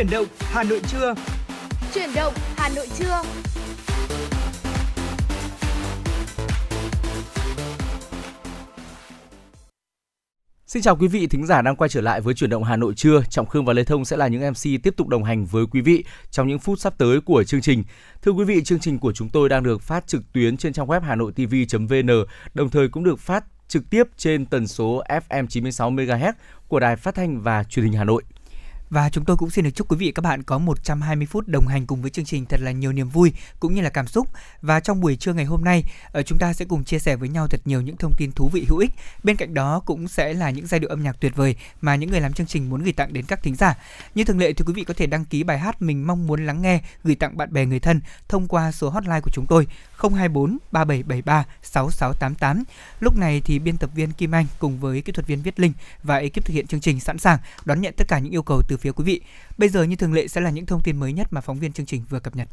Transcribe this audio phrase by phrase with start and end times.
[0.00, 1.14] Chuyển động Hà Nội trưa.
[1.94, 3.22] Chuyển động Hà Nội trưa.
[10.66, 12.94] Xin chào quý vị thính giả đang quay trở lại với chuyển động Hà Nội
[12.94, 13.22] trưa.
[13.30, 15.80] Trọng Khương và Lê Thông sẽ là những MC tiếp tục đồng hành với quý
[15.80, 17.84] vị trong những phút sắp tới của chương trình.
[18.22, 20.86] Thưa quý vị, chương trình của chúng tôi đang được phát trực tuyến trên trang
[20.86, 22.24] web hanoitv.vn,
[22.54, 26.32] đồng thời cũng được phát trực tiếp trên tần số FM 96 MHz
[26.68, 28.22] của Đài Phát thanh và Truyền hình Hà Nội.
[28.90, 31.66] Và chúng tôi cũng xin được chúc quý vị các bạn có 120 phút đồng
[31.66, 34.28] hành cùng với chương trình thật là nhiều niềm vui cũng như là cảm xúc.
[34.62, 37.28] Và trong buổi trưa ngày hôm nay, ờ, chúng ta sẽ cùng chia sẻ với
[37.28, 38.90] nhau thật nhiều những thông tin thú vị hữu ích.
[39.22, 42.10] Bên cạnh đó cũng sẽ là những giai điệu âm nhạc tuyệt vời mà những
[42.10, 43.74] người làm chương trình muốn gửi tặng đến các thính giả.
[44.14, 46.46] Như thường lệ thì quý vị có thể đăng ký bài hát mình mong muốn
[46.46, 49.66] lắng nghe gửi tặng bạn bè người thân thông qua số hotline của chúng tôi
[49.98, 52.64] 024 3773 6688.
[53.00, 55.72] Lúc này thì biên tập viên Kim Anh cùng với kỹ thuật viên Viết Linh
[56.02, 58.62] và ekip thực hiện chương trình sẵn sàng đón nhận tất cả những yêu cầu
[58.68, 59.20] từ phía quý vị.
[59.58, 61.72] Bây giờ như thường lệ sẽ là những thông tin mới nhất mà phóng viên
[61.72, 62.48] chương trình vừa cập nhật.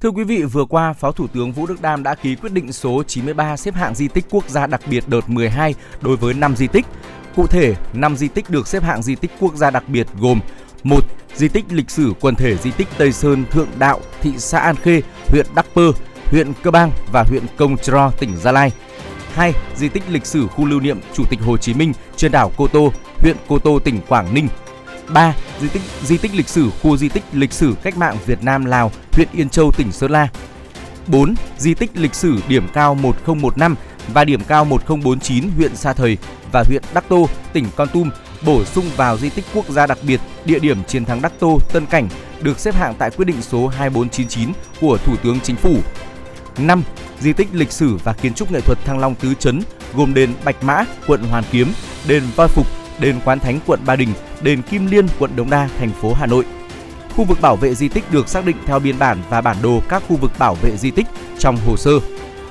[0.00, 2.72] Thưa quý vị, vừa qua, Phó Thủ tướng Vũ Đức Đam đã ký quyết định
[2.72, 6.56] số 93 xếp hạng di tích quốc gia đặc biệt đợt 12 đối với 5
[6.56, 6.86] di tích.
[7.36, 10.40] Cụ thể, 5 di tích được xếp hạng di tích quốc gia đặc biệt gồm
[10.82, 14.58] một Di tích lịch sử quần thể di tích Tây Sơn Thượng Đạo, thị xã
[14.58, 15.92] An Khê, huyện Đắc Pơ,
[16.24, 18.72] huyện Cơ Bang và huyện Công Tro, tỉnh Gia Lai.
[19.34, 19.52] 2.
[19.76, 22.66] Di tích lịch sử khu lưu niệm Chủ tịch Hồ Chí Minh trên đảo Cô
[22.66, 24.48] Tô, huyện Cô Tô, tỉnh Quảng Ninh.
[25.08, 25.34] 3.
[25.60, 28.64] Di tích di tích lịch sử khu di tích lịch sử cách mạng Việt Nam
[28.64, 30.28] Lào, huyện Yên Châu, tỉnh Sơn La.
[31.06, 31.34] 4.
[31.58, 33.76] Di tích lịch sử điểm cao 1015
[34.14, 36.16] và điểm cao 1049 huyện Sa Thầy
[36.52, 38.10] và huyện Đắc Tô, tỉnh Con Tum
[38.46, 41.58] bổ sung vào di tích quốc gia đặc biệt địa điểm chiến thắng Đắc Tô,
[41.72, 42.08] Tân Cảnh
[42.42, 45.76] được xếp hạng tại quyết định số 2499 của Thủ tướng Chính phủ.
[46.58, 46.82] 5.
[47.20, 49.60] Di tích lịch sử và kiến trúc nghệ thuật Thăng Long Tứ Trấn
[49.94, 51.72] gồm đền Bạch Mã, quận Hoàn Kiếm,
[52.08, 52.66] đền Voi Phục,
[52.98, 54.08] đền Quán Thánh, quận Ba Đình,
[54.42, 56.44] đền Kim Liên, quận Đống Đa, thành phố Hà Nội.
[57.16, 59.82] Khu vực bảo vệ di tích được xác định theo biên bản và bản đồ
[59.88, 61.06] các khu vực bảo vệ di tích
[61.38, 61.92] trong hồ sơ.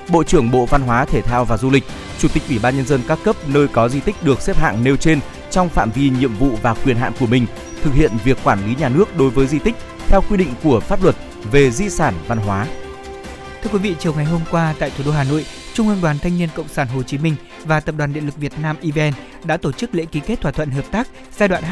[0.10, 1.84] Bộ trưởng Bộ Văn hóa, Thể thao và Du lịch,
[2.20, 4.84] Chủ tịch Ủy ban nhân dân các cấp nơi có di tích được xếp hạng
[4.84, 5.20] nêu trên
[5.52, 7.46] trong phạm vi nhiệm vụ và quyền hạn của mình
[7.84, 9.76] thực hiện việc quản lý nhà nước đối với di tích
[10.08, 11.16] theo quy định của pháp luật
[11.52, 12.68] về di sản văn hóa.
[13.64, 16.18] Thưa quý vị, chiều ngày hôm qua tại thủ đô Hà Nội, Trung ương Đoàn
[16.20, 19.14] Thanh niên Cộng sản Hồ Chí Minh và Tập đoàn Điện lực Việt Nam EVN
[19.44, 21.64] đã tổ chức lễ ký kết thỏa thuận hợp tác giai đoạn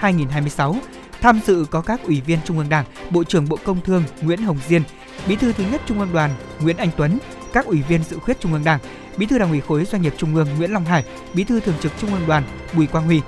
[0.00, 0.74] 2022-2026.
[1.20, 4.42] Tham dự có các ủy viên Trung ương Đảng, Bộ trưởng Bộ Công Thương Nguyễn
[4.42, 4.82] Hồng Diên,
[5.28, 7.18] Bí thư thứ nhất Trung ương Đoàn Nguyễn Anh Tuấn,
[7.52, 8.80] các ủy viên dự khuyết Trung ương Đảng,
[9.16, 11.76] Bí thư Đảng ủy khối doanh nghiệp Trung ương Nguyễn Long Hải, Bí thư thường
[11.80, 13.20] trực Trung ương Đoàn Bùi Quang Huy.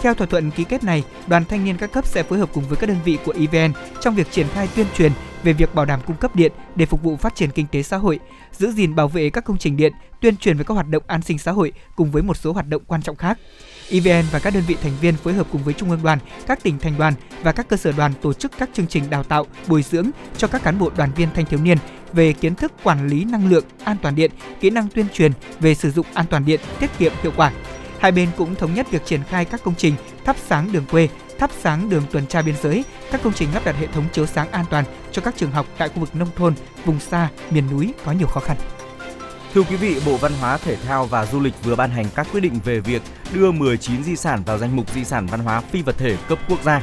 [0.00, 2.64] Theo thỏa thuận ký kết này, đoàn thanh niên các cấp sẽ phối hợp cùng
[2.68, 5.12] với các đơn vị của EVN trong việc triển khai tuyên truyền
[5.44, 7.96] về việc bảo đảm cung cấp điện để phục vụ phát triển kinh tế xã
[7.96, 8.18] hội,
[8.52, 11.22] giữ gìn bảo vệ các công trình điện, tuyên truyền về các hoạt động an
[11.22, 13.38] sinh xã hội cùng với một số hoạt động quan trọng khác.
[13.90, 16.62] EVN và các đơn vị thành viên phối hợp cùng với Trung ương đoàn, các
[16.62, 19.46] tỉnh thành đoàn và các cơ sở đoàn tổ chức các chương trình đào tạo,
[19.66, 21.78] bồi dưỡng cho các cán bộ đoàn viên thanh thiếu niên
[22.12, 25.74] về kiến thức quản lý năng lượng, an toàn điện, kỹ năng tuyên truyền về
[25.74, 27.52] sử dụng an toàn điện tiết kiệm hiệu quả.
[27.98, 29.94] Hai bên cũng thống nhất việc triển khai các công trình
[30.24, 31.08] thắp sáng đường quê,
[31.38, 34.26] thắp sáng đường tuần tra biên giới, các công trình lắp đặt hệ thống chiếu
[34.26, 37.64] sáng an toàn cho các trường học tại khu vực nông thôn, vùng xa, miền
[37.70, 38.56] núi có nhiều khó khăn.
[39.54, 42.26] Thưa quý vị, Bộ Văn hóa, Thể thao và Du lịch vừa ban hành các
[42.32, 43.02] quyết định về việc
[43.34, 46.38] đưa 19 di sản vào danh mục di sản văn hóa phi vật thể cấp
[46.48, 46.82] quốc gia.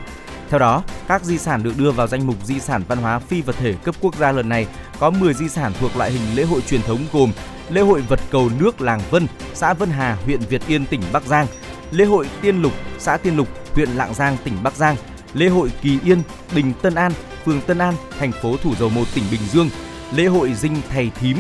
[0.49, 3.41] Theo đó, các di sản được đưa vào danh mục di sản văn hóa phi
[3.41, 4.67] vật thể cấp quốc gia lần này
[4.99, 7.31] có 10 di sản thuộc loại hình lễ hội truyền thống gồm
[7.69, 11.23] lễ hội vật cầu nước làng Vân, xã Vân Hà, huyện Việt Yên, tỉnh Bắc
[11.25, 11.47] Giang,
[11.91, 14.95] lễ hội Tiên Lục, xã Tiên Lục, huyện Lạng Giang, tỉnh Bắc Giang,
[15.33, 16.21] lễ hội Kỳ Yên,
[16.55, 17.11] Đình Tân An,
[17.45, 19.69] phường Tân An, thành phố Thủ Dầu Một, tỉnh Bình Dương,
[20.15, 21.37] lễ hội Dinh Thầy Thím,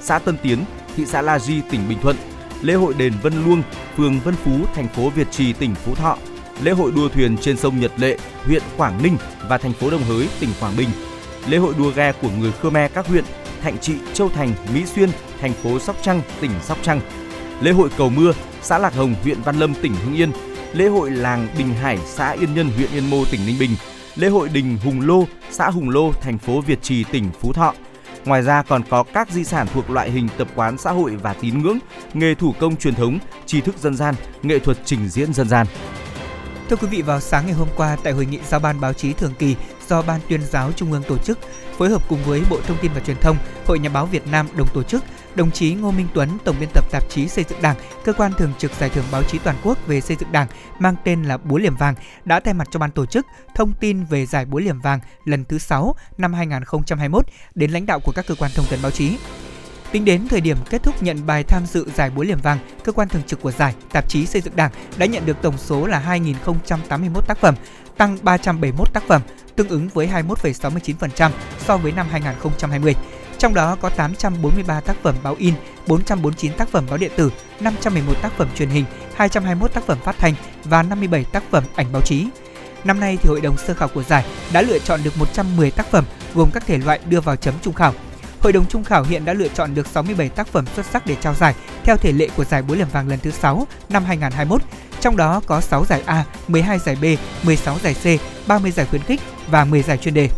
[0.00, 0.64] xã Tân Tiến,
[0.96, 2.16] thị xã La Di, tỉnh Bình Thuận,
[2.62, 3.62] lễ hội đền Vân Luông,
[3.96, 6.16] phường Vân Phú, thành phố Việt Trì, tỉnh Phú Thọ,
[6.62, 9.16] lễ hội đua thuyền trên sông Nhật Lệ, huyện Quảng Ninh
[9.48, 10.88] và thành phố Đồng Hới, tỉnh Quảng Bình,
[11.48, 13.24] lễ hội đua ghe của người Khmer các huyện
[13.62, 15.10] Thạnh Trị, Châu Thành, Mỹ Xuyên,
[15.40, 17.00] thành phố Sóc Trăng, tỉnh Sóc Trăng,
[17.60, 18.32] lễ hội cầu mưa,
[18.62, 20.32] xã Lạc Hồng, huyện Văn Lâm, tỉnh Hưng Yên,
[20.72, 23.70] lễ hội làng Bình Hải, xã Yên Nhân, huyện Yên Mô, tỉnh Ninh Bình,
[24.16, 27.74] lễ hội đình Hùng Lô, xã Hùng Lô, thành phố Việt Trì, tỉnh Phú Thọ.
[28.24, 31.34] Ngoài ra còn có các di sản thuộc loại hình tập quán xã hội và
[31.34, 31.78] tín ngưỡng,
[32.14, 35.66] nghề thủ công truyền thống, tri thức dân gian, nghệ thuật trình diễn dân gian.
[36.68, 39.12] Thưa quý vị, vào sáng ngày hôm qua tại hội nghị giao ban báo chí
[39.12, 39.56] thường kỳ
[39.88, 41.38] do Ban tuyên giáo Trung ương tổ chức,
[41.78, 43.36] phối hợp cùng với Bộ Thông tin và Truyền thông,
[43.66, 46.68] Hội Nhà báo Việt Nam đồng tổ chức, đồng chí Ngô Minh Tuấn, tổng biên
[46.74, 49.56] tập tạp chí Xây dựng Đảng, cơ quan thường trực giải thưởng báo chí toàn
[49.64, 50.46] quốc về xây dựng Đảng
[50.78, 51.94] mang tên là Búa Liềm Vàng
[52.24, 55.44] đã thay mặt cho ban tổ chức thông tin về giải Búa Liềm Vàng lần
[55.44, 59.16] thứ 6 năm 2021 đến lãnh đạo của các cơ quan thông tấn báo chí.
[59.92, 62.92] Tính đến thời điểm kết thúc nhận bài tham dự giải búa liềm vàng, cơ
[62.92, 65.86] quan thường trực của giải, tạp chí xây dựng Đảng đã nhận được tổng số
[65.86, 67.54] là 2.081 tác phẩm,
[67.96, 69.22] tăng 371 tác phẩm,
[69.56, 72.94] tương ứng với 21,69% so với năm 2020.
[73.42, 75.54] Trong đó có 843 tác phẩm báo in,
[75.86, 77.30] 449 tác phẩm báo điện tử,
[77.60, 78.84] 511 tác phẩm truyền hình,
[79.14, 80.34] 221 tác phẩm phát thanh
[80.64, 82.26] và 57 tác phẩm ảnh báo chí.
[82.84, 85.86] Năm nay thì hội đồng sơ khảo của giải đã lựa chọn được 110 tác
[85.86, 86.04] phẩm
[86.34, 87.94] gồm các thể loại đưa vào chấm trung khảo.
[88.40, 91.16] Hội đồng trung khảo hiện đã lựa chọn được 67 tác phẩm xuất sắc để
[91.20, 91.54] trao giải
[91.84, 94.62] theo thể lệ của giải búa liềm vàng lần thứ 6 năm 2021.
[95.00, 97.04] Trong đó có 6 giải A, 12 giải B,
[97.46, 98.06] 16 giải C,
[98.48, 100.28] 30 giải khuyến khích và 10 giải chuyên đề.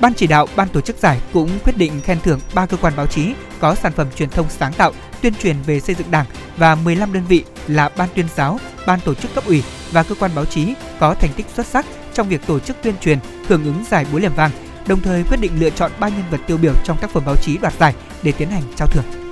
[0.00, 2.92] Ban chỉ đạo, ban tổ chức giải cũng quyết định khen thưởng 3 cơ quan
[2.96, 4.92] báo chí có sản phẩm truyền thông sáng tạo,
[5.22, 9.00] tuyên truyền về xây dựng Đảng và 15 đơn vị là ban tuyên giáo, ban
[9.00, 9.62] tổ chức cấp ủy
[9.92, 12.94] và cơ quan báo chí có thành tích xuất sắc trong việc tổ chức tuyên
[13.00, 13.18] truyền
[13.48, 14.50] hưởng ứng giải búa liềm vàng,
[14.86, 17.36] đồng thời quyết định lựa chọn ba nhân vật tiêu biểu trong tác phẩm báo
[17.36, 19.27] chí đoạt giải để tiến hành trao thưởng.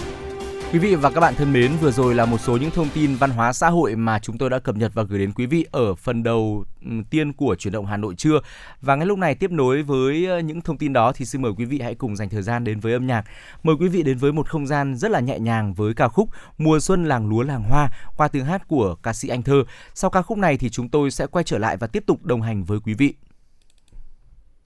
[0.76, 3.16] Quý vị và các bạn thân mến, vừa rồi là một số những thông tin
[3.16, 5.66] văn hóa xã hội mà chúng tôi đã cập nhật và gửi đến quý vị
[5.70, 6.64] ở phần đầu
[7.10, 8.40] tiên của chuyển động Hà Nội trưa.
[8.80, 11.64] Và ngay lúc này tiếp nối với những thông tin đó thì xin mời quý
[11.64, 13.24] vị hãy cùng dành thời gian đến với âm nhạc.
[13.62, 16.28] Mời quý vị đến với một không gian rất là nhẹ nhàng với ca khúc
[16.58, 19.64] Mùa xuân làng lúa làng hoa qua tiếng hát của ca sĩ Anh Thơ.
[19.94, 22.42] Sau ca khúc này thì chúng tôi sẽ quay trở lại và tiếp tục đồng
[22.42, 23.14] hành với quý vị.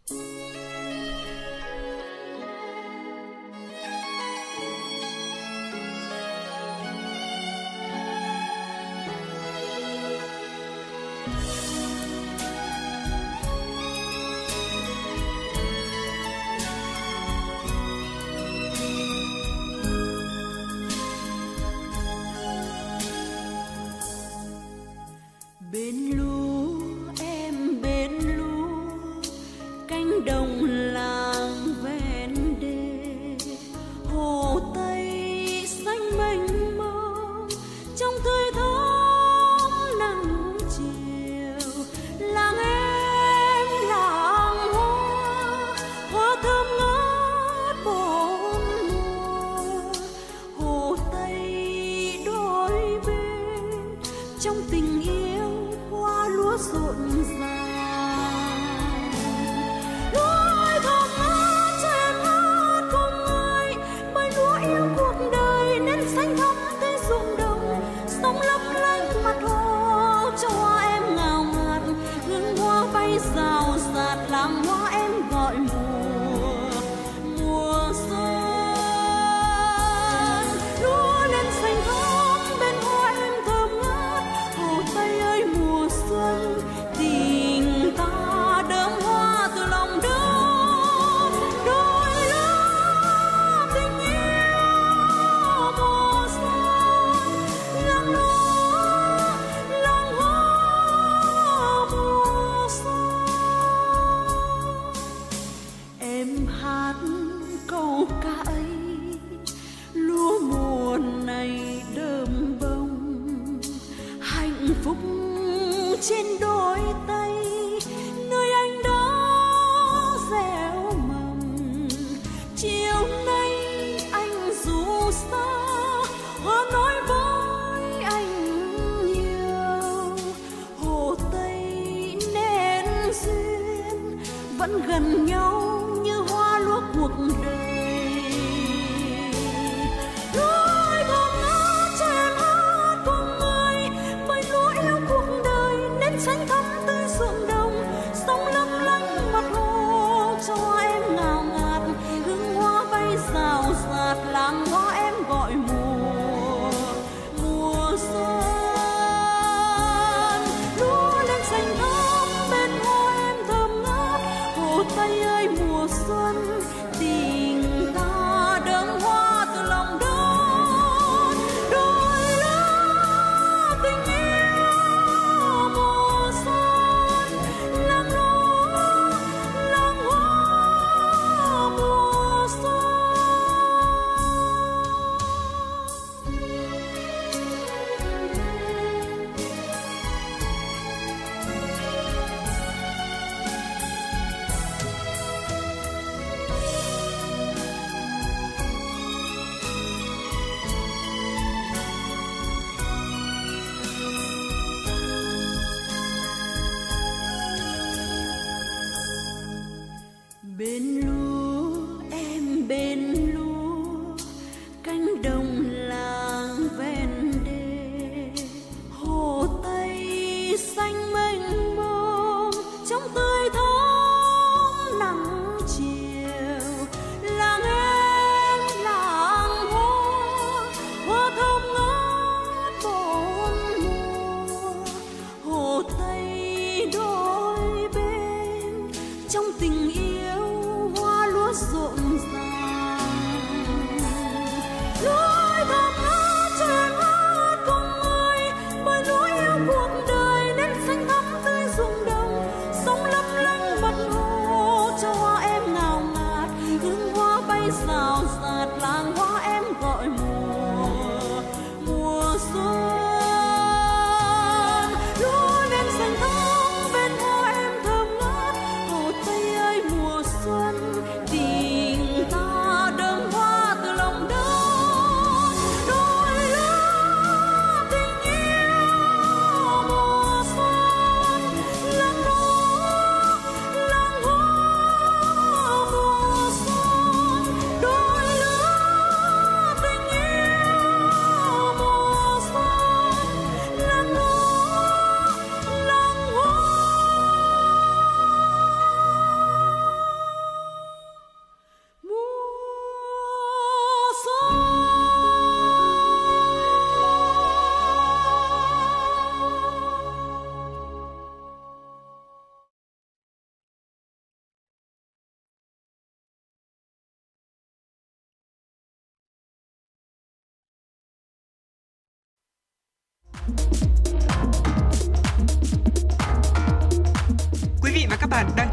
[0.09, 0.40] Thank you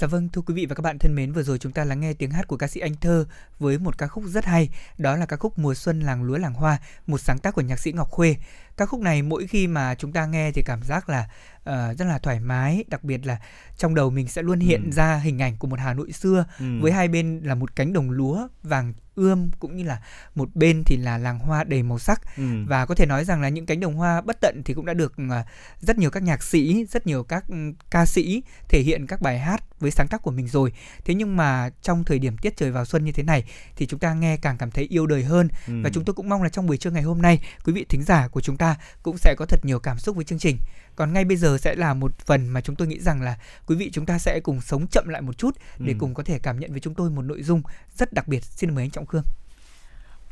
[0.00, 2.00] Dạ vâng, thưa quý vị và các bạn thân mến, vừa rồi chúng ta lắng
[2.00, 3.26] nghe tiếng hát của ca sĩ Anh Thơ
[3.58, 6.54] với một ca khúc rất hay, đó là ca khúc Mùa xuân làng lúa làng
[6.54, 8.36] hoa, một sáng tác của nhạc sĩ Ngọc Khuê.
[8.76, 12.04] Ca khúc này mỗi khi mà chúng ta nghe thì cảm giác là uh, rất
[12.04, 13.40] là thoải mái, đặc biệt là
[13.76, 14.90] trong đầu mình sẽ luôn hiện ừ.
[14.90, 16.80] ra hình ảnh của một Hà Nội xưa ừ.
[16.80, 20.00] với hai bên là một cánh đồng lúa vàng ươm cũng như là
[20.34, 22.42] một bên thì là làng hoa đầy màu sắc ừ.
[22.66, 24.94] và có thể nói rằng là những cánh đồng hoa bất tận thì cũng đã
[24.94, 25.46] được uh,
[25.80, 29.38] rất nhiều các nhạc sĩ, rất nhiều các um, ca sĩ thể hiện các bài
[29.38, 30.72] hát với sáng tác của mình rồi.
[31.04, 33.44] Thế nhưng mà trong thời điểm tiết trời vào xuân như thế này
[33.76, 35.72] thì chúng ta nghe càng cảm thấy yêu đời hơn ừ.
[35.82, 38.02] và chúng tôi cũng mong là trong buổi trưa ngày hôm nay quý vị thính
[38.02, 40.58] giả của chúng ta cũng sẽ có thật nhiều cảm xúc với chương trình.
[40.96, 43.76] Còn ngay bây giờ sẽ là một phần mà chúng tôi nghĩ rằng là quý
[43.76, 45.96] vị chúng ta sẽ cùng sống chậm lại một chút để ừ.
[45.98, 47.62] cùng có thể cảm nhận với chúng tôi một nội dung
[47.96, 48.44] rất đặc biệt.
[48.44, 49.22] Xin mời anh Trọng Cương.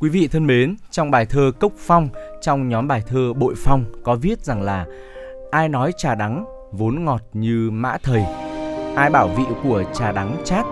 [0.00, 2.08] Quý vị thân mến, trong bài thơ Cốc Phong,
[2.40, 4.87] trong nhóm bài thơ Bội Phong có viết rằng là
[5.50, 8.25] ai nói trà đắng vốn ngọt như mã thầy,
[8.97, 10.64] ai bảo vị của trà đắng chát.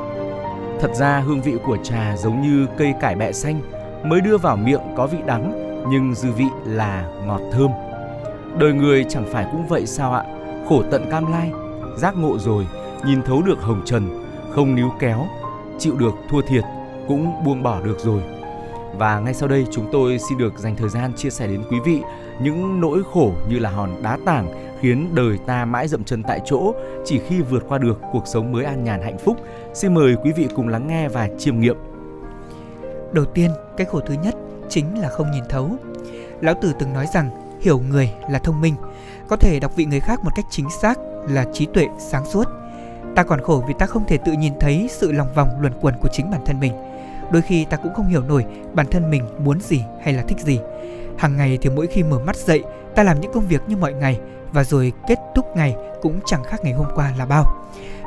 [0.80, 3.60] Thật ra hương vị của trà giống như cây cải bẹ xanh,
[4.04, 5.52] mới đưa vào miệng có vị đắng
[5.90, 7.70] nhưng dư vị là ngọt thơm.
[8.58, 10.24] Đời người chẳng phải cũng vậy sao ạ?
[10.68, 11.50] Khổ tận cam lai,
[11.96, 12.66] giác ngộ rồi,
[13.06, 15.26] nhìn thấu được hồng trần, không níu kéo,
[15.78, 16.64] chịu được thua thiệt,
[17.08, 18.22] cũng buông bỏ được rồi.
[18.98, 21.76] Và ngay sau đây chúng tôi xin được dành thời gian chia sẻ đến quý
[21.84, 22.00] vị
[22.40, 24.48] những nỗi khổ như là hòn đá tảng
[24.80, 28.52] khiến đời ta mãi dậm chân tại chỗ chỉ khi vượt qua được cuộc sống
[28.52, 29.36] mới an nhàn hạnh phúc.
[29.74, 31.76] Xin mời quý vị cùng lắng nghe và chiêm nghiệm.
[33.12, 34.34] Đầu tiên, cái khổ thứ nhất
[34.68, 35.70] chính là không nhìn thấu.
[36.40, 38.74] Lão Tử từng nói rằng hiểu người là thông minh,
[39.28, 40.98] có thể đọc vị người khác một cách chính xác
[41.28, 42.44] là trí tuệ sáng suốt.
[43.14, 45.94] Ta còn khổ vì ta không thể tự nhìn thấy sự lòng vòng luẩn quẩn
[46.00, 46.72] của chính bản thân mình.
[47.30, 50.38] Đôi khi ta cũng không hiểu nổi bản thân mình muốn gì hay là thích
[50.40, 50.60] gì.
[51.18, 52.62] Hàng ngày thì mỗi khi mở mắt dậy,
[52.94, 54.20] ta làm những công việc như mọi ngày
[54.52, 57.44] và rồi kết thúc ngày cũng chẳng khác ngày hôm qua là bao.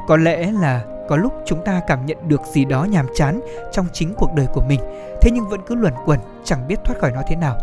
[0.08, 3.86] Có lẽ là có lúc chúng ta cảm nhận được gì đó nhàm chán trong
[3.94, 4.80] chính cuộc đời của mình,
[5.22, 7.58] thế nhưng vẫn cứ luẩn quẩn chẳng biết thoát khỏi nó thế nào.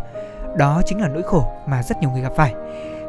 [0.57, 2.55] Đó chính là nỗi khổ mà rất nhiều người gặp phải.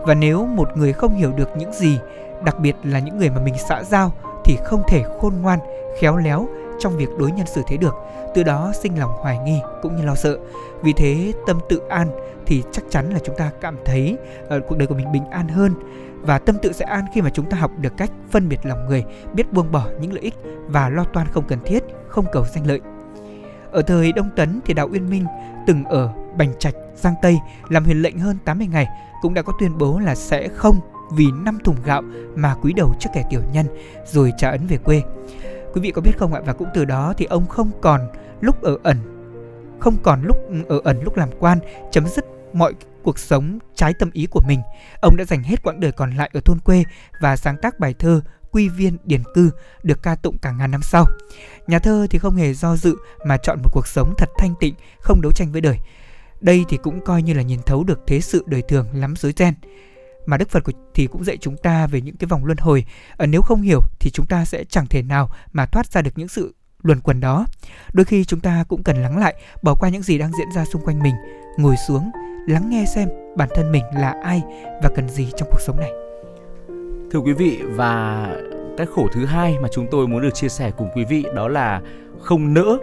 [0.02, 2.00] Và nếu một người không hiểu được những gì,
[2.44, 4.12] đặc biệt là những người mà mình xã giao
[4.46, 5.60] thì không thể khôn ngoan,
[6.00, 6.48] khéo léo
[6.80, 7.96] trong việc đối nhân xử thế được,
[8.38, 10.38] từ đó sinh lòng hoài nghi cũng như lo sợ.
[10.82, 12.08] Vì thế tâm tự an
[12.46, 15.48] thì chắc chắn là chúng ta cảm thấy uh, cuộc đời của mình bình an
[15.48, 15.74] hơn
[16.22, 18.88] và tâm tự sẽ an khi mà chúng ta học được cách phân biệt lòng
[18.88, 19.04] người,
[19.34, 20.34] biết buông bỏ những lợi ích
[20.68, 22.82] và lo toan không cần thiết, không cầu danh lợi.
[23.72, 25.26] Ở thời Đông Tấn thì đạo Uyên Minh
[25.68, 27.40] từng ở Bành Trạch, Giang Tây
[27.70, 28.88] làm huyền lệnh hơn 80 ngày
[29.22, 30.80] cũng đã có tuyên bố là sẽ không
[31.12, 32.02] vì năm thùng gạo
[32.36, 33.66] mà quý đầu trước kẻ tiểu nhân
[34.06, 35.02] rồi trả ấn về quê.
[35.74, 36.42] Quý vị có biết không ạ?
[36.46, 38.02] Và cũng từ đó thì ông không còn
[38.42, 38.98] lúc ở ẩn
[39.80, 41.60] không còn lúc ở ẩn lúc làm quan
[41.92, 44.62] chấm dứt mọi cuộc sống trái tâm ý của mình.
[45.02, 46.84] Ông đã dành hết quãng đời còn lại ở thôn quê
[47.22, 49.52] và sáng tác bài thơ Quy viên Điền cư
[49.84, 51.06] được ca tụng cả ngàn năm sau.
[51.68, 54.76] Nhà thơ thì không hề do dự mà chọn một cuộc sống thật thanh tịnh,
[55.00, 55.78] không đấu tranh với đời.
[56.42, 59.34] Đây thì cũng coi như là nhìn thấu được thế sự đời thường lắm dối
[59.38, 59.54] ren.
[60.26, 60.64] Mà Đức Phật
[60.94, 62.86] thì cũng dạy chúng ta về những cái vòng luân hồi.
[63.18, 66.12] Ờ, nếu không hiểu thì chúng ta sẽ chẳng thể nào mà thoát ra được
[66.16, 67.46] những sự luẩn quẩn đó.
[67.94, 70.66] Đôi khi chúng ta cũng cần lắng lại, bỏ qua những gì đang diễn ra
[70.66, 71.16] xung quanh mình,
[71.58, 72.12] ngồi xuống,
[72.48, 74.42] lắng nghe xem bản thân mình là ai
[74.84, 75.92] và cần gì trong cuộc sống này.
[77.12, 78.28] Thưa quý vị và
[78.78, 81.48] cái khổ thứ hai mà chúng tôi muốn được chia sẻ cùng quý vị đó
[81.48, 81.82] là
[82.22, 82.78] không nỡ.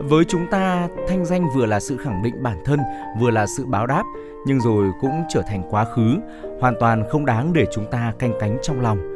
[0.00, 2.80] Với chúng ta, thanh danh vừa là sự khẳng định bản thân,
[3.20, 4.02] vừa là sự báo đáp,
[4.46, 6.18] nhưng rồi cũng trở thành quá khứ,
[6.60, 9.11] hoàn toàn không đáng để chúng ta canh cánh trong lòng.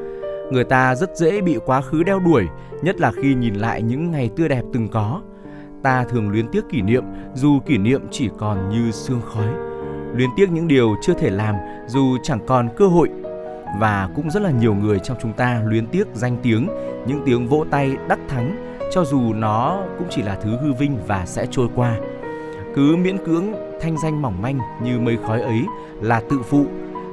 [0.50, 2.46] Người ta rất dễ bị quá khứ đeo đuổi,
[2.82, 5.22] nhất là khi nhìn lại những ngày tươi đẹp từng có.
[5.82, 9.48] Ta thường luyến tiếc kỷ niệm, dù kỷ niệm chỉ còn như sương khói.
[10.14, 11.54] Luyến tiếc những điều chưa thể làm,
[11.86, 13.08] dù chẳng còn cơ hội
[13.80, 16.68] và cũng rất là nhiều người trong chúng ta luyến tiếc danh tiếng,
[17.06, 18.56] những tiếng vỗ tay đắc thắng
[18.92, 21.96] cho dù nó cũng chỉ là thứ hư vinh và sẽ trôi qua.
[22.74, 25.62] Cứ miễn cưỡng thanh danh mỏng manh như mây khói ấy
[26.00, 26.66] là tự phụ,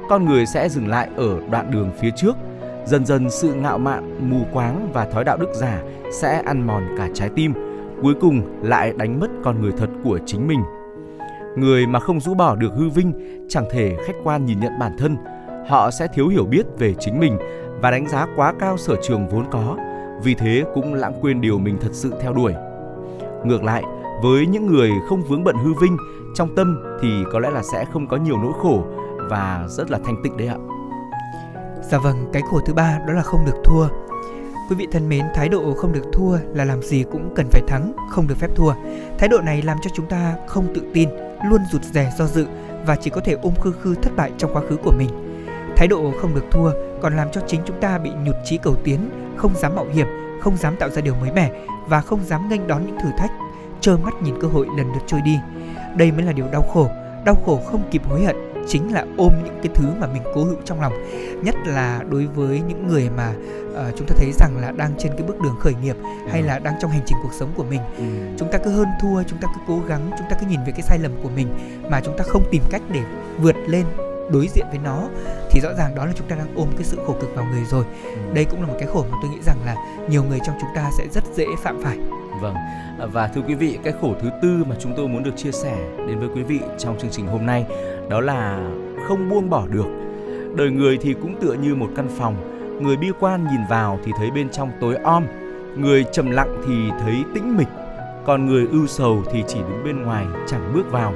[0.08, 2.36] con người sẽ dừng lại ở đoạn đường phía trước.
[2.86, 6.82] Dần dần sự ngạo mạn, mù quáng và thói đạo đức giả sẽ ăn mòn
[6.98, 7.52] cả trái tim,
[8.02, 10.60] cuối cùng lại đánh mất con người thật của chính mình.
[11.56, 13.12] Người mà không rũ bỏ được hư vinh
[13.48, 15.16] chẳng thể khách quan nhìn nhận bản thân,
[15.68, 17.38] họ sẽ thiếu hiểu biết về chính mình
[17.80, 19.76] và đánh giá quá cao sở trường vốn có,
[20.22, 22.54] vì thế cũng lãng quên điều mình thật sự theo đuổi.
[23.44, 23.82] Ngược lại,
[24.22, 25.96] với những người không vướng bận hư vinh,
[26.34, 28.84] trong tâm thì có lẽ là sẽ không có nhiều nỗi khổ
[29.30, 30.56] và rất là thanh tịnh đấy ạ.
[31.90, 33.88] Dạ vâng, cái khổ thứ ba đó là không được thua.
[34.70, 37.62] Quý vị thân mến, thái độ không được thua là làm gì cũng cần phải
[37.68, 38.72] thắng, không được phép thua.
[39.18, 41.08] Thái độ này làm cho chúng ta không tự tin,
[41.44, 42.46] luôn rụt rè do dự
[42.86, 45.08] và chỉ có thể ôm khư khư thất bại trong quá khứ của mình.
[45.76, 46.70] Thái độ không được thua
[47.02, 50.06] còn làm cho chính chúng ta bị nhụt chí cầu tiến, không dám mạo hiểm,
[50.40, 51.50] không dám tạo ra điều mới mẻ
[51.88, 53.32] và không dám nghênh đón những thử thách,
[53.80, 55.38] trơ mắt nhìn cơ hội lần lượt trôi đi.
[55.96, 56.90] Đây mới là điều đau khổ,
[57.24, 60.44] đau khổ không kịp hối hận chính là ôm những cái thứ mà mình cố
[60.44, 60.92] hữu trong lòng
[61.42, 63.32] nhất là đối với những người mà
[63.70, 65.96] uh, chúng ta thấy rằng là đang trên cái bước đường khởi nghiệp
[66.30, 66.46] hay ừ.
[66.46, 68.04] là đang trong hành trình cuộc sống của mình ừ.
[68.38, 70.72] chúng ta cứ hơn thua chúng ta cứ cố gắng chúng ta cứ nhìn về
[70.72, 71.48] cái sai lầm của mình
[71.90, 73.00] mà chúng ta không tìm cách để
[73.38, 73.84] vượt lên
[74.30, 75.08] đối diện với nó
[75.50, 77.64] thì rõ ràng đó là chúng ta đang ôm cái sự khổ cực vào người
[77.70, 78.34] rồi ừ.
[78.34, 79.76] đây cũng là một cái khổ mà tôi nghĩ rằng là
[80.08, 81.98] nhiều người trong chúng ta sẽ rất dễ phạm phải
[82.40, 82.54] vâng
[83.12, 85.76] và thưa quý vị cái khổ thứ tư mà chúng tôi muốn được chia sẻ
[86.08, 87.64] đến với quý vị trong chương trình hôm nay
[88.08, 88.70] đó là
[89.08, 89.86] không buông bỏ được.
[90.54, 92.34] Đời người thì cũng tựa như một căn phòng,
[92.82, 95.24] người bi quan nhìn vào thì thấy bên trong tối om,
[95.76, 97.68] người trầm lặng thì thấy tĩnh mịch,
[98.24, 101.12] còn người ưu sầu thì chỉ đứng bên ngoài chẳng bước vào,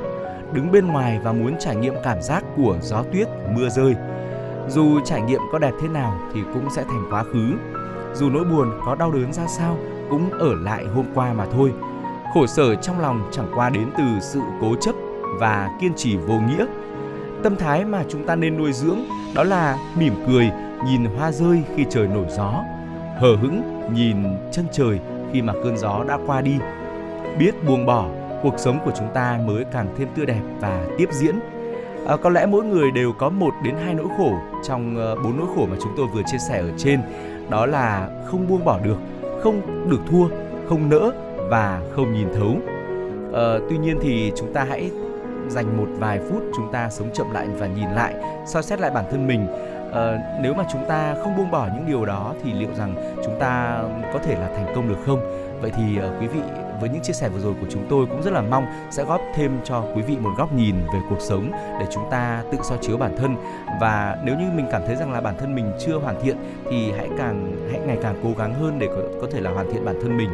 [0.53, 3.95] đứng bên ngoài và muốn trải nghiệm cảm giác của gió tuyết, mưa rơi.
[4.69, 7.53] Dù trải nghiệm có đẹp thế nào thì cũng sẽ thành quá khứ.
[8.15, 9.77] Dù nỗi buồn có đau đớn ra sao
[10.11, 11.73] cũng ở lại hôm qua mà thôi.
[12.35, 14.95] Khổ sở trong lòng chẳng qua đến từ sự cố chấp
[15.39, 16.67] và kiên trì vô nghĩa.
[17.43, 18.99] Tâm thái mà chúng ta nên nuôi dưỡng
[19.35, 20.51] đó là mỉm cười
[20.85, 22.65] nhìn hoa rơi khi trời nổi gió
[23.19, 23.63] hờ hững
[23.95, 24.17] nhìn
[24.53, 24.99] chân trời
[25.33, 26.55] khi mà cơn gió đã qua đi.
[27.39, 28.09] Biết buông bỏ
[28.43, 31.35] cuộc sống của chúng ta mới càng thêm tươi đẹp và tiếp diễn.
[32.07, 34.33] À, có lẽ mỗi người đều có một đến hai nỗi khổ
[34.69, 37.01] trong ờ, bốn nỗi khổ mà chúng tôi vừa chia sẻ ở trên.
[37.51, 38.97] Đó là không buông bỏ được
[39.43, 40.29] không được thua
[40.69, 41.13] không nỡ
[41.51, 42.57] và không nhìn thấu.
[43.35, 44.91] À, tuy nhiên thì chúng ta hãy
[45.49, 48.15] dành một vài phút chúng ta sống chậm lại và nhìn lại
[48.47, 49.47] soi xét lại bản thân mình.
[49.93, 53.39] Ờ, nếu mà chúng ta không buông bỏ những điều đó thì liệu rằng chúng
[53.41, 53.83] ta
[54.13, 55.21] có thể là thành công được không?
[55.61, 56.41] Vậy thì uh, quý vị
[56.81, 59.21] với những chia sẻ vừa rồi của chúng tôi cũng rất là mong sẽ góp
[59.35, 62.79] thêm cho quý vị một góc nhìn về cuộc sống để chúng ta tự soi
[62.81, 63.37] chiếu bản thân.
[63.81, 66.37] Và nếu như mình cảm thấy rằng là bản thân mình chưa hoàn thiện
[66.71, 69.73] thì hãy càng hãy ngày càng cố gắng hơn để có, có thể là hoàn
[69.73, 70.31] thiện bản thân mình.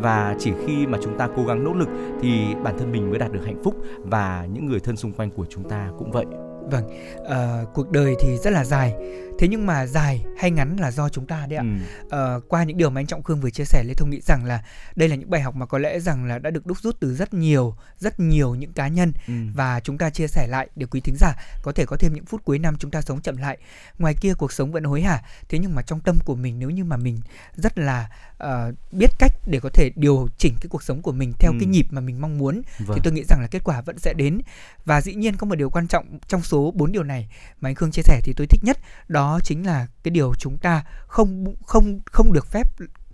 [0.00, 1.88] Và chỉ khi mà chúng ta cố gắng nỗ lực
[2.22, 5.30] thì bản thân mình mới đạt được hạnh phúc và những người thân xung quanh
[5.30, 6.26] của chúng ta cũng vậy.
[6.70, 6.84] Vâng
[7.28, 8.94] à, cuộc đời thì rất là dài
[9.38, 11.64] thế nhưng mà dài hay ngắn là do chúng ta đấy ạ
[12.10, 12.36] ừ.
[12.36, 14.44] uh, qua những điều mà anh trọng khương vừa chia sẻ lê thông nghĩ rằng
[14.44, 14.62] là
[14.96, 17.14] đây là những bài học mà có lẽ rằng là đã được đúc rút từ
[17.14, 19.34] rất nhiều rất nhiều những cá nhân ừ.
[19.54, 22.24] và chúng ta chia sẻ lại để quý thính giả có thể có thêm những
[22.24, 23.58] phút cuối năm chúng ta sống chậm lại
[23.98, 26.70] ngoài kia cuộc sống vẫn hối hả thế nhưng mà trong tâm của mình nếu
[26.70, 27.20] như mà mình
[27.54, 28.08] rất là
[28.44, 31.56] uh, biết cách để có thể điều chỉnh cái cuộc sống của mình theo ừ.
[31.60, 32.96] cái nhịp mà mình mong muốn vâng.
[32.96, 34.40] thì tôi nghĩ rằng là kết quả vẫn sẽ đến
[34.84, 37.28] và dĩ nhiên có một điều quan trọng trong số bốn điều này
[37.60, 40.58] mà anh Khương chia sẻ thì tôi thích nhất đó chính là cái điều chúng
[40.58, 42.66] ta không không không được phép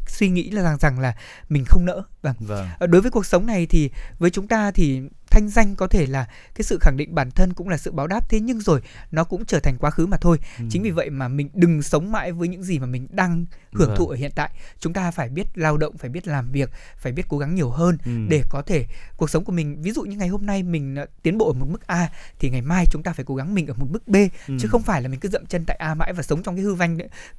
[0.07, 1.15] suy nghĩ là rằng rằng là
[1.49, 2.35] mình không nỡ vâng.
[2.41, 5.03] vâng đối với cuộc sống này thì với chúng ta thì
[5.35, 8.07] thanh danh có thể là cái sự khẳng định bản thân cũng là sự báo
[8.07, 10.65] đáp thế nhưng rồi nó cũng trở thành quá khứ mà thôi ừ.
[10.71, 13.89] chính vì vậy mà mình đừng sống mãi với những gì mà mình đang hưởng
[13.89, 13.97] vâng.
[13.97, 17.13] thụ ở hiện tại chúng ta phải biết lao động phải biết làm việc phải
[17.13, 18.13] biết cố gắng nhiều hơn ừ.
[18.29, 21.07] để có thể cuộc sống của mình ví dụ như ngày hôm nay mình ờ,
[21.23, 23.67] tiến bộ ở một mức A thì ngày mai chúng ta phải cố gắng mình
[23.67, 24.17] ở một mức B
[24.49, 24.57] ừ.
[24.61, 26.65] chứ không phải là mình cứ dậm chân tại A mãi và sống trong cái
[26.65, 26.99] hư vanh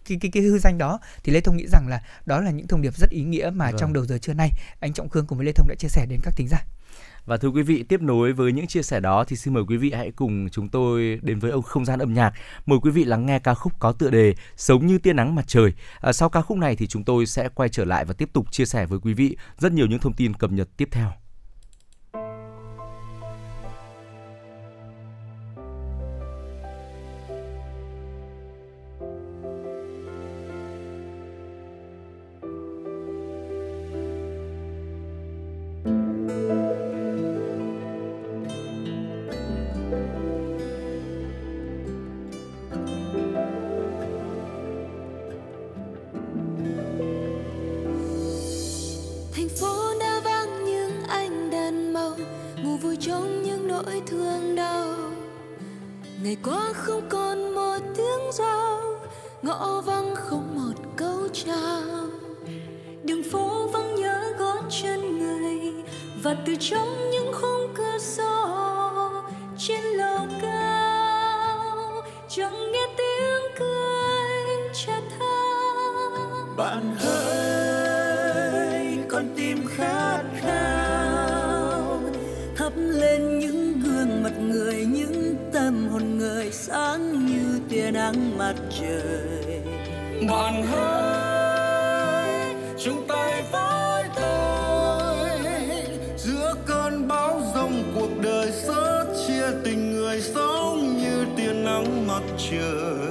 [0.09, 2.67] cái cái cái hư danh đó thì Lê Thông nghĩ rằng là đó là những
[2.67, 3.79] thông điệp rất ý nghĩa mà vâng.
[3.79, 6.05] trong đầu giờ trưa nay anh Trọng Khương cùng với Lê Thông đã chia sẻ
[6.09, 6.65] đến các thính giả.
[7.25, 9.77] Và thưa quý vị, tiếp nối với những chia sẻ đó thì xin mời quý
[9.77, 12.33] vị hãy cùng chúng tôi đến với ông không gian âm nhạc.
[12.65, 15.45] Mời quý vị lắng nghe ca khúc có tựa đề Sống như tia nắng mặt
[15.47, 15.73] trời.
[15.99, 18.51] À, sau ca khúc này thì chúng tôi sẽ quay trở lại và tiếp tục
[18.51, 21.11] chia sẻ với quý vị rất nhiều những thông tin cập nhật tiếp theo.
[56.25, 58.81] Ngày qua không còn một tiếng giao,
[59.41, 61.81] ngõ vắng không một câu chào.
[63.03, 65.73] Đường phố vắng nhớ gót chân người,
[66.23, 68.47] và từ trong những khung cửa sổ,
[69.57, 75.35] trên lầu cao, chẳng nghe tiếng cười cha tha
[76.57, 77.14] bạn ơi
[87.85, 89.61] tia nắng mặt trời.
[90.29, 95.29] Bạn hãy chúng ta với tôi.
[96.17, 102.23] Giữa cơn bão rông cuộc đời sớt chia, tình người sống như tia nắng mặt
[102.51, 103.04] trời.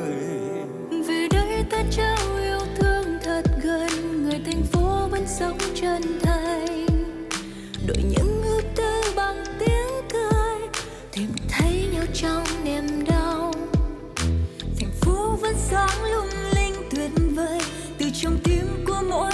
[18.24, 19.33] trong tim của mỗi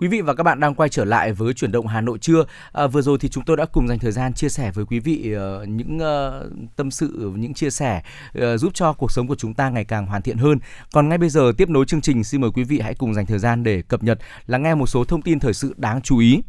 [0.00, 2.44] Quý vị và các bạn đang quay trở lại với chuyển động Hà Nội trưa.
[2.72, 4.98] À, vừa rồi thì chúng tôi đã cùng dành thời gian chia sẻ với quý
[4.98, 8.02] vị uh, những uh, tâm sự, những chia sẻ
[8.38, 10.58] uh, giúp cho cuộc sống của chúng ta ngày càng hoàn thiện hơn.
[10.92, 13.26] Còn ngay bây giờ tiếp nối chương trình xin mời quý vị hãy cùng dành
[13.26, 16.18] thời gian để cập nhật lắng nghe một số thông tin thời sự đáng chú
[16.18, 16.40] ý.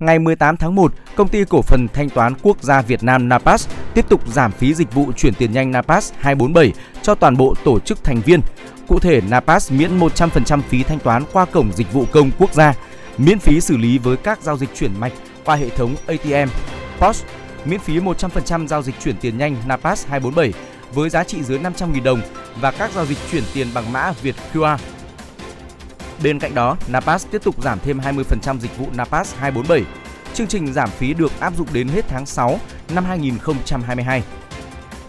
[0.00, 3.68] Ngày 18 tháng 1, công ty cổ phần thanh toán quốc gia Việt Nam Napas
[3.94, 7.80] tiếp tục giảm phí dịch vụ chuyển tiền nhanh Napas 247 cho toàn bộ tổ
[7.80, 8.40] chức thành viên.
[8.88, 12.74] Cụ thể, Napas miễn 100% phí thanh toán qua cổng dịch vụ công quốc gia,
[13.18, 15.12] miễn phí xử lý với các giao dịch chuyển mạch
[15.44, 16.50] qua hệ thống ATM,
[16.98, 17.22] POS,
[17.64, 20.52] miễn phí 100% giao dịch chuyển tiền nhanh Napas 247
[20.94, 22.20] với giá trị dưới 500.000 đồng
[22.60, 24.76] và các giao dịch chuyển tiền bằng mã Việt QR
[26.22, 29.84] Bên cạnh đó, Napas tiếp tục giảm thêm 20% dịch vụ Napas 247.
[30.34, 32.60] Chương trình giảm phí được áp dụng đến hết tháng 6
[32.94, 34.22] năm 2022.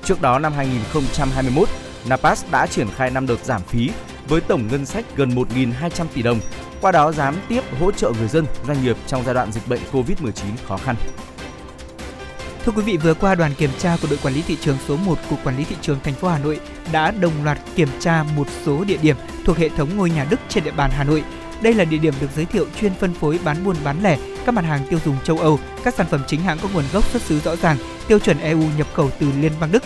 [0.03, 1.69] Trước đó năm 2021,
[2.05, 3.89] Napas đã triển khai 5 đợt giảm phí
[4.27, 6.39] với tổng ngân sách gần 1.200 tỷ đồng,
[6.81, 9.81] qua đó gián tiếp hỗ trợ người dân, doanh nghiệp trong giai đoạn dịch bệnh
[9.91, 10.31] COVID-19
[10.67, 10.95] khó khăn.
[12.65, 14.97] Thưa quý vị, vừa qua đoàn kiểm tra của đội quản lý thị trường số
[14.97, 16.59] 1 cục quản lý thị trường thành phố Hà Nội
[16.91, 20.39] đã đồng loạt kiểm tra một số địa điểm thuộc hệ thống ngôi nhà Đức
[20.49, 21.23] trên địa bàn Hà Nội.
[21.61, 24.51] Đây là địa điểm được giới thiệu chuyên phân phối bán buôn bán lẻ các
[24.51, 27.21] mặt hàng tiêu dùng châu Âu, các sản phẩm chính hãng có nguồn gốc xuất
[27.21, 27.77] xứ rõ ràng,
[28.07, 29.83] tiêu chuẩn EU nhập khẩu từ Liên bang Đức.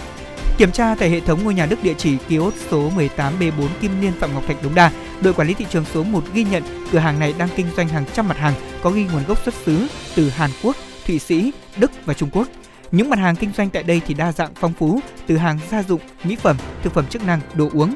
[0.58, 4.12] Kiểm tra tại hệ thống ngôi nhà Đức địa chỉ kiosk số 18B4 Kim Liên
[4.20, 4.92] Phạm Ngọc Thạch Đống Đa,
[5.22, 7.88] đội quản lý thị trường số 1 ghi nhận cửa hàng này đang kinh doanh
[7.88, 10.76] hàng trăm mặt hàng có ghi nguồn gốc xuất xứ từ Hàn Quốc,
[11.08, 12.48] Thụy Sĩ, Đức và Trung Quốc.
[12.92, 15.84] Những mặt hàng kinh doanh tại đây thì đa dạng phong phú, từ hàng gia
[15.84, 17.96] dụng, mỹ phẩm, thực phẩm chức năng, đồ uống.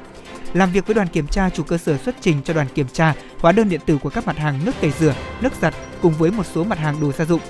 [0.54, 3.14] Làm việc với đoàn kiểm tra, chủ cơ sở xuất trình cho đoàn kiểm tra
[3.40, 6.32] hóa đơn điện tử của các mặt hàng nước tẩy rửa, nước giặt cùng với
[6.32, 7.42] một số mặt hàng đồ gia dụng.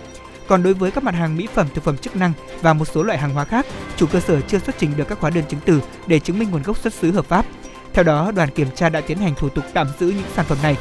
[0.47, 3.03] Còn đối với các mặt hàng mỹ phẩm, thực phẩm chức năng và một số
[3.03, 3.65] loại hàng hóa khác,
[3.97, 6.51] chủ cơ sở chưa xuất trình được các hóa đơn chứng từ để chứng minh
[6.51, 7.45] nguồn gốc xuất xứ hợp pháp.
[7.93, 10.57] Theo đó, đoàn kiểm tra đã tiến hành thủ tục tạm giữ những sản phẩm
[10.63, 10.77] này.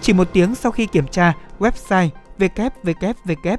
[0.00, 3.56] Chỉ một tiếng sau khi kiểm tra, website www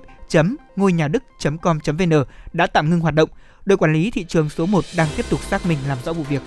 [0.75, 3.29] ngôi nhà đức.com.vn đã tạm ngưng hoạt động.
[3.65, 6.23] Đội quản lý thị trường số 1 đang tiếp tục xác minh làm rõ vụ
[6.23, 6.41] việc.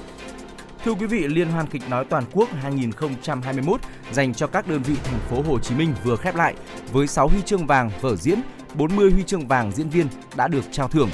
[0.84, 3.80] Thưa quý vị, Liên hoan kịch nói toàn quốc 2021
[4.12, 6.54] dành cho các đơn vị thành phố Hồ Chí Minh vừa khép lại
[6.92, 8.40] với 6 huy chương vàng vở diễn,
[8.74, 11.10] 40 huy chương vàng diễn viên đã được trao thưởng.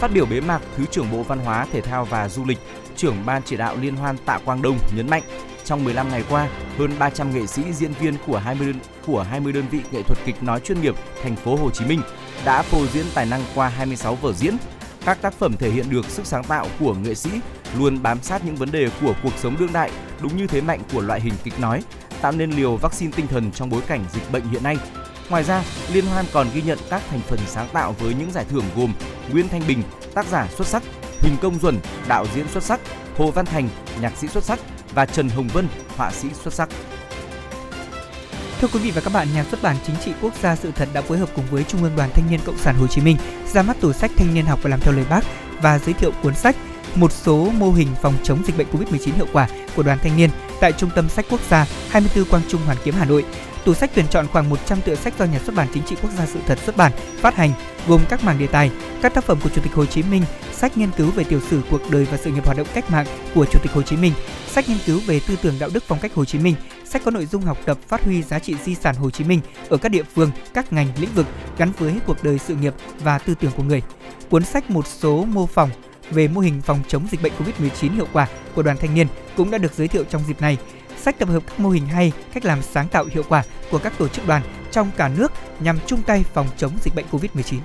[0.00, 2.58] Phát biểu bế mạc, Thứ trưởng Bộ Văn hóa, Thể thao và Du lịch,
[2.96, 5.22] trưởng ban chỉ đạo Liên hoan Tạ Quang Đông nhấn mạnh,
[5.64, 6.48] trong 15 ngày qua,
[6.78, 10.18] hơn 300 nghệ sĩ diễn viên của 20 đơn, của 20 đơn vị nghệ thuật
[10.24, 12.00] kịch nói chuyên nghiệp thành phố Hồ Chí Minh
[12.44, 14.56] đã phô diễn tài năng qua 26 vở diễn.
[15.04, 17.30] Các tác phẩm thể hiện được sức sáng tạo của nghệ sĩ,
[17.78, 20.80] luôn bám sát những vấn đề của cuộc sống đương đại, đúng như thế mạnh
[20.92, 21.82] của loại hình kịch nói,
[22.20, 24.76] tạo nên liều vaccine tinh thần trong bối cảnh dịch bệnh hiện nay.
[25.30, 28.44] Ngoài ra, liên hoan còn ghi nhận các thành phần sáng tạo với những giải
[28.50, 28.92] thưởng gồm
[29.32, 29.82] Nguyễn Thanh Bình,
[30.14, 30.82] tác giả xuất sắc,
[31.20, 32.80] Huỳnh Công Duẩn, đạo diễn xuất sắc,
[33.16, 33.68] Hồ Văn Thành,
[34.00, 34.58] nhạc sĩ xuất sắc
[34.94, 36.68] và Trần Hồng Vân, họa sĩ xuất sắc.
[38.60, 40.88] Thưa quý vị và các bạn, nhà xuất bản Chính trị Quốc gia sự thật
[40.92, 43.16] đã phối hợp cùng với Trung ương Đoàn Thanh niên Cộng sản Hồ Chí Minh
[43.52, 45.20] ra mắt tủ sách Thanh niên học và làm theo lời Bác
[45.62, 46.56] và giới thiệu cuốn sách
[46.94, 50.30] một số mô hình phòng chống dịch bệnh Covid-19 hiệu quả của đoàn thanh niên
[50.60, 53.24] tại Trung tâm Sách Quốc gia 24 Quang Trung Hoàn Kiếm Hà Nội.
[53.64, 56.10] Tủ sách tuyển chọn khoảng 100 tựa sách do nhà xuất bản Chính trị Quốc
[56.18, 57.52] gia sự thật xuất bản, phát hành,
[57.88, 58.70] gồm các mảng đề tài,
[59.02, 60.22] các tác phẩm của Chủ tịch Hồ Chí Minh,
[60.52, 63.06] sách nghiên cứu về tiểu sử cuộc đời và sự nghiệp hoạt động cách mạng
[63.34, 64.12] của Chủ tịch Hồ Chí Minh,
[64.48, 67.10] sách nghiên cứu về tư tưởng đạo đức phong cách Hồ Chí Minh, sách có
[67.10, 69.88] nội dung học tập phát huy giá trị di sản Hồ Chí Minh ở các
[69.88, 71.26] địa phương, các ngành lĩnh vực
[71.58, 73.82] gắn với cuộc đời sự nghiệp và tư tưởng của người.
[74.30, 75.70] Cuốn sách một số mô phỏng
[76.10, 79.50] về mô hình phòng chống dịch bệnh COVID-19 hiệu quả của đoàn thanh niên cũng
[79.50, 80.58] đã được giới thiệu trong dịp này.
[81.04, 83.92] Sách tập hợp các mô hình hay, cách làm sáng tạo hiệu quả của các
[83.98, 87.58] tổ chức đoàn trong cả nước nhằm chung tay phòng chống dịch bệnh COVID-19.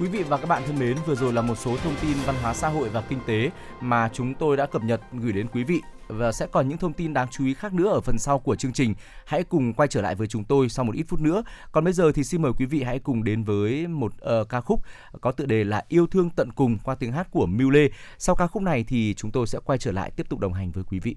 [0.00, 2.36] Quý vị và các bạn thân mến, vừa rồi là một số thông tin văn
[2.42, 5.64] hóa xã hội và kinh tế mà chúng tôi đã cập nhật gửi đến quý
[5.64, 8.38] vị và sẽ còn những thông tin đáng chú ý khác nữa ở phần sau
[8.38, 8.94] của chương trình.
[9.26, 11.42] Hãy cùng quay trở lại với chúng tôi sau một ít phút nữa.
[11.72, 14.60] Còn bây giờ thì xin mời quý vị hãy cùng đến với một uh, ca
[14.60, 14.82] khúc
[15.20, 17.90] có tựa đề là Yêu thương tận cùng qua tiếng hát của Miu Lê.
[18.18, 20.70] Sau ca khúc này thì chúng tôi sẽ quay trở lại tiếp tục đồng hành
[20.70, 21.16] với quý vị.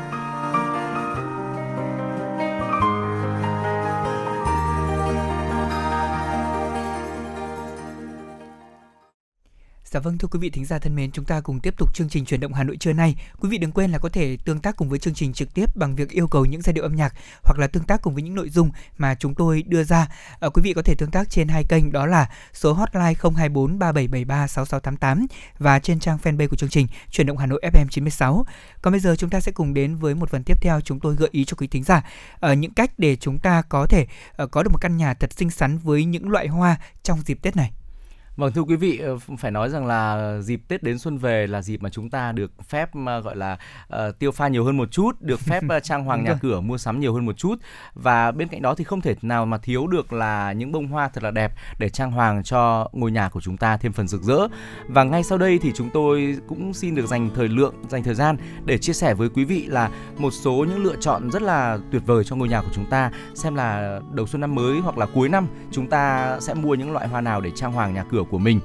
[9.93, 12.09] Dạ vâng thưa quý vị thính giả thân mến, chúng ta cùng tiếp tục chương
[12.09, 13.15] trình chuyển động Hà Nội trưa nay.
[13.39, 15.75] Quý vị đừng quên là có thể tương tác cùng với chương trình trực tiếp
[15.75, 17.13] bằng việc yêu cầu những giai điệu âm nhạc
[17.43, 20.07] hoặc là tương tác cùng với những nội dung mà chúng tôi đưa ra.
[20.39, 23.79] À, quý vị có thể tương tác trên hai kênh đó là số hotline 024
[23.79, 25.27] 3773 6688
[25.59, 28.45] và trên trang fanpage của chương trình chuyển động Hà Nội FM 96.
[28.81, 31.15] Còn bây giờ chúng ta sẽ cùng đến với một phần tiếp theo chúng tôi
[31.15, 32.01] gợi ý cho quý thính giả
[32.39, 35.33] à, những cách để chúng ta có thể à, có được một căn nhà thật
[35.33, 37.71] xinh xắn với những loại hoa trong dịp Tết này.
[38.35, 41.61] Vâng thưa quý vị, ờ, phải nói rằng là dịp Tết đến xuân về là
[41.61, 42.89] dịp mà chúng ta được phép
[43.23, 43.57] gọi là
[43.93, 46.77] uh, tiêu pha nhiều hơn một chút, được phép uh, trang hoàng nhà cửa, mua
[46.77, 47.55] sắm nhiều hơn một chút.
[47.93, 51.09] Và bên cạnh đó thì không thể nào mà thiếu được là những bông hoa
[51.09, 54.21] thật là đẹp để trang hoàng cho ngôi nhà của chúng ta thêm phần rực
[54.21, 54.47] rỡ.
[54.87, 58.15] Và ngay sau đây thì chúng tôi cũng xin được dành thời lượng, dành thời
[58.15, 61.77] gian để chia sẻ với quý vị là một số những lựa chọn rất là
[61.91, 64.97] tuyệt vời cho ngôi nhà của chúng ta, xem là đầu xuân năm mới hoặc
[64.97, 68.03] là cuối năm chúng ta sẽ mua những loại hoa nào để trang hoàng nhà
[68.03, 68.59] cửa của mình.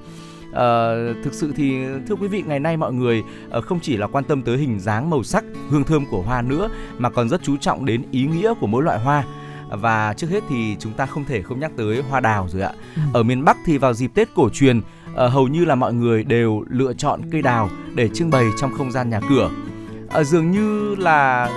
[0.50, 3.22] Uh, thực sự thì thưa quý vị ngày nay mọi người
[3.59, 6.42] uh, không chỉ là quan tâm tới hình dáng màu sắc hương thơm của hoa
[6.42, 9.24] nữa mà còn rất chú trọng đến ý nghĩa của mỗi loại hoa
[9.70, 12.72] và trước hết thì chúng ta không thể không nhắc tới hoa đào rồi ạ
[12.96, 13.02] ừ.
[13.14, 14.84] ở miền Bắc thì vào dịp Tết cổ truyền uh,
[15.14, 18.92] hầu như là mọi người đều lựa chọn cây đào để trưng bày trong không
[18.92, 19.50] gian nhà cửa
[20.22, 21.50] dường như là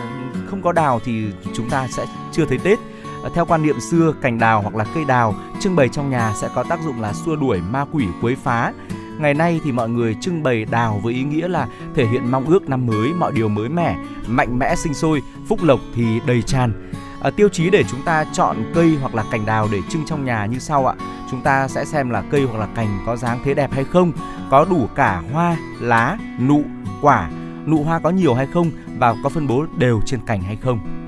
[0.46, 2.80] không có đào thì chúng ta sẽ chưa thấy Tết
[3.24, 6.34] Ờ, theo quan niệm xưa, cành đào hoặc là cây đào trưng bày trong nhà
[6.36, 8.74] sẽ có tác dụng là xua đuổi ma quỷ quấy phá.
[9.20, 12.46] Ngày nay thì mọi người trưng bày đào với ý nghĩa là thể hiện mong
[12.46, 13.98] ước năm mới, mọi điều mới mẻ,
[14.28, 16.92] mạnh mẽ sinh sôi, phúc lộc thì đầy tràn.
[17.22, 20.26] À, tiêu chí để chúng ta chọn cây hoặc là cành đào để trưng trong
[20.26, 20.96] nhà như sau ạ.
[21.32, 24.12] Chúng ta sẽ xem là cây hoặc là cành có dáng thế đẹp hay không,
[24.52, 26.64] có đủ cả hoa, lá, nụ,
[27.02, 27.30] quả,
[27.66, 30.99] nụ hoa có nhiều hay không và có phân bố đều trên cành hay không.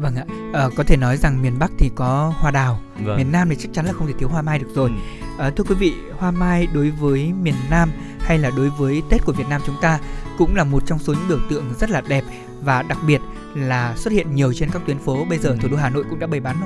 [0.00, 3.16] Vâng ạ, à, có thể nói rằng miền Bắc thì có hoa đào, vâng.
[3.16, 4.90] miền Nam thì chắc chắn là không thể thiếu hoa mai được rồi.
[4.90, 5.44] Ừ.
[5.44, 7.90] À, thưa quý vị, hoa mai đối với miền Nam
[8.20, 9.98] hay là đối với Tết của Việt Nam chúng ta
[10.38, 12.24] cũng là một trong số những biểu tượng rất là đẹp
[12.62, 13.20] và đặc biệt
[13.54, 15.56] là xuất hiện nhiều trên các tuyến phố bây giờ ừ.
[15.60, 16.56] thủ đô Hà Nội cũng đã bày bán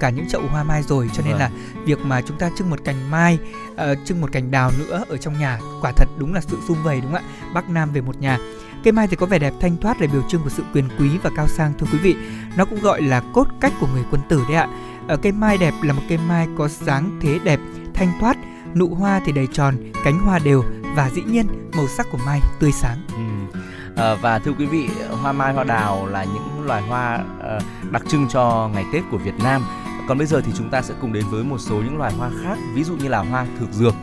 [0.00, 1.40] cả những chậu hoa mai rồi cho nên vâng.
[1.40, 1.50] là
[1.84, 3.38] việc mà chúng ta trưng một cành mai
[3.72, 6.82] uh, trưng một cành đào nữa ở trong nhà quả thật đúng là sự sum
[6.82, 8.38] vầy đúng không ạ Bắc Nam về một nhà
[8.84, 11.18] Cây mai thì có vẻ đẹp thanh thoát là biểu trưng của sự quyền quý
[11.22, 12.16] và cao sang thưa quý vị.
[12.56, 14.68] Nó cũng gọi là cốt cách của người quân tử đấy ạ.
[15.08, 17.60] Ở cây mai đẹp là một cây mai có dáng thế đẹp,
[17.94, 18.36] thanh thoát,
[18.74, 20.64] nụ hoa thì đầy tròn, cánh hoa đều
[20.96, 22.98] và dĩ nhiên màu sắc của mai tươi sáng.
[23.08, 23.58] Ừ.
[23.96, 24.88] À, và thưa quý vị,
[25.22, 27.58] hoa mai, hoa đào là những loài hoa à,
[27.90, 29.62] đặc trưng cho ngày Tết của Việt Nam.
[30.08, 32.30] Còn bây giờ thì chúng ta sẽ cùng đến với một số những loài hoa
[32.42, 33.94] khác, ví dụ như là hoa thực dược.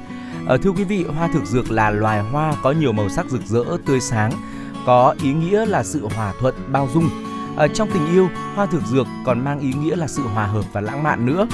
[0.47, 3.41] À, thưa quý vị, hoa thực dược là loài hoa có nhiều màu sắc rực
[3.45, 4.31] rỡ, tươi sáng
[4.89, 7.09] có ý nghĩa là sự hòa thuận, bao dung.
[7.55, 10.65] Ở trong tình yêu, hoa thực dược còn mang ý nghĩa là sự hòa hợp
[10.73, 11.47] và lãng mạn nữa.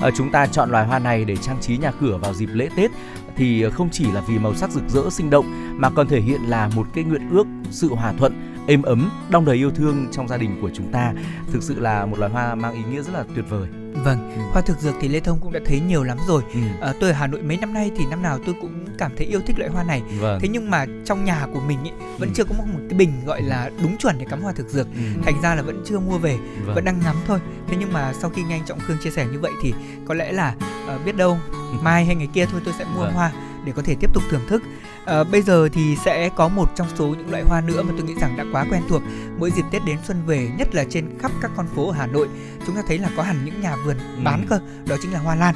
[0.00, 2.68] Ở chúng ta chọn loài hoa này để trang trí nhà cửa vào dịp lễ
[2.76, 2.90] Tết
[3.36, 5.46] thì ờ, không chỉ là vì màu sắc rực rỡ sinh động
[5.80, 9.44] mà còn thể hiện là một cái nguyện ước sự hòa thuận êm ấm, đong
[9.44, 11.12] đầy yêu thương trong gia đình của chúng ta.
[11.52, 13.68] Thực sự là một loài hoa mang ý nghĩa rất là tuyệt vời.
[13.94, 14.42] Vâng, ừ.
[14.52, 16.42] hoa thực dược thì Lê Thông cũng đã thấy nhiều lắm rồi.
[16.54, 16.60] Ừ.
[16.80, 19.26] À, tôi ở Hà Nội mấy năm nay thì năm nào tôi cũng cảm thấy
[19.26, 20.02] yêu thích loại hoa này.
[20.20, 20.38] Vâng.
[20.40, 22.32] Thế nhưng mà trong nhà của mình ý, vẫn ừ.
[22.34, 24.86] chưa có một cái bình gọi là đúng chuẩn để cắm hoa thực dược.
[24.94, 25.20] Ừ.
[25.24, 26.74] Thành ra là vẫn chưa mua về, vâng.
[26.74, 27.38] vẫn đang ngắm thôi.
[27.68, 29.74] Thế nhưng mà sau khi nghe anh Trọng Khương chia sẻ như vậy thì
[30.08, 30.54] có lẽ là
[30.94, 31.38] uh, biết đâu
[31.82, 33.12] mai hay ngày kia thôi tôi sẽ mua vâng.
[33.12, 33.32] hoa
[33.64, 34.62] để có thể tiếp tục thưởng thức
[35.04, 38.06] À, bây giờ thì sẽ có một trong số những loại hoa nữa mà tôi
[38.06, 39.02] nghĩ rằng đã quá quen thuộc
[39.38, 42.06] mỗi dịp Tết đến xuân về nhất là trên khắp các con phố ở Hà
[42.06, 42.28] Nội
[42.66, 44.22] chúng ta thấy là có hẳn những nhà vườn ừ.
[44.24, 45.54] bán cơ đó chính là hoa lan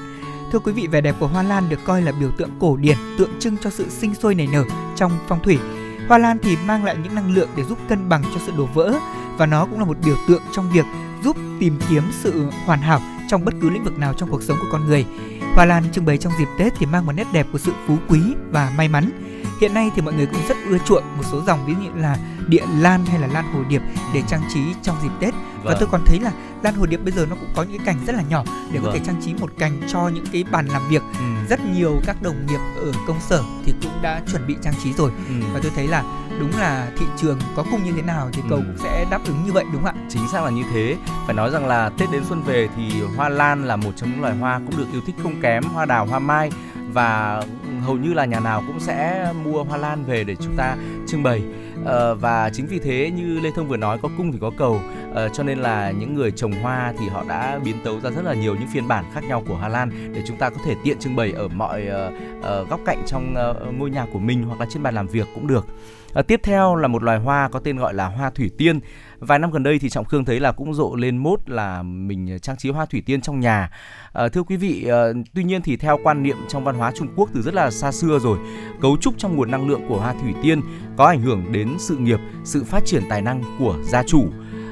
[0.53, 2.97] thưa quý vị vẻ đẹp của hoa lan được coi là biểu tượng cổ điển
[3.19, 4.65] tượng trưng cho sự sinh sôi nảy nở
[4.97, 5.59] trong phong thủy
[6.09, 8.69] hoa lan thì mang lại những năng lượng để giúp cân bằng cho sự đổ
[8.75, 8.95] vỡ
[9.39, 10.85] và nó cũng là một biểu tượng trong việc
[11.25, 14.57] giúp tìm kiếm sự hoàn hảo trong bất cứ lĩnh vực nào trong cuộc sống
[14.61, 15.07] của con người.
[15.57, 17.97] Hoa lan trưng bày trong dịp Tết thì mang một nét đẹp của sự phú
[18.09, 19.11] quý và may mắn.
[19.61, 22.01] Hiện nay thì mọi người cũng rất ưa chuộng một số dòng ví dụ như
[22.01, 22.17] là
[22.49, 23.83] địa lan hay là lan hồ điệp
[24.15, 25.35] để trang trí trong dịp Tết.
[25.35, 25.65] Vâng.
[25.65, 26.33] Và tôi còn thấy là
[26.63, 28.79] lan hồ điệp bây giờ nó cũng có những cái cành rất là nhỏ để
[28.79, 28.85] vâng.
[28.85, 29.07] có thể vâng.
[29.07, 31.03] trang trí một cành cho những cái bàn làm việc.
[31.19, 31.25] Ừ.
[31.49, 34.93] Rất nhiều các đồng nghiệp ở công sở thì cũng đã chuẩn bị trang trí
[34.93, 35.11] rồi.
[35.29, 35.35] Ừ.
[35.55, 36.03] Và tôi thấy là
[36.39, 38.65] đúng là thị trường có cung như thế nào thì cầu ừ.
[38.67, 40.07] cũng sẽ đáp ứng như vậy đúng không ạ?
[40.09, 40.97] Chính xác là như thế.
[41.27, 44.21] Phải nói rằng là Tết đến xuân về thì hoa lan là một trong những
[44.21, 46.51] loài hoa cũng được yêu thích không kém, hoa đào, hoa mai
[46.93, 47.43] và
[47.85, 50.77] hầu như là nhà nào cũng sẽ mua hoa lan về để chúng ta
[51.07, 51.43] trưng bày
[51.87, 54.81] Ờ, và chính vì thế như Lê Thông vừa nói có cung thì có cầu
[55.11, 58.25] uh, cho nên là những người trồng hoa thì họ đã biến tấu ra rất
[58.25, 60.75] là nhiều những phiên bản khác nhau của Hà Lan để chúng ta có thể
[60.85, 64.43] tiện trưng bày ở mọi uh, uh, góc cạnh trong uh, ngôi nhà của mình
[64.43, 65.67] hoặc là trên bàn làm việc cũng được.
[66.17, 68.81] À, tiếp theo là một loài hoa có tên gọi là hoa thủy tiên.
[69.19, 72.39] Vài năm gần đây thì trọng khương thấy là cũng rộ lên mốt là mình
[72.43, 73.71] trang trí hoa thủy tiên trong nhà.
[74.13, 75.03] À, thưa quý vị à,
[75.35, 77.93] tuy nhiên thì theo quan niệm trong văn hóa trung quốc từ rất là xa
[77.93, 78.39] xưa rồi
[78.81, 80.61] cấu trúc trong nguồn năng lượng của hoa thủy tiên
[80.97, 84.27] có ảnh hưởng đến sự nghiệp sự phát triển tài năng của gia chủ.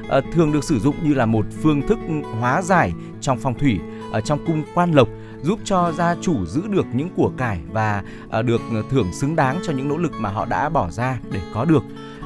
[0.09, 1.99] À, thường được sử dụng như là một phương thức
[2.39, 3.79] hóa giải trong phong thủy
[4.11, 5.07] ở trong cung quan lộc
[5.45, 8.03] giúp cho gia chủ giữ được những của cải và
[8.45, 11.65] được thưởng xứng đáng cho những nỗ lực mà họ đã bỏ ra để có
[11.65, 11.83] được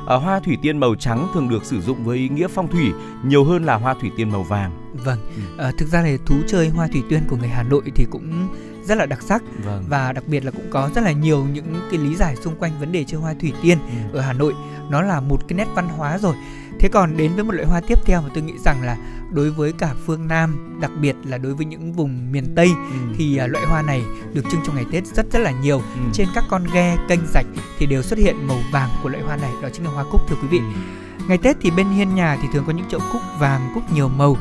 [0.09, 2.91] À, hoa thủy tiên màu trắng thường được sử dụng với ý nghĩa phong thủy
[3.25, 4.71] nhiều hơn là hoa thủy tiên màu vàng.
[5.05, 5.63] Vâng, ừ.
[5.63, 8.47] à, thực ra là thú chơi hoa thủy tiên của người Hà Nội thì cũng
[8.83, 9.83] rất là đặc sắc vâng.
[9.89, 12.71] và đặc biệt là cũng có rất là nhiều những cái lý giải xung quanh
[12.79, 13.77] vấn đề chơi hoa thủy tiên
[14.11, 14.17] ừ.
[14.17, 14.53] ở Hà Nội.
[14.89, 16.35] Nó là một cái nét văn hóa rồi.
[16.79, 18.97] Thế còn đến với một loại hoa tiếp theo mà tôi nghĩ rằng là
[19.31, 22.97] đối với cả phương Nam, đặc biệt là đối với những vùng miền Tây ừ.
[23.17, 24.03] thì uh, loại hoa này
[24.33, 25.77] được trưng trong ngày Tết rất rất là nhiều.
[25.77, 26.01] Ừ.
[26.13, 27.45] Trên các con ghe, kênh rạch
[27.77, 30.21] thì đều xuất hiện màu vàng của loại hoa này, đó chính là hoa cúc
[30.29, 30.59] thưa quý vị.
[30.59, 30.81] Ừ.
[31.27, 34.09] Ngày Tết thì bên hiên nhà thì thường có những chậu cúc vàng, cúc nhiều
[34.09, 34.37] màu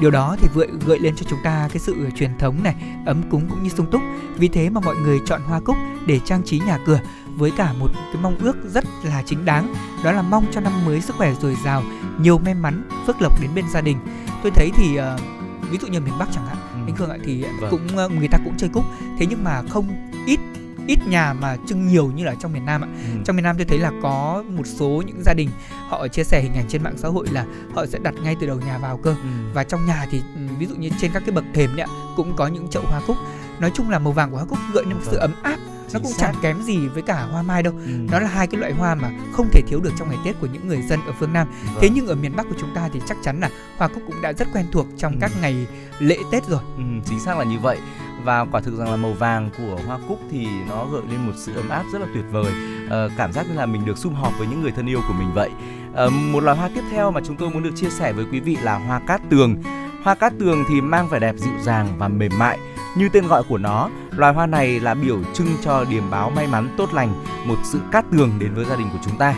[0.00, 2.74] điều đó thì gợi gợi lên cho chúng ta cái sự truyền thống này
[3.06, 4.00] ấm cúng cũng như sung túc
[4.36, 5.76] vì thế mà mọi người chọn hoa cúc
[6.06, 7.00] để trang trí nhà cửa
[7.36, 9.74] với cả một cái mong ước rất là chính đáng
[10.04, 11.82] đó là mong cho năm mới sức khỏe dồi dào
[12.20, 13.96] nhiều may mắn phước lộc đến bên gia đình
[14.42, 16.78] tôi thấy thì uh, ví dụ như miền Bắc chẳng hạn ừ.
[16.86, 17.70] anh Khương ạ thì vâng.
[17.70, 18.84] cũng uh, người ta cũng chơi cúc
[19.18, 19.88] thế nhưng mà không
[20.26, 20.40] ít
[20.86, 22.88] ít nhà mà trưng nhiều như là trong miền Nam ạ.
[23.12, 23.20] Ừ.
[23.24, 25.48] Trong miền Nam tôi thấy là có một số những gia đình
[25.88, 28.46] họ chia sẻ hình ảnh trên mạng xã hội là họ sẽ đặt ngay từ
[28.46, 29.10] đầu nhà vào cơ.
[29.10, 29.28] Ừ.
[29.54, 31.86] Và trong nhà thì ừ, ví dụ như trên các cái bậc thềm ấy,
[32.16, 33.16] cũng có những chậu hoa cúc.
[33.60, 35.20] Nói chung là màu vàng của hoa cúc gợi lên một sự vâng.
[35.20, 35.58] ấm áp
[35.94, 37.72] nó cũng chẳng kém gì với cả hoa mai đâu.
[37.86, 37.92] Ừ.
[38.10, 40.46] nó là hai cái loại hoa mà không thể thiếu được trong ngày tết của
[40.52, 41.48] những người dân ở phương nam.
[41.64, 41.78] Vâng.
[41.80, 44.22] thế nhưng ở miền bắc của chúng ta thì chắc chắn là hoa cúc cũng
[44.22, 45.18] đã rất quen thuộc trong ừ.
[45.20, 45.66] các ngày
[45.98, 46.60] lễ tết rồi.
[46.76, 47.78] Ừ, chính xác là như vậy.
[48.24, 51.32] Và quả thực rằng là màu vàng của hoa cúc thì nó gợi lên một
[51.36, 52.52] sự ấm áp rất là tuyệt vời.
[52.90, 55.14] À, cảm giác như là mình được sum họp với những người thân yêu của
[55.18, 55.50] mình vậy.
[55.94, 58.40] À, một loài hoa tiếp theo mà chúng tôi muốn được chia sẻ với quý
[58.40, 59.56] vị là hoa cát tường.
[60.02, 62.58] Hoa cát tường thì mang vẻ đẹp dịu dàng và mềm mại
[62.96, 63.90] như tên gọi của nó,
[64.20, 67.80] loài hoa này là biểu trưng cho điềm báo may mắn tốt lành, một sự
[67.92, 69.34] cát tường đến với gia đình của chúng ta.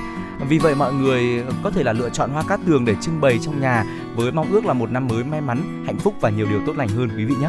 [0.49, 3.39] Vì vậy mọi người có thể là lựa chọn hoa cát tường để trưng bày
[3.39, 3.85] trong nhà
[4.16, 6.76] với mong ước là một năm mới may mắn, hạnh phúc và nhiều điều tốt
[6.76, 7.49] lành hơn quý vị nhé.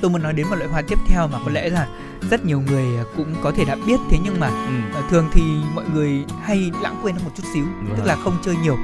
[0.00, 1.88] Tôi muốn nói đến một loại hoa tiếp theo mà có lẽ là
[2.30, 2.86] rất nhiều người
[3.16, 5.02] cũng có thể đã biết thế nhưng mà ừ.
[5.10, 5.42] thường thì
[5.74, 7.96] mọi người hay lãng quên nó một chút xíu, vâng.
[7.96, 8.76] tức là không chơi nhiều.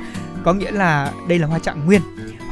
[0.45, 2.03] Có nghĩa là đây là hoa trạng nguyên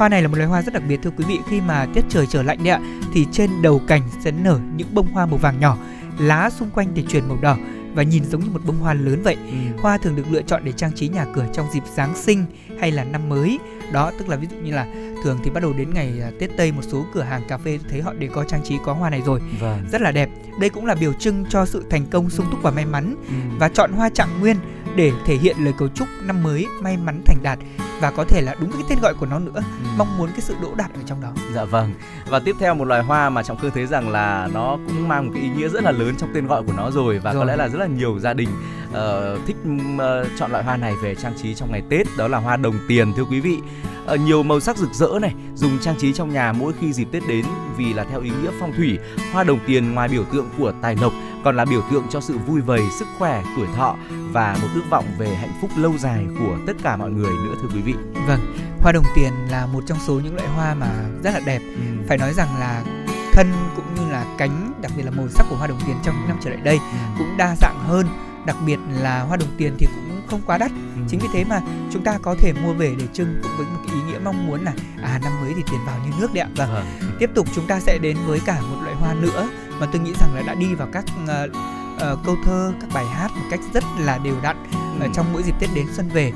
[0.01, 2.05] Hoa này là một loài hoa rất đặc biệt thưa quý vị khi mà tiết
[2.09, 2.80] trời trở lạnh đấy ạ
[3.12, 5.76] thì trên đầu cành sẽ nở những bông hoa màu vàng nhỏ,
[6.18, 7.57] lá xung quanh thì chuyển màu đỏ
[7.94, 9.36] và nhìn giống như một bông hoa lớn vậy.
[9.46, 9.82] Ừ.
[9.82, 12.44] Hoa thường được lựa chọn để trang trí nhà cửa trong dịp Giáng sinh
[12.80, 13.59] hay là năm mới.
[13.92, 14.86] Đó tức là ví dụ như là
[15.24, 17.78] thường thì bắt đầu đến ngày à, Tết Tây một số cửa hàng cà phê
[17.88, 19.40] thấy họ đều có trang trí có hoa này rồi.
[19.61, 19.84] Vâng.
[19.92, 20.30] Rất là đẹp.
[20.61, 23.14] Đây cũng là biểu trưng cho sự thành công sung túc và may mắn.
[23.28, 23.34] Ừ.
[23.59, 24.57] Và chọn hoa trạng nguyên
[24.96, 27.59] để thể hiện lời cầu chúc năm mới may mắn thành đạt
[28.01, 29.53] và có thể là đúng cái tên gọi của nó nữa.
[29.55, 29.88] Ừ.
[29.96, 31.28] mong muốn cái sự đỗ đạt ở trong đó.
[31.55, 31.94] Dạ vâng.
[32.28, 35.26] Và tiếp theo một loài hoa mà trọng khương thấy rằng là nó cũng mang
[35.26, 37.40] một cái ý nghĩa rất là lớn trong tên gọi của nó rồi và rồi.
[37.40, 38.48] có lẽ là rất là nhiều gia đình
[38.90, 39.57] uh, thích
[39.94, 42.07] uh, chọn loại hoa này về trang trí trong ngày tết.
[42.18, 43.59] Đó là hoa đồng tiền thưa quý vị.
[44.07, 47.09] Ở nhiều màu sắc rực rỡ này dùng trang trí trong nhà mỗi khi dịp
[47.12, 47.44] tết đến
[47.76, 48.98] vì là theo ý nghĩa phong thủy.
[49.32, 51.12] Hoa đồng tiền ngoài biểu tượng của tài lộc
[51.44, 53.96] còn là biểu tượng cho sự vui vầy sức khỏe tuổi thọ
[54.32, 57.55] và một ước vọng về hạnh phúc lâu dài của tất cả mọi người nữa
[57.62, 57.89] thưa quý vị
[58.26, 60.91] vâng hoa đồng tiền là một trong số những loại hoa mà
[61.22, 62.05] rất là đẹp ừ.
[62.09, 62.84] phải nói rằng là
[63.32, 66.14] thân cũng như là cánh đặc biệt là màu sắc của hoa đồng tiền trong
[66.18, 66.99] những năm trở lại đây ừ.
[67.18, 68.07] cũng đa dạng hơn
[68.47, 71.03] đặc biệt là hoa đồng tiền thì cũng không quá đắt ừ.
[71.09, 71.61] chính vì thế mà
[71.93, 74.47] chúng ta có thể mua về để trưng cũng với một cái ý nghĩa mong
[74.47, 74.72] muốn là
[75.03, 76.86] à năm mới thì tiền vào như nước đấy ạ vâng.
[77.18, 79.49] tiếp tục chúng ta sẽ đến với cả một loại hoa nữa
[79.80, 81.51] mà tôi nghĩ rằng là đã đi vào các uh,
[81.97, 84.57] uh, câu thơ các bài hát một cách rất là đều đặn
[85.01, 85.07] ừ.
[85.07, 86.32] uh, trong mỗi dịp tết đến xuân về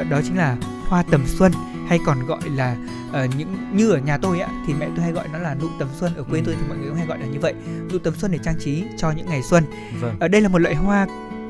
[0.00, 0.56] uh, đó chính là
[0.88, 1.52] hoa tầm xuân
[1.88, 2.76] hay còn gọi là
[3.08, 5.68] uh, những như ở nhà tôi á thì mẹ tôi hay gọi nó là nụ
[5.78, 6.42] tầm xuân ở quê ừ.
[6.46, 7.54] tôi thì mọi người cũng hay gọi là như vậy
[7.92, 9.64] nụ tầm xuân để trang trí cho những ngày xuân
[10.00, 10.16] vâng.
[10.20, 11.06] ở đây là một loại hoa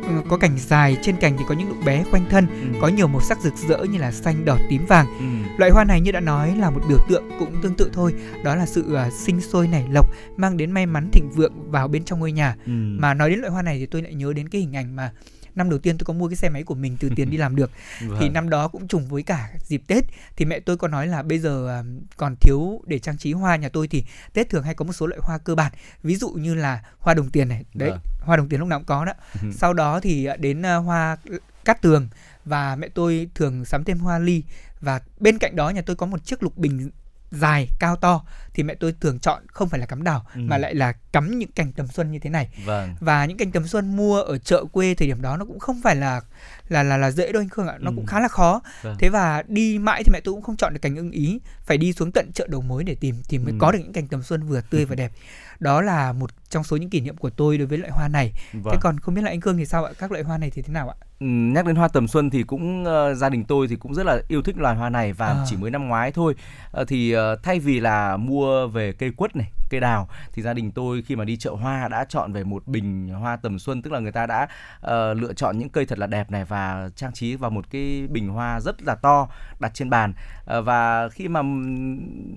[0.07, 2.79] Ừ, có cành dài trên cành thì có những nụ bé quanh thân ừ.
[2.81, 5.25] có nhiều màu sắc rực rỡ như là xanh đỏ tím vàng ừ.
[5.59, 8.15] loại hoa này như đã nói là một biểu tượng cũng tương tự thôi
[8.45, 11.89] đó là sự uh, sinh sôi nảy lộc mang đến may mắn thịnh vượng vào
[11.89, 12.73] bên trong ngôi nhà ừ.
[12.73, 15.13] mà nói đến loại hoa này thì tôi lại nhớ đến cái hình ảnh mà
[15.57, 17.57] năm đầu tiên tôi có mua cái xe máy của mình từ tiền đi làm
[17.57, 17.71] được.
[18.07, 18.19] Vâng.
[18.21, 20.05] thì năm đó cũng trùng với cả dịp Tết.
[20.37, 21.83] Thì mẹ tôi có nói là bây giờ à,
[22.17, 25.07] còn thiếu để trang trí hoa nhà tôi thì Tết thường hay có một số
[25.07, 25.73] loại hoa cơ bản.
[26.03, 27.65] Ví dụ như là hoa đồng tiền này.
[27.75, 28.01] Đấy vâng.
[28.21, 29.13] hoa đồng tiền lúc nào cũng có đó.
[29.53, 31.17] Sau đó thì à, đến à, hoa
[31.65, 32.09] cát tường
[32.45, 34.43] và mẹ tôi thường sắm thêm hoa ly.
[34.81, 36.91] Và bên cạnh đó nhà tôi có một chiếc lục bình
[37.31, 38.23] dài cao to
[38.55, 40.41] thì mẹ tôi thường chọn không phải là cắm đào ừ.
[40.45, 42.95] mà lại là cắm những cành tầm xuân như thế này vâng.
[43.01, 45.81] và những cành tầm xuân mua ở chợ quê thời điểm đó nó cũng không
[45.83, 46.21] phải là
[46.69, 47.95] là là là dễ đâu anh Khương ạ nó ừ.
[47.97, 48.97] cũng khá là khó vâng.
[48.99, 51.79] thế và đi mãi thì mẹ tôi cũng không chọn được cành ưng ý phải
[51.79, 53.57] đi xuống tận chợ đầu mối để tìm thì mới ừ.
[53.61, 55.13] có được những cành tầm xuân vừa tươi và đẹp
[55.61, 58.33] đó là một trong số những kỷ niệm của tôi đối với loại hoa này
[58.53, 58.75] vâng.
[58.75, 60.63] thế còn không biết là anh Khương thì sao ạ các loại hoa này thì
[60.63, 63.77] thế nào ạ nhắc đến hoa tầm xuân thì cũng uh, gia đình tôi thì
[63.77, 65.45] cũng rất là yêu thích loài hoa này và à.
[65.47, 66.35] chỉ mới năm ngoái thôi.
[66.81, 70.55] Uh, thì uh, thay vì là mua về cây quất này cây đào thì gia
[70.55, 73.83] đình tôi khi mà đi chợ hoa đã chọn về một bình hoa tầm xuân
[73.83, 74.49] tức là người ta đã
[74.79, 78.07] uh, lựa chọn những cây thật là đẹp này và trang trí vào một cái
[78.11, 79.29] bình hoa rất là to
[79.61, 80.15] đặt trên bàn.
[80.59, 81.41] Uh, và khi mà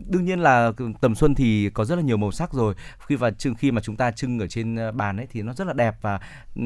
[0.09, 0.71] đương nhiên là
[1.01, 2.75] tầm xuân thì có rất là nhiều màu sắc rồi.
[3.07, 5.67] Khi và trưng khi mà chúng ta trưng ở trên bàn ấy thì nó rất
[5.67, 6.19] là đẹp và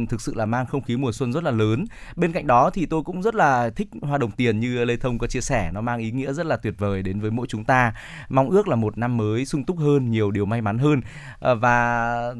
[0.09, 1.85] thực sự là mang không khí mùa xuân rất là lớn
[2.15, 5.17] bên cạnh đó thì tôi cũng rất là thích hoa đồng tiền như lê thông
[5.17, 7.63] có chia sẻ nó mang ý nghĩa rất là tuyệt vời đến với mỗi chúng
[7.63, 7.93] ta
[8.29, 11.01] mong ước là một năm mới sung túc hơn nhiều điều may mắn hơn
[11.39, 12.33] ờ, và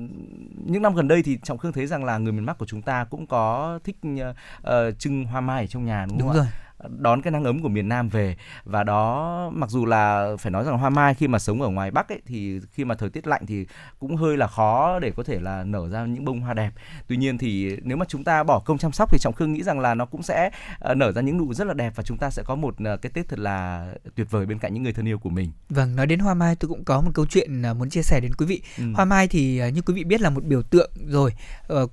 [0.66, 2.82] những năm gần đây thì trọng khương thấy rằng là người miền bắc của chúng
[2.82, 6.34] ta cũng có thích uh, trưng hoa mai ở trong nhà đúng, đúng ạ?
[6.34, 6.46] rồi
[6.88, 10.64] đón cái nắng ấm của miền Nam về và đó mặc dù là phải nói
[10.64, 13.28] rằng hoa mai khi mà sống ở ngoài Bắc ấy thì khi mà thời tiết
[13.28, 13.66] lạnh thì
[14.00, 16.72] cũng hơi là khó để có thể là nở ra những bông hoa đẹp.
[17.08, 19.64] Tuy nhiên thì nếu mà chúng ta bỏ công chăm sóc thì trọng khương nghĩ
[19.64, 22.18] rằng là nó cũng sẽ ờ, nở ra những nụ rất là đẹp và chúng
[22.18, 24.94] ta sẽ có một ờ, cái Tết thật là tuyệt vời bên cạnh những người
[24.94, 25.52] thân yêu của mình.
[25.70, 28.20] Vâng, nói đến hoa mai tôi cũng có một câu chuyện ờ, muốn chia sẻ
[28.20, 28.62] đến quý vị.
[28.78, 28.84] Ừ.
[28.96, 31.32] Hoa mai thì như quý vị biết là một biểu tượng rồi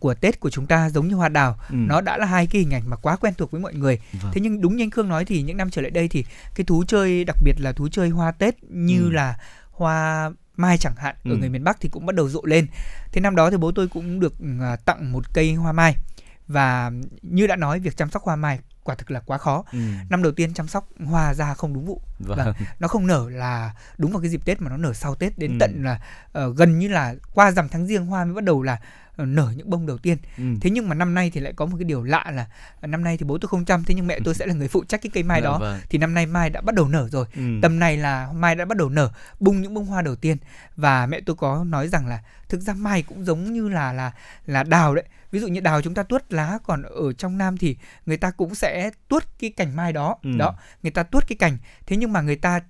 [0.01, 1.57] của Tết của chúng ta giống như hoa đào.
[1.71, 1.77] Ừ.
[1.77, 4.01] Nó đã là hai cái hình ảnh mà quá quen thuộc với mọi người.
[4.23, 4.33] Vâng.
[4.35, 6.25] Thế nhưng đúng như anh Khương nói thì những năm trở lại đây thì
[6.55, 9.11] cái thú chơi đặc biệt là thú chơi hoa Tết như ừ.
[9.11, 9.39] là
[9.71, 11.31] hoa mai chẳng hạn ừ.
[11.31, 12.67] ở người miền Bắc thì cũng bắt đầu rộ lên.
[13.13, 15.97] Thế năm đó thì bố tôi cũng được à, tặng một cây hoa mai
[16.49, 16.91] và
[17.23, 19.65] như đã nói việc chăm sóc hoa mai quả thực là quá khó.
[19.73, 19.79] Ừ.
[20.11, 22.03] Năm đầu tiên chăm sóc hoa ra không đúng vụ.
[22.19, 22.39] Vâng.
[22.39, 25.39] Và nó không nở là đúng vào cái dịp Tết mà nó nở sau Tết
[25.39, 25.57] đến ừ.
[25.61, 26.01] tận là
[26.47, 28.81] uh, gần như là qua rằm tháng riêng hoa mới bắt đầu là
[29.27, 30.45] nở những bông đầu tiên ừ.
[30.61, 32.47] thế nhưng mà năm nay thì lại có một cái điều lạ là
[32.81, 34.69] ờ, năm nay thì bố tôi không chăm thế nhưng mẹ tôi sẽ là người
[34.69, 35.81] phụ trách cái cây mai dạ đó vâng.
[35.89, 37.43] thì năm nay mai đã bắt đầu nở rồi ừ.
[37.63, 39.11] tầm này là mai đã bắt đầu nở
[39.41, 40.37] bung những bông hoa đầu tiên
[40.77, 44.13] và mẹ tôi có nói rằng là thực ra mai cũng giống như là là
[44.47, 47.57] là đào đấy ví dụ như đào chúng ta tuốt lá còn ở trong nam
[47.57, 50.31] thì người ta cũng sẽ tuốt cái cành mai đó ừ.
[50.39, 52.61] đó người ta tuốt cái cành thế nhưng mà người ta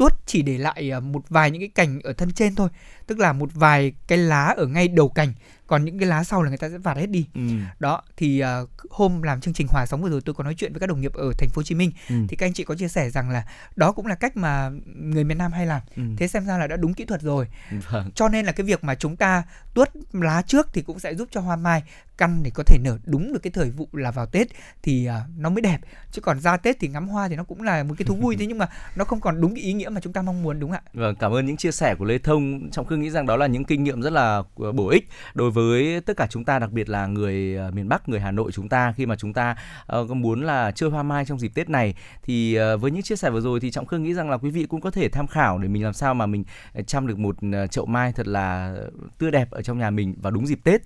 [0.00, 2.68] tuốt chỉ để lại ờ, một vài những cái cành ở thân trên thôi
[3.10, 5.32] tức là một vài cái lá ở ngay đầu cành
[5.66, 7.40] còn những cái lá sau là người ta sẽ vạt hết đi ừ.
[7.78, 10.72] đó thì uh, hôm làm chương trình hòa sống vừa rồi tôi có nói chuyện
[10.72, 12.14] với các đồng nghiệp ở thành phố hồ chí minh ừ.
[12.28, 13.44] thì các anh chị có chia sẻ rằng là
[13.76, 16.02] đó cũng là cách mà người miền nam hay làm ừ.
[16.16, 17.46] thế xem ra là đã đúng kỹ thuật rồi
[17.90, 18.10] vâng.
[18.14, 19.42] cho nên là cái việc mà chúng ta
[19.74, 21.82] tuốt lá trước thì cũng sẽ giúp cho hoa mai
[22.20, 24.46] căn để có thể nở đúng được cái thời vụ là vào Tết
[24.82, 25.78] thì uh, nó mới đẹp
[26.12, 28.36] chứ còn ra Tết thì ngắm hoa thì nó cũng là một cái thú vui
[28.38, 30.60] thế nhưng mà nó không còn đúng cái ý nghĩa mà chúng ta mong muốn
[30.60, 30.90] đúng không ạ?
[30.92, 32.70] Vâng, cảm ơn những chia sẻ của Lê Thông.
[32.86, 36.00] Khương nghĩ rằng đó là những kinh nghiệm rất là ờ, bổ ích đối với
[36.00, 38.68] tất cả chúng ta đặc biệt là người ờ, miền Bắc, người Hà Nội chúng
[38.68, 39.56] ta khi mà chúng ta
[39.96, 43.16] uh, muốn là chơi hoa mai trong dịp Tết này thì uh, với những chia
[43.16, 45.26] sẻ vừa rồi thì Trọng Khương nghĩ rằng là quý vị cũng có thể tham
[45.26, 46.44] khảo để mình làm sao mà mình
[46.86, 47.36] chăm được một
[47.70, 48.74] chậu mai thật là
[49.18, 50.80] tươi đẹp ở trong nhà mình vào đúng dịp Tết.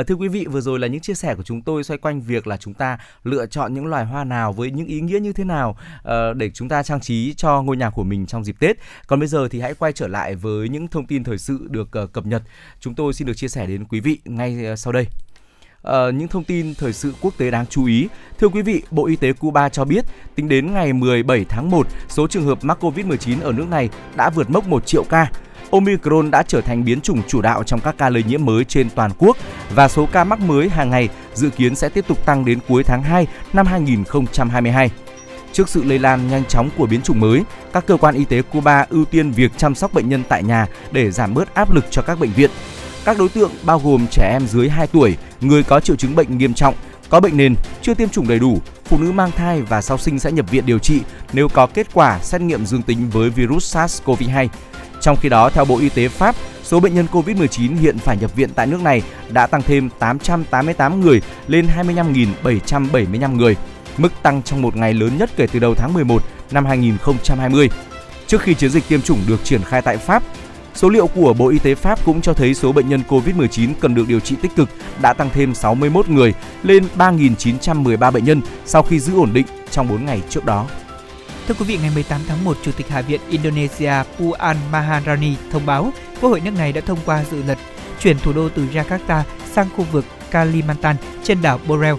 [0.00, 1.98] Uh, thưa quý vị, vừa rồi rồi là những chia sẻ của chúng tôi xoay
[1.98, 5.20] quanh việc là chúng ta lựa chọn những loài hoa nào với những ý nghĩa
[5.20, 8.44] như thế nào uh, để chúng ta trang trí cho ngôi nhà của mình trong
[8.44, 8.76] dịp Tết.
[9.06, 11.92] Còn bây giờ thì hãy quay trở lại với những thông tin thời sự được
[11.92, 12.42] ờ, cập nhật.
[12.80, 15.06] Chúng tôi xin được chia sẻ đến quý vị ngay ờ, sau đây.
[15.82, 18.08] À, những thông tin thời sự quốc tế đáng chú ý.
[18.38, 21.86] Thưa quý vị, Bộ Y tế Cuba cho biết, tính đến ngày 17 tháng 1,
[22.08, 25.30] số trường hợp mắc COVID-19 ở nước này đã vượt mốc 1 triệu ca.
[25.70, 28.90] Omicron đã trở thành biến chủng chủ đạo trong các ca lây nhiễm mới trên
[28.94, 29.36] toàn quốc
[29.74, 32.84] và số ca mắc mới hàng ngày dự kiến sẽ tiếp tục tăng đến cuối
[32.84, 34.90] tháng 2 năm 2022.
[35.52, 37.42] Trước sự lây lan nhanh chóng của biến chủng mới,
[37.72, 40.66] các cơ quan y tế Cuba ưu tiên việc chăm sóc bệnh nhân tại nhà
[40.92, 42.50] để giảm bớt áp lực cho các bệnh viện.
[43.04, 46.38] Các đối tượng bao gồm trẻ em dưới 2 tuổi, người có triệu chứng bệnh
[46.38, 46.74] nghiêm trọng,
[47.08, 50.18] có bệnh nền, chưa tiêm chủng đầy đủ, phụ nữ mang thai và sau sinh
[50.18, 51.00] sẽ nhập viện điều trị
[51.32, 54.48] nếu có kết quả xét nghiệm dương tính với virus SARS-CoV-2
[55.00, 58.34] trong khi đó, theo Bộ Y tế Pháp, số bệnh nhân COVID-19 hiện phải nhập
[58.34, 63.56] viện tại nước này đã tăng thêm 888 người lên 25.775 người,
[63.96, 67.70] mức tăng trong một ngày lớn nhất kể từ đầu tháng 11 năm 2020.
[68.26, 70.22] Trước khi chiến dịch tiêm chủng được triển khai tại Pháp,
[70.74, 73.94] Số liệu của Bộ Y tế Pháp cũng cho thấy số bệnh nhân COVID-19 cần
[73.94, 74.68] được điều trị tích cực
[75.02, 79.88] đã tăng thêm 61 người lên 3.913 bệnh nhân sau khi giữ ổn định trong
[79.88, 80.66] 4 ngày trước đó.
[81.48, 85.66] Thưa quý vị, ngày 18 tháng 1, Chủ tịch Hạ viện Indonesia Puan Maharani thông
[85.66, 87.58] báo Quốc hội nước này đã thông qua dự luật
[88.00, 89.22] chuyển thủ đô từ Jakarta
[89.52, 91.98] sang khu vực Kalimantan trên đảo Borneo.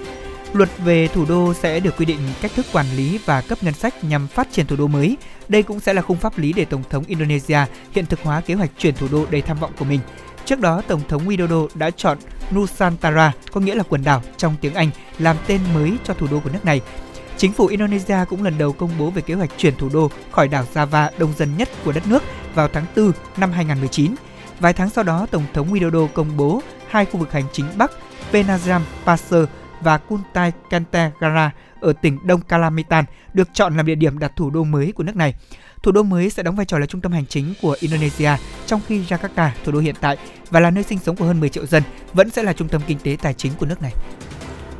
[0.54, 3.74] Luật về thủ đô sẽ được quy định cách thức quản lý và cấp ngân
[3.74, 5.18] sách nhằm phát triển thủ đô mới.
[5.47, 7.60] Đây cũng sẽ là khung pháp lý để Tổng thống Indonesia
[7.91, 9.99] hiện thực hóa kế hoạch chuyển thủ đô đầy tham vọng của mình.
[10.45, 12.18] Trước đó, Tổng thống Widodo đã chọn
[12.56, 14.89] Nusantara, có nghĩa là quần đảo trong tiếng Anh,
[15.20, 16.82] làm tên mới cho thủ đô của nước này.
[17.38, 20.47] Chính phủ Indonesia cũng lần đầu công bố về kế hoạch chuyển thủ đô khỏi
[20.47, 22.24] đảo Java đông dân nhất của đất nước
[22.56, 24.16] vào tháng 4 năm 2019.
[24.60, 27.91] Vài tháng sau đó, Tổng thống Widodo công bố hai khu vực hành chính Bắc
[28.32, 29.45] Penajam Pasir
[29.82, 34.64] và Kuntai Kantagara ở tỉnh Đông Kalimantan được chọn làm địa điểm đặt thủ đô
[34.64, 35.36] mới của nước này.
[35.84, 38.32] Thủ đô mới sẽ đóng vai trò là trung tâm hành chính của Indonesia,
[38.66, 40.18] trong khi Jakarta, thủ đô hiện tại
[40.50, 42.82] và là nơi sinh sống của hơn 10 triệu dân, vẫn sẽ là trung tâm
[42.88, 43.94] kinh tế tài chính của nước này.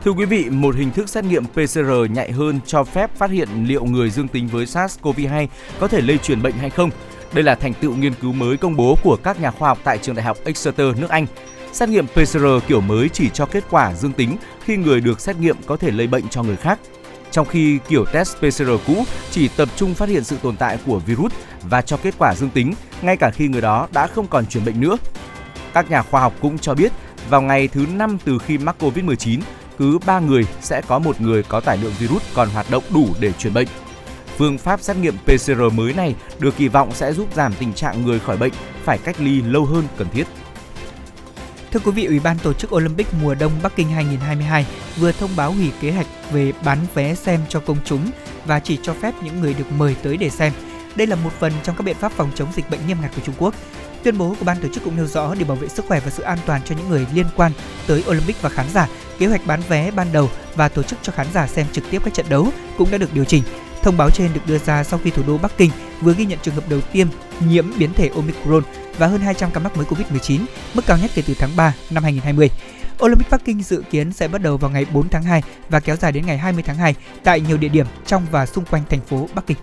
[0.06, 3.50] Thưa quý vị, một hình thức xét nghiệm PCR nhạy hơn cho phép phát hiện
[3.68, 5.48] liệu người dương tính với SARS-CoV-2
[5.80, 6.90] có thể lây truyền bệnh hay không.
[7.34, 9.98] Đây là thành tựu nghiên cứu mới công bố của các nhà khoa học tại
[9.98, 11.26] trường đại học Exeter, nước Anh.
[11.74, 15.36] Xét nghiệm PCR kiểu mới chỉ cho kết quả dương tính khi người được xét
[15.36, 16.80] nghiệm có thể lây bệnh cho người khác.
[17.32, 21.00] Trong khi kiểu test PCR cũ chỉ tập trung phát hiện sự tồn tại của
[21.00, 24.46] virus và cho kết quả dương tính ngay cả khi người đó đã không còn
[24.46, 24.98] truyền bệnh nữa.
[25.74, 26.92] Các nhà khoa học cũng cho biết
[27.30, 29.40] vào ngày thứ 5 từ khi mắc Covid-19,
[29.78, 33.08] cứ 3 người sẽ có một người có tải lượng virus còn hoạt động đủ
[33.20, 33.68] để truyền bệnh.
[34.38, 38.06] Phương pháp xét nghiệm PCR mới này được kỳ vọng sẽ giúp giảm tình trạng
[38.06, 38.54] người khỏi bệnh
[38.84, 40.28] phải cách ly lâu hơn cần thiết.
[41.72, 44.66] Thưa quý vị, Ủy ban tổ chức Olympic mùa đông Bắc Kinh 2022
[44.98, 48.12] vừa thông báo hủy kế hoạch về bán vé xem cho công chúng
[48.46, 50.54] và chỉ cho phép những người được mời tới để xem.
[50.96, 53.22] Đây là một phần trong các biện pháp phòng chống dịch bệnh nghiêm ngặt của
[53.26, 53.56] Trung Quốc.
[54.04, 56.12] Tuyên bố của ban tổ chức cũng nêu rõ để bảo vệ sức khỏe và
[56.12, 57.52] sự an toàn cho những người liên quan
[57.88, 58.88] tới Olympic và khán giả,
[59.20, 62.02] kế hoạch bán vé ban đầu và tổ chức cho khán giả xem trực tiếp
[62.06, 62.48] các trận đấu
[62.78, 63.44] cũng đã được điều chỉnh.
[63.82, 66.40] Thông báo trên được đưa ra sau khi thủ đô Bắc Kinh vừa ghi nhận
[66.42, 67.08] trường hợp đầu tiên
[67.48, 68.64] nhiễm biến thể Omicron
[69.02, 70.40] và hơn 200 ca mắc mới Covid-19,
[70.74, 72.50] mức cao nhất kể từ tháng 3 năm 2020.
[73.04, 75.96] Olympic Bắc Kinh dự kiến sẽ bắt đầu vào ngày 4 tháng 2 và kéo
[75.96, 79.02] dài đến ngày 20 tháng 2 tại nhiều địa điểm trong và xung quanh thành
[79.02, 79.58] phố Bắc Kinh.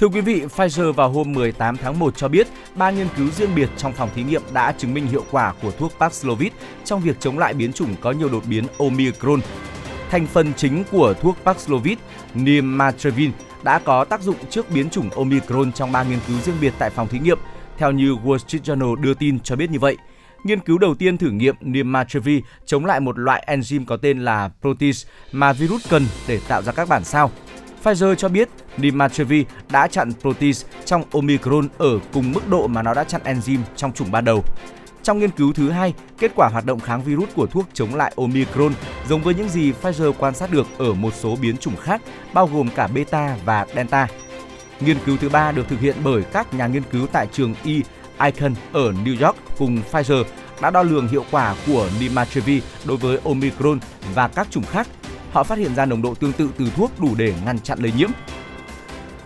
[0.00, 3.54] Thưa quý vị, Pfizer vào hôm 18 tháng 1 cho biết ba nghiên cứu riêng
[3.54, 6.52] biệt trong phòng thí nghiệm đã chứng minh hiệu quả của thuốc Paxlovid
[6.84, 9.40] trong việc chống lại biến chủng có nhiều đột biến Omicron.
[10.10, 11.98] Thành phần chính của thuốc Paxlovid,
[12.34, 13.30] Nirmatrelvir,
[13.62, 16.90] đã có tác dụng trước biến chủng Omicron trong ba nghiên cứu riêng biệt tại
[16.90, 17.38] phòng thí nghiệm,
[17.78, 19.96] theo như Wall Street Journal đưa tin cho biết như vậy.
[20.44, 24.50] Nghiên cứu đầu tiên thử nghiệm Nirmatrelvir chống lại một loại enzyme có tên là
[24.60, 27.30] protease mà virus cần để tạo ra các bản sao.
[27.84, 32.94] Pfizer cho biết Nirmatrelvir đã chặn protease trong Omicron ở cùng mức độ mà nó
[32.94, 34.44] đã chặn enzyme trong chủng ban đầu.
[35.02, 38.12] Trong nghiên cứu thứ hai, kết quả hoạt động kháng virus của thuốc chống lại
[38.16, 38.72] Omicron
[39.08, 42.02] giống với những gì Pfizer quan sát được ở một số biến chủng khác,
[42.34, 44.08] bao gồm cả beta và delta.
[44.80, 47.72] Nghiên cứu thứ ba được thực hiện bởi các nhà nghiên cứu tại trường E.
[48.24, 50.24] Icon ở New York cùng Pfizer
[50.60, 53.78] đã đo lường hiệu quả của Nirmatrelvir đối với Omicron
[54.14, 54.88] và các chủng khác.
[55.32, 57.92] Họ phát hiện ra nồng độ tương tự từ thuốc đủ để ngăn chặn lây
[57.96, 58.10] nhiễm.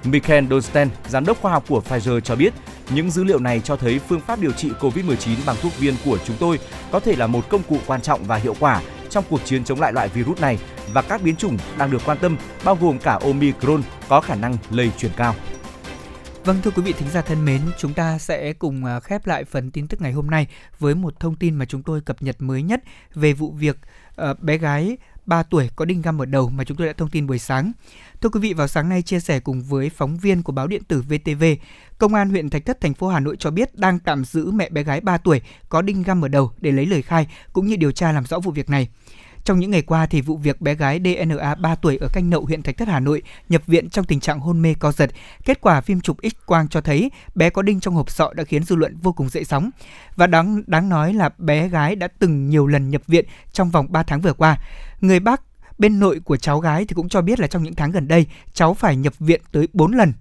[0.05, 2.55] Michael Donsten, giám đốc khoa học của Pfizer cho biết,
[2.91, 6.19] những dữ liệu này cho thấy phương pháp điều trị COVID-19 bằng thuốc viên của
[6.27, 6.59] chúng tôi
[6.91, 8.81] có thể là một công cụ quan trọng và hiệu quả
[9.11, 10.59] trong cuộc chiến chống lại loại virus này
[10.93, 14.57] và các biến chủng đang được quan tâm bao gồm cả Omicron có khả năng
[14.71, 15.35] lây truyền cao.
[16.45, 19.45] Vâng thưa quý vị thính giả thân mến, chúng ta sẽ cùng à, khép lại
[19.45, 20.47] phần tin tức ngày hôm nay
[20.79, 22.83] với một thông tin mà chúng tôi cập nhật mới nhất
[23.15, 23.77] về vụ việc
[24.31, 24.97] uh, bé gái
[25.27, 27.73] 3 tuổi có đinh găm ở đầu mà chúng tôi đã thông tin buổi sáng.
[28.21, 30.83] Thưa quý vị, vào sáng nay chia sẻ cùng với phóng viên của báo điện
[30.85, 31.45] tử VTV,
[31.99, 34.69] Công an huyện Thạch Thất, thành phố Hà Nội cho biết đang tạm giữ mẹ
[34.71, 37.77] bé gái 3 tuổi có đinh găm ở đầu để lấy lời khai cũng như
[37.77, 38.89] điều tra làm rõ vụ việc này.
[39.45, 42.45] Trong những ngày qua thì vụ việc bé gái DNA 3 tuổi ở Canh Nậu
[42.45, 45.11] huyện Thạch Thất, Hà Nội nhập viện trong tình trạng hôn mê co giật.
[45.45, 48.45] Kết quả phim chụp X quang cho thấy bé có đinh trong hộp sọ đã
[48.45, 49.71] khiến dư luận vô cùng dậy sóng.
[50.17, 53.87] Và đáng đáng nói là bé gái đã từng nhiều lần nhập viện trong vòng
[53.91, 54.59] 3 tháng vừa qua.
[55.01, 55.43] Người bác,
[55.79, 58.27] bên nội của cháu gái thì cũng cho biết là trong những tháng gần đây,
[58.53, 60.13] cháu phải nhập viện tới 4 lần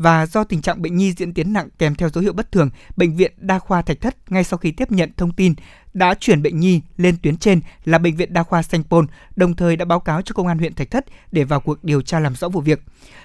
[0.00, 2.70] và do tình trạng bệnh nhi diễn tiến nặng kèm theo dấu hiệu bất thường,
[2.96, 5.54] bệnh viện Đa khoa Thạch Thất ngay sau khi tiếp nhận thông tin
[5.94, 9.56] đã chuyển bệnh nhi lên tuyến trên là bệnh viện đa khoa Sanh Pôn, đồng
[9.56, 12.20] thời đã báo cáo cho công an huyện Thạch Thất để vào cuộc điều tra
[12.20, 12.82] làm rõ vụ việc.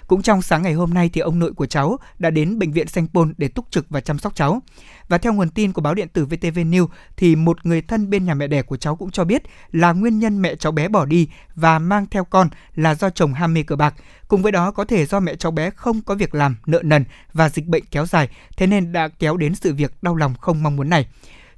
[0.07, 2.87] Cũng trong sáng ngày hôm nay thì ông nội của cháu đã đến bệnh viện
[2.87, 4.61] Sanh Pôn để túc trực và chăm sóc cháu.
[5.09, 6.87] Và theo nguồn tin của báo điện tử VTV News
[7.17, 10.19] thì một người thân bên nhà mẹ đẻ của cháu cũng cho biết là nguyên
[10.19, 13.63] nhân mẹ cháu bé bỏ đi và mang theo con là do chồng ham mê
[13.63, 13.95] cờ bạc.
[14.27, 17.05] Cùng với đó có thể do mẹ cháu bé không có việc làm, nợ nần
[17.33, 20.63] và dịch bệnh kéo dài, thế nên đã kéo đến sự việc đau lòng không
[20.63, 21.05] mong muốn này.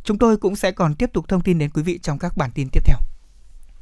[0.08, 2.50] Chúng tôi cũng sẽ còn tiếp tục thông tin đến quý vị trong các bản
[2.56, 2.98] tin tiếp theo.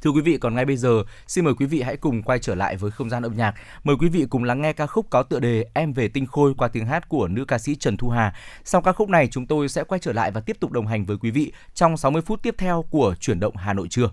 [0.02, 2.54] Thưa quý vị, còn ngay bây giờ, xin mời quý vị hãy cùng quay trở
[2.54, 3.54] lại với không gian âm nhạc.
[3.84, 6.54] Mời quý vị cùng lắng nghe ca khúc có tựa đề Em về tinh khôi
[6.58, 8.34] qua tiếng hát của nữ ca sĩ Trần Thu Hà.
[8.64, 11.06] Sau ca khúc này, chúng tôi sẽ quay trở lại và tiếp tục đồng hành
[11.06, 14.10] với quý vị trong 60 phút tiếp theo của chuyển động Hà Nội trưa.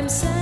[0.00, 0.39] Và em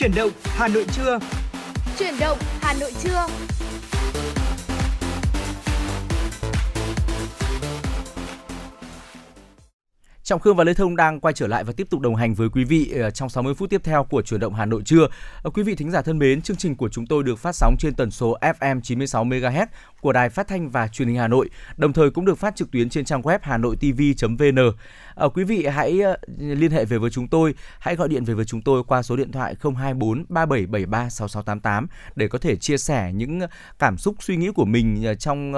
[0.00, 1.18] Chuyển động Hà Nội trưa.
[1.98, 3.26] Chuyển động Hà Nội trưa.
[10.30, 12.48] Trọng Khương và Lê Thông đang quay trở lại và tiếp tục đồng hành với
[12.48, 15.06] quý vị ờ, trong 60 phút tiếp theo của chuyển động Hà Nội trưa.
[15.42, 17.76] Ờ, quý vị thính giả thân mến, chương trình của chúng tôi được phát sóng
[17.78, 19.66] trên tần số FM 96 MHz
[20.00, 22.70] của Đài Phát thanh và Truyền hình Hà Nội, đồng thời cũng được phát trực
[22.70, 24.58] tuyến trên trang web hanoitv.vn.
[25.20, 28.34] À, quý vị hãy ờ, liên hệ về với chúng tôi, hãy gọi điện về
[28.34, 33.12] với chúng tôi qua số điện thoại 024 3773 6688 để có thể chia sẻ
[33.14, 33.40] những
[33.78, 35.52] cảm xúc suy nghĩ của mình ờ, trong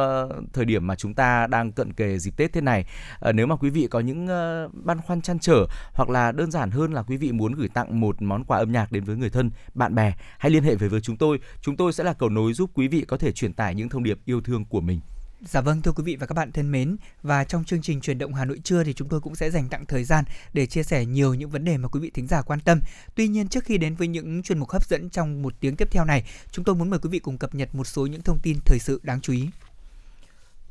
[0.53, 2.87] thời điểm mà chúng ta đang cận kề dịp Tết thế này.
[3.21, 4.27] À, nếu mà quý vị có những
[4.73, 8.01] băn khoăn chăn trở hoặc là đơn giản hơn là quý vị muốn gửi tặng
[8.01, 10.89] một món quà âm nhạc đến với người thân, bạn bè, hãy liên hệ về
[10.89, 11.39] với chúng tôi.
[11.61, 14.03] Chúng tôi sẽ là cầu nối giúp quý vị có thể truyền tải những thông
[14.03, 15.01] điệp yêu thương của mình.
[15.45, 18.19] Dạ vâng thưa quý vị và các bạn thân mến và trong chương trình truyền
[18.19, 20.83] động Hà Nội trưa thì chúng tôi cũng sẽ dành tặng thời gian để chia
[20.83, 22.81] sẻ nhiều những vấn đề mà quý vị thính giả quan tâm.
[23.15, 25.89] Tuy nhiên trước khi đến với những chuyên mục hấp dẫn trong một tiếng tiếp
[25.91, 28.39] theo này, chúng tôi muốn mời quý vị cùng cập nhật một số những thông
[28.43, 29.49] tin thời sự đáng chú ý.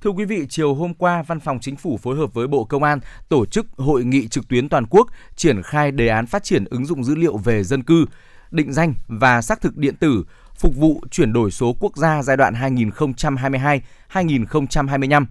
[0.01, 2.83] Thưa quý vị, chiều hôm qua, Văn phòng Chính phủ phối hợp với Bộ Công
[2.83, 2.99] an
[3.29, 6.85] tổ chức hội nghị trực tuyến toàn quốc triển khai đề án phát triển ứng
[6.85, 8.05] dụng dữ liệu về dân cư,
[8.51, 10.23] định danh và xác thực điện tử
[10.61, 12.53] phục vụ chuyển đổi số quốc gia giai đoạn
[14.13, 15.25] 2022-2025,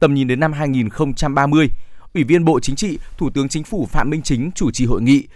[0.00, 1.68] tầm nhìn đến năm 2030.
[2.14, 5.02] Ủy viên Bộ Chính trị, Thủ tướng Chính phủ Phạm Minh Chính chủ trì hội
[5.02, 5.26] nghị.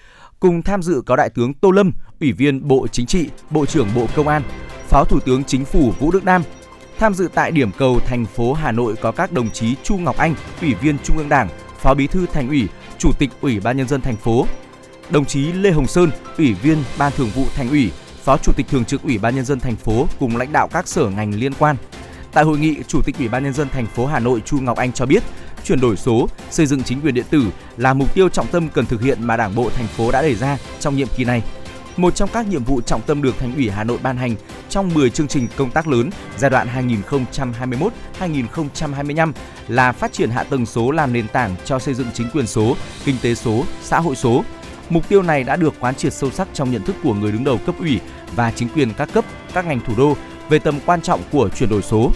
[0.40, 3.88] Cùng tham dự có Đại tướng Tô Lâm, Ủy viên Bộ Chính trị, Bộ trưởng
[3.95, 4.43] Bộ Công an,
[4.88, 6.43] Phó Thủ tướng Chính phủ Vũ Đức Đam,
[6.99, 10.16] Tham dự tại điểm cầu thành phố Hà Nội có các đồng chí Chu Ngọc
[10.16, 12.68] Anh, Ủy viên Trung ương Đảng, Phó Bí thư Thành ủy,
[12.99, 14.47] Chủ tịch Ủy ban nhân dân thành phố.
[15.11, 17.90] Đồng chí Lê Hồng Sơn, Ủy viên Ban Thường vụ Thành ủy,
[18.24, 20.88] Phó Chủ tịch Thường trực Ủy ban nhân dân thành phố cùng lãnh đạo các
[20.88, 21.76] sở ngành liên quan.
[22.32, 24.78] Tại hội nghị, Chủ tịch Ủy ban nhân dân thành phố Hà Nội Chu Ngọc
[24.78, 25.22] Anh cho biết,
[25.64, 27.44] chuyển đổi số, xây dựng chính quyền điện tử
[27.76, 30.34] là mục tiêu trọng tâm cần thực hiện mà Đảng bộ thành phố đã đề
[30.34, 31.42] ra trong nhiệm kỳ này
[31.96, 34.34] một trong các nhiệm vụ trọng tâm được Thành ủy Hà Nội ban hành
[34.68, 36.68] trong 10 chương trình công tác lớn giai đoạn
[38.20, 39.32] 2021-2025
[39.68, 42.76] là phát triển hạ tầng số làm nền tảng cho xây dựng chính quyền số,
[43.04, 44.44] kinh tế số, xã hội số.
[44.91, 47.45] Mục tiêu này đã được quán triệt sâu sắc trong nhận thức của người đứng
[47.45, 48.01] đầu cấp ủy
[48.37, 49.24] và chính quyền các cấp,
[49.55, 50.16] các ngành thủ đô
[50.49, 52.12] về tầm quan trọng của chuyển đổi số.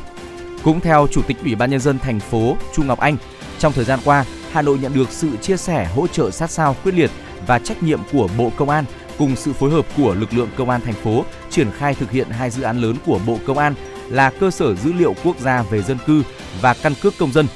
[0.62, 3.16] Cũng theo Chủ tịch Ủy ban nhân dân thành phố Chu Ngọc Anh,
[3.58, 6.76] trong thời gian qua, Hà Nội nhận được sự chia sẻ, hỗ trợ sát sao,
[6.84, 7.10] quyết liệt
[7.46, 8.84] và trách nhiệm của Bộ Công an
[9.18, 12.30] cùng sự phối hợp của lực lượng công an thành phố triển khai thực hiện
[12.30, 13.74] hai dự án lớn của Bộ Công an
[14.08, 16.22] là cơ sở dữ liệu quốc gia về dân cư
[16.60, 17.46] và căn cước công dân.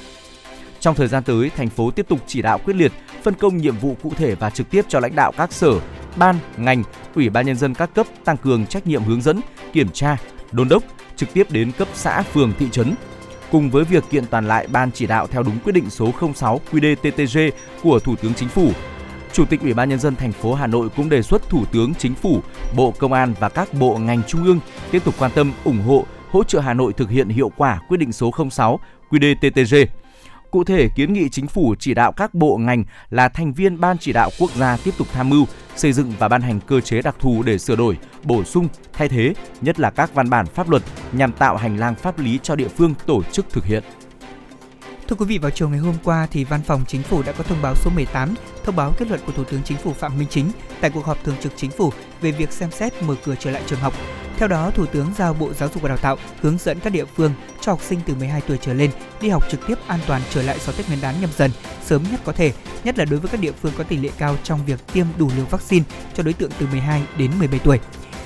[0.80, 3.76] Trong thời gian tới, thành phố tiếp tục chỉ đạo quyết liệt, phân công nhiệm
[3.76, 5.70] vụ cụ thể và trực tiếp cho lãnh đạo các sở,
[6.16, 6.82] ban, ngành,
[7.14, 9.40] ủy ban nhân dân các cấp tăng cường trách nhiệm hướng dẫn,
[9.72, 10.16] kiểm tra,
[10.52, 10.82] đôn đốc
[11.16, 12.94] trực tiếp đến cấp xã, phường, thị trấn,
[13.50, 16.60] cùng với việc kiện toàn lại ban chỉ đạo theo đúng quyết định số 06
[16.72, 17.50] QĐ-TTG
[17.82, 18.72] của Thủ tướng Chính phủ
[19.32, 21.94] Chủ tịch Ủy ban nhân dân thành phố Hà Nội cũng đề xuất Thủ tướng
[21.94, 22.40] Chính phủ,
[22.76, 24.60] Bộ Công an và các bộ ngành trung ương
[24.90, 27.96] tiếp tục quan tâm ủng hộ hỗ trợ Hà Nội thực hiện hiệu quả quyết
[27.96, 29.86] định số 06 QĐ-TTG.
[30.50, 33.98] Cụ thể, kiến nghị chính phủ chỉ đạo các bộ ngành là thành viên ban
[33.98, 35.46] chỉ đạo quốc gia tiếp tục tham mưu,
[35.76, 39.08] xây dựng và ban hành cơ chế đặc thù để sửa đổi, bổ sung, thay
[39.08, 40.82] thế, nhất là các văn bản pháp luật
[41.12, 43.82] nhằm tạo hành lang pháp lý cho địa phương tổ chức thực hiện.
[45.08, 47.44] Thưa quý vị, vào chiều ngày hôm qua thì Văn phòng Chính phủ đã có
[47.44, 48.34] thông báo số 18
[48.64, 51.24] thông báo kết luận của Thủ tướng Chính phủ Phạm Minh Chính tại cuộc họp
[51.24, 53.94] thường trực Chính phủ về việc xem xét mở cửa trở lại trường học.
[54.40, 57.04] Theo đó, Thủ tướng giao Bộ Giáo dục và Đào tạo hướng dẫn các địa
[57.04, 60.22] phương cho học sinh từ 12 tuổi trở lên đi học trực tiếp an toàn
[60.30, 61.50] trở lại sau Tết Nguyên đán nhâm dần
[61.84, 62.52] sớm nhất có thể,
[62.84, 65.30] nhất là đối với các địa phương có tỷ lệ cao trong việc tiêm đủ
[65.36, 65.84] liều vaccine
[66.14, 67.78] cho đối tượng từ 12 đến 17 tuổi.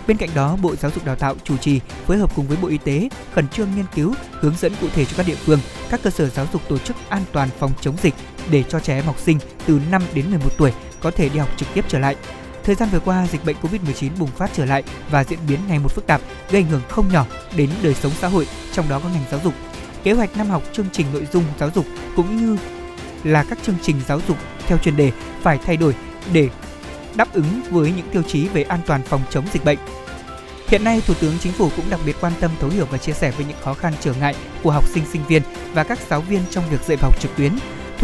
[0.07, 2.69] Bên cạnh đó, Bộ Giáo dục Đào tạo chủ trì phối hợp cùng với Bộ
[2.69, 5.59] Y tế khẩn trương nghiên cứu, hướng dẫn cụ thể cho các địa phương,
[5.91, 8.15] các cơ sở giáo dục tổ chức an toàn phòng chống dịch
[8.51, 11.49] để cho trẻ em học sinh từ 5 đến 11 tuổi có thể đi học
[11.57, 12.17] trực tiếp trở lại.
[12.65, 15.79] Thời gian vừa qua, dịch bệnh COVID-19 bùng phát trở lại và diễn biến ngày
[15.79, 19.01] một phức tạp, gây ảnh hưởng không nhỏ đến đời sống xã hội, trong đó
[19.03, 19.55] có ngành giáo dục.
[20.03, 21.87] Kế hoạch năm học, chương trình nội dung giáo dục
[22.17, 22.57] cũng như
[23.25, 24.37] là các chương trình giáo dục
[24.67, 25.13] theo chuyên đề
[25.43, 25.95] phải thay đổi
[26.33, 26.49] để
[27.15, 29.79] đáp ứng với những tiêu chí về an toàn phòng chống dịch bệnh.
[30.69, 33.13] Hiện nay, Thủ tướng Chính phủ cũng đặc biệt quan tâm thấu hiểu và chia
[33.13, 35.43] sẻ với những khó khăn trở ngại của học sinh sinh viên
[35.75, 37.53] và các giáo viên trong việc dạy và học trực tuyến.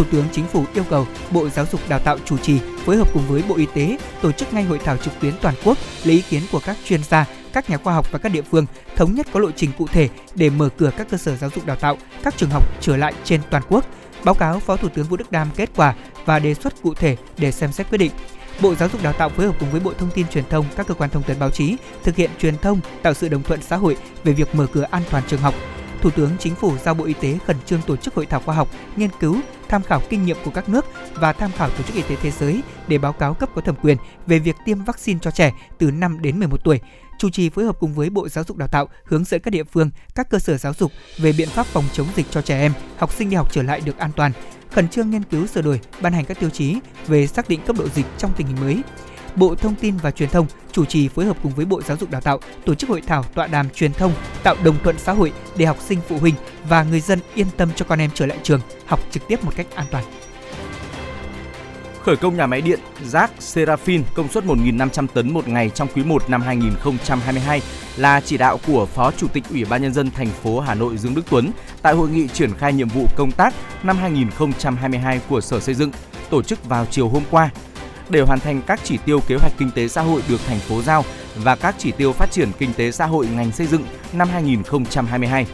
[0.01, 3.09] Thủ tướng Chính phủ yêu cầu Bộ Giáo dục Đào tạo chủ trì phối hợp
[3.14, 6.16] cùng với Bộ Y tế tổ chức ngay hội thảo trực tuyến toàn quốc lấy
[6.16, 9.14] ý kiến của các chuyên gia, các nhà khoa học và các địa phương thống
[9.14, 11.76] nhất có lộ trình cụ thể để mở cửa các cơ sở giáo dục đào
[11.76, 13.84] tạo, các trường học trở lại trên toàn quốc.
[14.24, 15.94] Báo cáo Phó Thủ tướng Vũ Đức Đam kết quả
[16.24, 18.12] và đề xuất cụ thể để xem xét quyết định.
[18.61, 20.86] Bộ Giáo dục Đào tạo phối hợp cùng với Bộ Thông tin Truyền thông, các
[20.86, 23.76] cơ quan thông tấn báo chí thực hiện truyền thông, tạo sự đồng thuận xã
[23.76, 25.55] hội về việc mở cửa an toàn trường học.
[26.01, 28.55] Thủ tướng Chính phủ giao Bộ Y tế khẩn trương tổ chức hội thảo khoa
[28.55, 29.36] học, nghiên cứu,
[29.70, 32.30] tham khảo kinh nghiệm của các nước và tham khảo Tổ chức Y tế Thế
[32.30, 33.96] giới để báo cáo cấp có thẩm quyền
[34.26, 36.80] về việc tiêm vaccine cho trẻ từ 5 đến 11 tuổi,
[37.18, 39.64] chủ trì phối hợp cùng với Bộ Giáo dục Đào tạo hướng dẫn các địa
[39.64, 42.72] phương, các cơ sở giáo dục về biện pháp phòng chống dịch cho trẻ em,
[42.98, 44.32] học sinh đi học trở lại được an toàn,
[44.70, 47.76] khẩn trương nghiên cứu sửa đổi, ban hành các tiêu chí về xác định cấp
[47.78, 48.82] độ dịch trong tình hình mới.
[49.36, 52.10] Bộ Thông tin và Truyền thông chủ trì phối hợp cùng với Bộ Giáo dục
[52.10, 54.12] Đào tạo tổ chức hội thảo tọa đàm truyền thông
[54.42, 56.34] tạo đồng thuận xã hội để học sinh phụ huynh
[56.70, 59.52] và người dân yên tâm cho con em trở lại trường, học trực tiếp một
[59.56, 60.04] cách an toàn
[62.02, 66.04] khởi công nhà máy điện rác Serafin công suất 1.500 tấn một ngày trong quý
[66.04, 67.62] 1 năm 2022
[67.96, 70.96] là chỉ đạo của Phó Chủ tịch Ủy ban nhân dân thành phố Hà Nội
[70.96, 71.50] Dương Đức Tuấn
[71.82, 75.90] tại hội nghị triển khai nhiệm vụ công tác năm 2022 của Sở Xây dựng,
[76.30, 77.50] tổ chức vào chiều hôm qua.
[78.08, 80.82] Để hoàn thành các chỉ tiêu kế hoạch kinh tế xã hội được thành phố
[80.82, 81.04] giao
[81.36, 85.46] và các chỉ tiêu phát triển kinh tế xã hội ngành xây dựng năm 2022.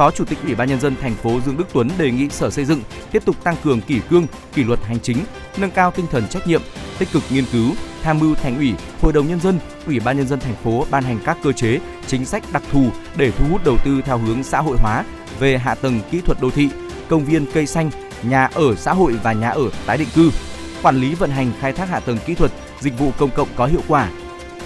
[0.00, 2.50] Phó Chủ tịch Ủy ban nhân dân thành phố Dương Đức Tuấn đề nghị Sở
[2.50, 2.82] Xây dựng
[3.12, 5.16] tiếp tục tăng cường kỷ cương, kỷ luật hành chính,
[5.56, 6.62] nâng cao tinh thần trách nhiệm,
[6.98, 7.72] tích cực nghiên cứu,
[8.02, 11.04] tham mưu thành ủy, hội đồng nhân dân, ủy ban nhân dân thành phố ban
[11.04, 14.42] hành các cơ chế, chính sách đặc thù để thu hút đầu tư theo hướng
[14.42, 15.04] xã hội hóa
[15.38, 16.68] về hạ tầng kỹ thuật đô thị,
[17.08, 17.90] công viên cây xanh,
[18.22, 20.30] nhà ở xã hội và nhà ở tái định cư,
[20.82, 23.66] quản lý vận hành khai thác hạ tầng kỹ thuật, dịch vụ công cộng có
[23.66, 24.08] hiệu quả,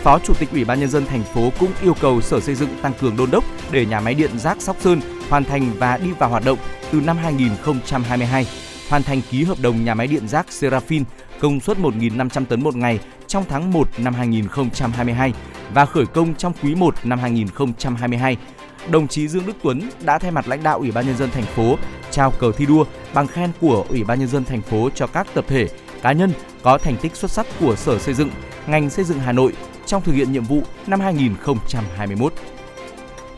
[0.05, 2.69] Phó Chủ tịch Ủy ban nhân dân thành phố cũng yêu cầu Sở Xây dựng
[2.83, 5.01] tăng cường đôn đốc để nhà máy điện rác Sóc Sơn
[5.31, 6.59] hoàn thành và đi vào hoạt động
[6.93, 8.47] từ năm 2022,
[8.91, 11.03] hoàn thành ký hợp đồng nhà máy điện rác Serafin
[11.41, 15.33] công suất 1.500 tấn một ngày trong tháng 1 năm 2022
[15.75, 18.37] và khởi công trong quý 1 năm 2022.
[18.91, 21.45] Đồng chí Dương Đức Tuấn đã thay mặt lãnh đạo Ủy ban nhân dân thành
[21.45, 21.77] phố
[22.11, 25.27] trao cờ thi đua bằng khen của Ủy ban nhân dân thành phố cho các
[25.35, 25.69] tập thể,
[26.03, 28.31] cá nhân có thành tích xuất sắc của Sở Xây dựng,
[28.67, 29.53] ngành xây dựng Hà Nội
[29.87, 32.33] trong thực hiện nhiệm vụ năm 2021.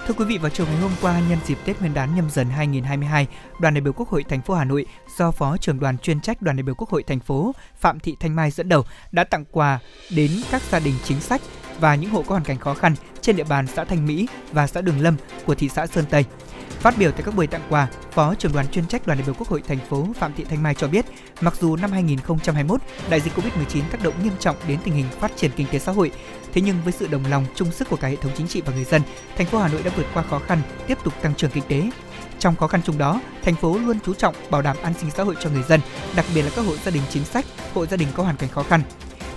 [0.06, 2.50] Thưa quý vị, vào chiều ngày hôm qua nhân dịp Tết Nguyên đán nhâm dần
[2.50, 3.26] 2022,
[3.60, 4.86] đoàn đại biểu Quốc hội thành phố Hà Nội
[5.18, 8.16] do Phó trưởng đoàn chuyên trách đoàn đại biểu Quốc hội thành phố Phạm Thị
[8.20, 9.78] Thanh Mai dẫn đầu đã tặng quà
[10.16, 11.40] đến các gia đình chính sách
[11.80, 12.94] và những hộ có hoàn cảnh khó khăn
[13.26, 15.16] trên địa bàn xã Thanh Mỹ và xã Đường Lâm
[15.46, 16.24] của thị xã Sơn Tây.
[16.70, 19.34] Phát biểu tại các buổi tặng quà, Phó trưởng đoàn chuyên trách đoàn đại biểu
[19.34, 21.04] Quốc hội thành phố Phạm Thị Thanh Mai cho biết,
[21.40, 25.36] mặc dù năm 2021 đại dịch Covid-19 tác động nghiêm trọng đến tình hình phát
[25.36, 26.10] triển kinh tế xã hội,
[26.52, 28.72] thế nhưng với sự đồng lòng chung sức của cả hệ thống chính trị và
[28.72, 29.02] người dân,
[29.36, 31.90] thành phố Hà Nội đã vượt qua khó khăn, tiếp tục tăng trưởng kinh tế.
[32.38, 35.22] Trong khó khăn chung đó, thành phố luôn chú trọng bảo đảm an sinh xã
[35.22, 35.80] hội cho người dân,
[36.16, 38.48] đặc biệt là các hộ gia đình chính sách, hộ gia đình có hoàn cảnh
[38.48, 38.82] khó khăn,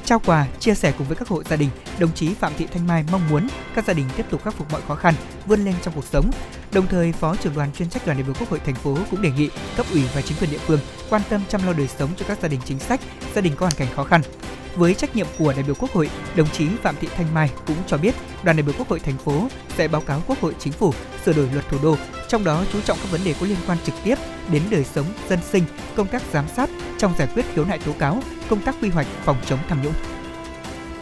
[0.10, 2.88] Trao quà, chia sẻ cùng với các hộ gia đình, đồng chí Phạm Thị Thanh
[2.88, 5.14] Mai mong muốn các gia đình tiếp tục khắc phục mọi khó khăn,
[5.46, 6.32] vươn lên trong cuộc sống.
[6.72, 9.22] Đồng thời, Phó trưởng đoàn chuyên trách đoàn đại biểu Quốc hội thành phố cũng
[9.22, 10.80] đề nghị cấp ủy và chính quyền địa phương
[11.10, 13.00] quan tâm chăm lo đời sống cho các gia đình chính sách,
[13.36, 14.22] gia đình có hoàn cảnh khó khăn.
[14.80, 17.76] Với trách nhiệm của đại biểu Quốc hội, đồng chí Phạm Thị Thanh Mai cũng
[17.88, 19.48] cho biết đoàn đại biểu Quốc hội thành phố
[19.78, 20.94] sẽ báo cáo Quốc hội Chính phủ
[21.26, 21.96] sửa đổi luật thủ đô,
[22.28, 24.16] trong đó chú trọng các vấn đề có liên quan trực tiếp
[24.52, 25.64] đến đời sống dân sinh,
[25.96, 28.20] công tác giám sát trong giải quyết khiếu nại tố cáo,
[28.50, 29.94] công tác quy hoạch phòng chống tham nhũng.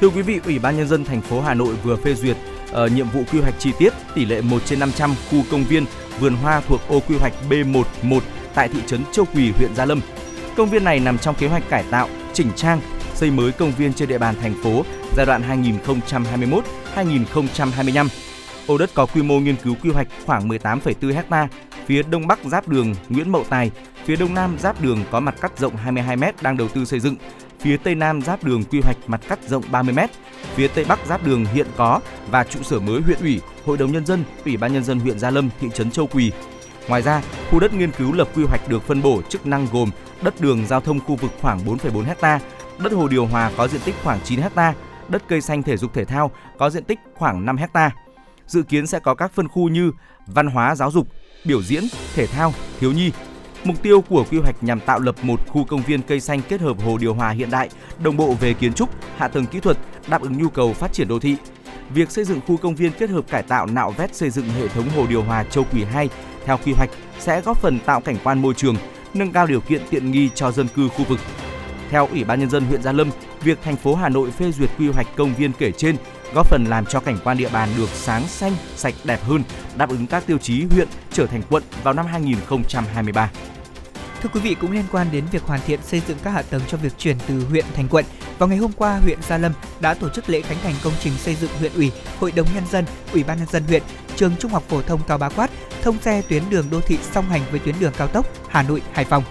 [0.01, 2.37] Thưa quý vị, Ủy ban nhân dân thành phố Hà Nội vừa phê duyệt
[2.71, 5.85] uh, nhiệm vụ quy hoạch chi tiết tỷ lệ 1 trên 500 khu công viên
[6.19, 8.21] vườn hoa thuộc ô quy hoạch B11
[8.53, 10.01] tại thị trấn Châu Quỳ, huyện Gia Lâm.
[10.57, 12.81] Công viên này nằm trong kế hoạch cải tạo, chỉnh trang,
[13.17, 14.85] xây mới công viên trên địa bàn thành phố
[15.15, 15.63] giai đoạn
[16.95, 18.07] 2021-2025.
[18.67, 21.47] Ô đất có quy mô nghiên cứu quy hoạch khoảng 18,4 ha,
[21.85, 23.71] phía đông bắc giáp đường Nguyễn Mậu Tài,
[24.05, 26.99] phía đông nam giáp đường có mặt cắt rộng 22 m đang đầu tư xây
[26.99, 27.15] dựng,
[27.59, 29.99] phía tây nam giáp đường quy hoạch mặt cắt rộng 30 m,
[30.55, 31.99] phía tây bắc giáp đường hiện có
[32.31, 35.19] và trụ sở mới huyện ủy, hội đồng nhân dân, ủy ban nhân dân huyện
[35.19, 36.31] Gia Lâm, thị trấn Châu Quỳ.
[36.87, 37.21] Ngoài ra,
[37.51, 39.91] khu đất nghiên cứu lập quy hoạch được phân bổ chức năng gồm
[40.21, 42.39] đất đường giao thông khu vực khoảng 4,4 ha,
[42.79, 44.73] đất hồ điều hòa có diện tích khoảng 9 ha,
[45.09, 47.91] đất cây xanh thể dục thể thao có diện tích khoảng 5 ha.
[48.47, 49.91] Dự kiến sẽ có các phân khu như
[50.27, 51.07] văn hóa giáo dục,
[51.45, 51.83] biểu diễn,
[52.15, 53.11] thể thao, thiếu nhi.
[53.63, 56.61] Mục tiêu của quy hoạch nhằm tạo lập một khu công viên cây xanh kết
[56.61, 57.69] hợp hồ điều hòa hiện đại,
[58.03, 59.77] đồng bộ về kiến trúc, hạ tầng kỹ thuật,
[60.07, 61.35] đáp ứng nhu cầu phát triển đô thị.
[61.89, 64.67] Việc xây dựng khu công viên kết hợp cải tạo nạo vét xây dựng hệ
[64.67, 66.09] thống hồ điều hòa Châu Quỳ 2
[66.45, 66.89] theo quy hoạch
[67.19, 68.75] sẽ góp phần tạo cảnh quan môi trường,
[69.13, 71.19] nâng cao điều kiện tiện nghi cho dân cư khu vực.
[71.89, 73.09] Theo Ủy ban nhân dân huyện Gia Lâm,
[73.43, 75.97] việc thành phố Hà Nội phê duyệt quy hoạch công viên kể trên
[76.33, 79.43] góp phần làm cho cảnh quan địa bàn được sáng xanh, sạch đẹp hơn,
[79.77, 83.31] đáp ứng các tiêu chí huyện trở thành quận vào năm 2023.
[84.21, 86.61] Thưa quý vị, cũng liên quan đến việc hoàn thiện xây dựng các hạ tầng
[86.67, 88.05] cho việc chuyển từ huyện thành quận,
[88.37, 91.13] vào ngày hôm qua, huyện Gia Lâm đã tổ chức lễ khánh thành công trình
[91.17, 93.83] xây dựng huyện ủy, hội đồng nhân dân, ủy ban nhân dân huyện,
[94.15, 95.49] trường trung học phổ thông Cao Bá Quát,
[95.81, 98.81] thông xe tuyến đường đô thị song hành với tuyến đường cao tốc Hà Nội
[98.93, 99.23] Hải Phòng.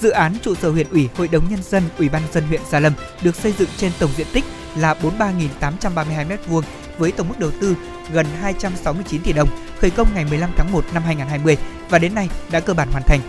[0.00, 2.80] Dự án trụ sở huyện ủy, hội đồng nhân dân, ủy ban dân huyện Gia
[2.80, 2.92] Lâm
[3.22, 4.44] được xây dựng trên tổng diện tích
[4.76, 6.62] là 43.832 m2
[6.98, 7.76] với tổng mức đầu tư
[8.12, 9.48] gần 269 tỷ đồng,
[9.78, 11.56] khởi công ngày 15 tháng 1 năm 2020
[11.90, 13.20] và đến nay đã cơ bản hoàn thành.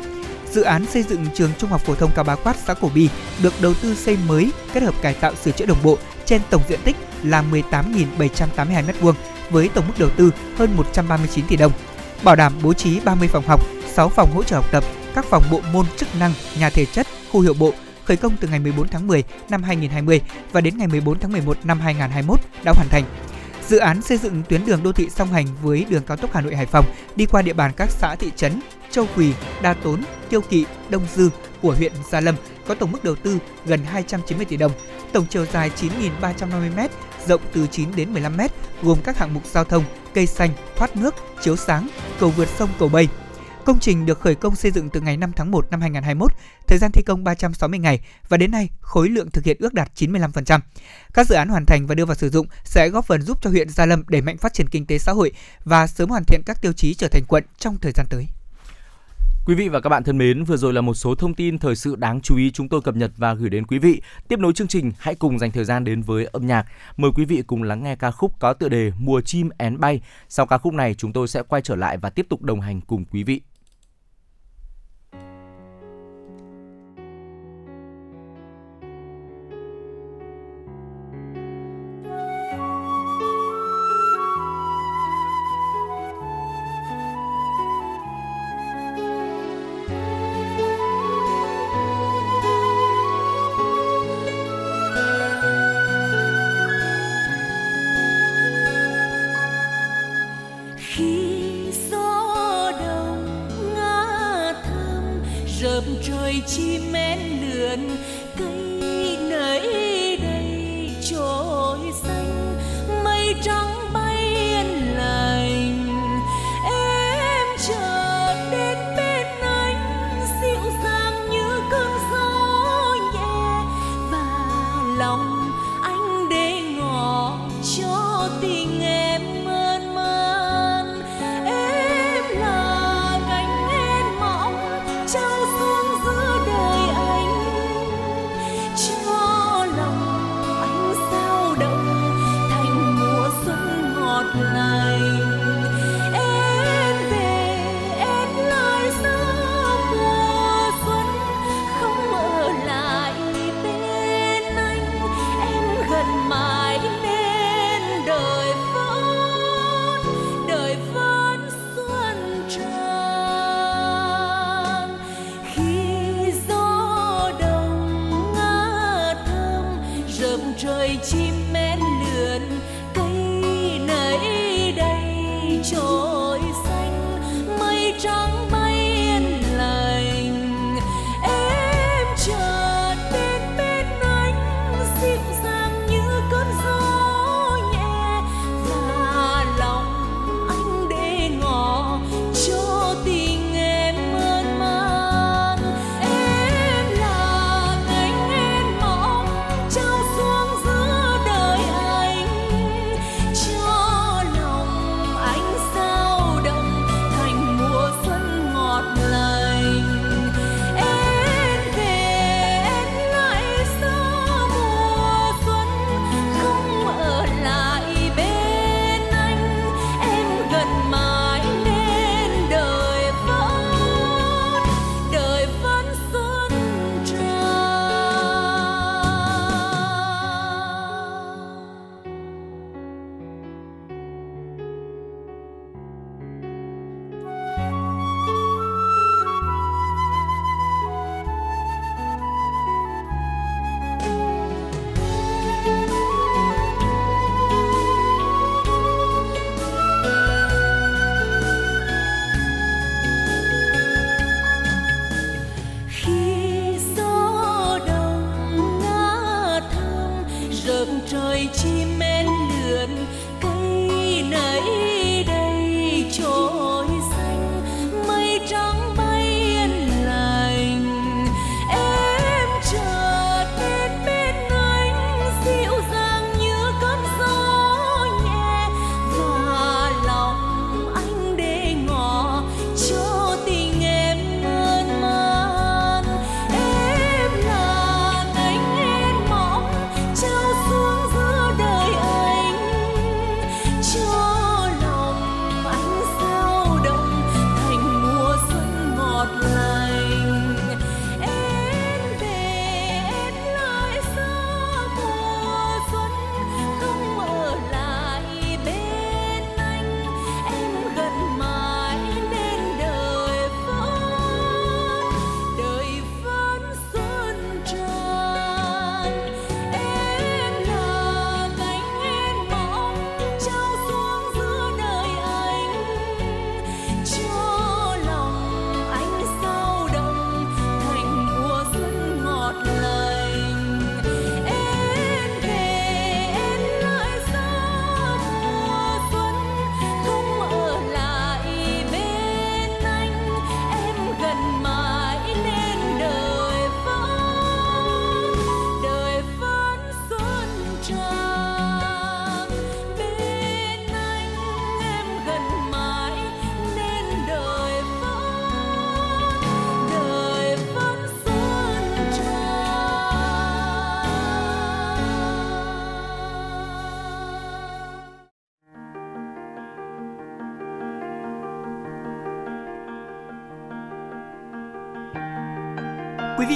[0.51, 3.09] Dự án xây dựng trường Trung học phổ thông Cao Bá Quát xã Cổ Bi
[3.43, 6.61] được đầu tư xây mới kết hợp cải tạo sửa chữa đồng bộ trên tổng
[6.69, 9.13] diện tích là 18.782 m2
[9.49, 11.71] với tổng mức đầu tư hơn 139 tỷ đồng,
[12.23, 13.61] bảo đảm bố trí 30 phòng học,
[13.93, 14.83] 6 phòng hỗ trợ học tập,
[15.15, 17.73] các phòng bộ môn chức năng, nhà thể chất, khu hiệu bộ
[18.05, 20.21] khởi công từ ngày 14 tháng 10 năm 2020
[20.51, 23.03] và đến ngày 14 tháng 11 năm 2021 đã hoàn thành.
[23.67, 26.41] Dự án xây dựng tuyến đường đô thị song hành với đường cao tốc Hà
[26.41, 26.85] Nội Hải Phòng
[27.15, 28.59] đi qua địa bàn các xã thị trấn
[28.91, 31.29] Châu Quỳ, Đa Tốn, Tiêu Kỵ, Đông Dư
[31.61, 32.35] của huyện Gia Lâm
[32.67, 34.71] có tổng mức đầu tư gần 290 tỷ đồng,
[35.13, 35.71] tổng chiều dài
[36.21, 36.79] 9.350 m,
[37.27, 38.41] rộng từ 9 đến 15 m,
[38.83, 39.83] gồm các hạng mục giao thông,
[40.13, 41.87] cây xanh, thoát nước, chiếu sáng,
[42.19, 43.07] cầu vượt sông cầu Bây.
[43.65, 46.31] Công trình được khởi công xây dựng từ ngày 5 tháng 1 năm 2021,
[46.67, 49.91] thời gian thi công 360 ngày và đến nay khối lượng thực hiện ước đạt
[49.95, 50.59] 95%.
[51.13, 53.49] Các dự án hoàn thành và đưa vào sử dụng sẽ góp phần giúp cho
[53.49, 55.31] huyện Gia Lâm đẩy mạnh phát triển kinh tế xã hội
[55.63, 58.27] và sớm hoàn thiện các tiêu chí trở thành quận trong thời gian tới.
[59.45, 61.75] Quý vị và các bạn thân mến, vừa rồi là một số thông tin thời
[61.75, 64.01] sự đáng chú ý chúng tôi cập nhật và gửi đến quý vị.
[64.27, 66.65] Tiếp nối chương trình, hãy cùng dành thời gian đến với âm nhạc.
[66.97, 70.01] Mời quý vị cùng lắng nghe ca khúc có tựa đề Mùa chim én bay.
[70.29, 72.81] Sau ca khúc này, chúng tôi sẽ quay trở lại và tiếp tục đồng hành
[72.81, 73.41] cùng quý vị.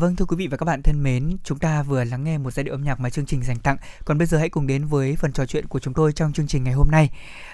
[0.00, 2.50] vâng thưa quý vị và các bạn thân mến, chúng ta vừa lắng nghe một
[2.50, 3.76] giai điệu âm nhạc mà chương trình dành tặng.
[4.04, 6.46] Còn bây giờ hãy cùng đến với phần trò chuyện của chúng tôi trong chương
[6.46, 7.10] trình ngày hôm nay.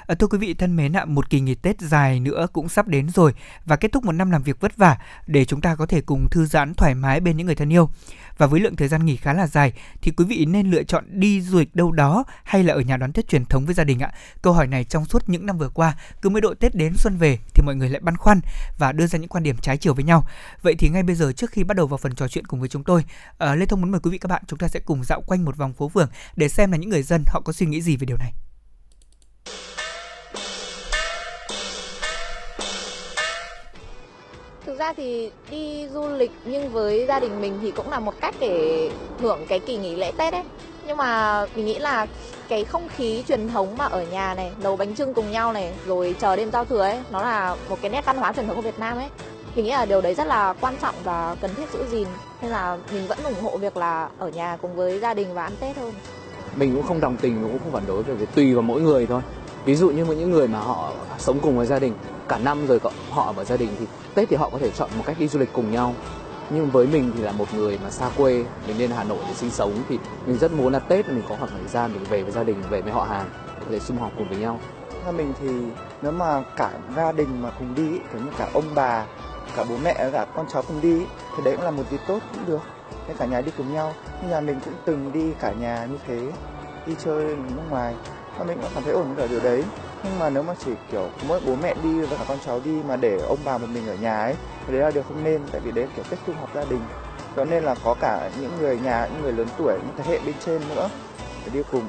[0.06, 2.88] À, thưa quý vị thân mến ạ, một kỳ nghỉ Tết dài nữa cũng sắp
[2.88, 5.86] đến rồi và kết thúc một năm làm việc vất vả để chúng ta có
[5.86, 7.88] thể cùng thư giãn thoải mái bên những người thân yêu.
[8.38, 9.72] Và với lượng thời gian nghỉ khá là dài
[10.02, 12.96] thì quý vị nên lựa chọn đi du lịch đâu đó hay là ở nhà
[12.96, 14.12] đón Tết truyền thống với gia đình ạ?
[14.42, 17.16] Câu hỏi này trong suốt những năm vừa qua, cứ mỗi độ Tết đến xuân
[17.16, 18.40] về thì mọi người lại băn khoăn
[18.78, 20.26] và đưa ra những quan điểm trái chiều với nhau.
[20.62, 22.68] Vậy thì ngay bây giờ trước khi bắt đầu vào phần trò chuyện cùng với
[22.68, 25.04] chúng tôi, uh, Lê Thông muốn mời quý vị các bạn chúng ta sẽ cùng
[25.04, 27.66] dạo quanh một vòng phố phường để xem là những người dân họ có suy
[27.66, 28.32] nghĩ gì về điều này.
[34.76, 38.14] Thực ra thì đi du lịch nhưng với gia đình mình thì cũng là một
[38.20, 38.90] cách để
[39.20, 40.42] hưởng cái kỳ nghỉ lễ Tết ấy.
[40.86, 42.06] Nhưng mà mình nghĩ là
[42.48, 45.72] cái không khí truyền thống mà ở nhà này, nấu bánh trưng cùng nhau này,
[45.86, 48.56] rồi chờ đêm giao thừa ấy, nó là một cái nét văn hóa truyền thống
[48.56, 49.08] của Việt Nam ấy.
[49.54, 52.08] Mình nghĩ là điều đấy rất là quan trọng và cần thiết giữ gìn.
[52.42, 55.42] Nên là mình vẫn ủng hộ việc là ở nhà cùng với gia đình và
[55.42, 55.92] ăn Tết hơn.
[56.56, 59.20] Mình cũng không đồng tình, cũng không phản đối về tùy vào mỗi người thôi.
[59.66, 61.94] Ví dụ như những người mà họ sống cùng với gia đình,
[62.28, 62.80] cả năm rồi
[63.10, 65.38] họ ở gia đình thì Tết thì họ có thể chọn một cách đi du
[65.38, 65.94] lịch cùng nhau.
[66.50, 69.34] Nhưng với mình thì là một người mà xa quê, mình lên Hà Nội để
[69.34, 72.22] sinh sống thì mình rất muốn là Tết mình có khoảng thời gian mình về
[72.22, 73.26] với gia đình, về với họ hàng,
[73.60, 74.60] có thể sum họp cùng với nhau.
[75.04, 75.48] Theo mình thì
[76.02, 79.06] nếu mà cả gia đình mà cùng đi, kiểu như cả ông bà,
[79.56, 80.98] cả bố mẹ, cả con cháu cùng đi,
[81.36, 82.62] thì đấy cũng là một dịp tốt cũng được.
[83.08, 83.92] Nên cả nhà đi cùng nhau.
[84.22, 86.32] Nhưng nhà mình cũng từng đi cả nhà như thế,
[86.86, 87.94] đi chơi nước ngoài
[88.38, 89.64] và mình cũng cảm thấy ổn ở điều đấy.
[90.04, 92.70] Nhưng mà nếu mà chỉ, kiểu, mỗi bố mẹ đi và cả con cháu đi
[92.88, 94.34] mà để ông bà một mình ở nhà ấy,
[94.66, 96.80] thì đấy là điều không nên, tại vì đấy kiểu tết sum họp gia đình.
[97.36, 100.18] Cho nên là có cả những người nhà, những người lớn tuổi, những thế hệ
[100.26, 100.88] bên trên nữa
[101.44, 101.84] để đi cùng.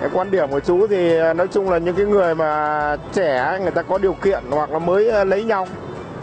[0.00, 3.58] Cái quan điểm của chú thì à, nói chung là những cái người mà trẻ
[3.62, 5.66] người ta có điều kiện hoặc là mới à, lấy nhau,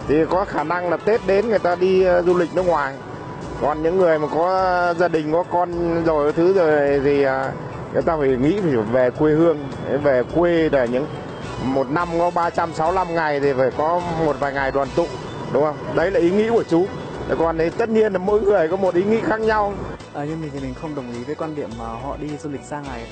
[0.07, 2.93] thì có khả năng là Tết đến người ta đi à, du lịch nước ngoài.
[3.61, 7.25] Còn những người mà có gia đình, có con rồi, thứ rồi thì
[7.93, 9.57] người ta phải nghĩ phải về quê hương.
[10.03, 11.05] Về quê để những
[11.63, 15.05] một năm có 365 ngày thì phải có một vài ngày đoàn tụ
[15.53, 15.77] đúng không?
[15.95, 16.85] Đấy là ý nghĩ của chú.
[17.39, 19.73] Còn đấy tất nhiên là mỗi người có một ý nghĩ khác nhau.
[20.13, 22.49] À, nhưng mình thì mình không đồng ý với quan điểm mà họ đi du
[22.49, 23.07] lịch xa ngày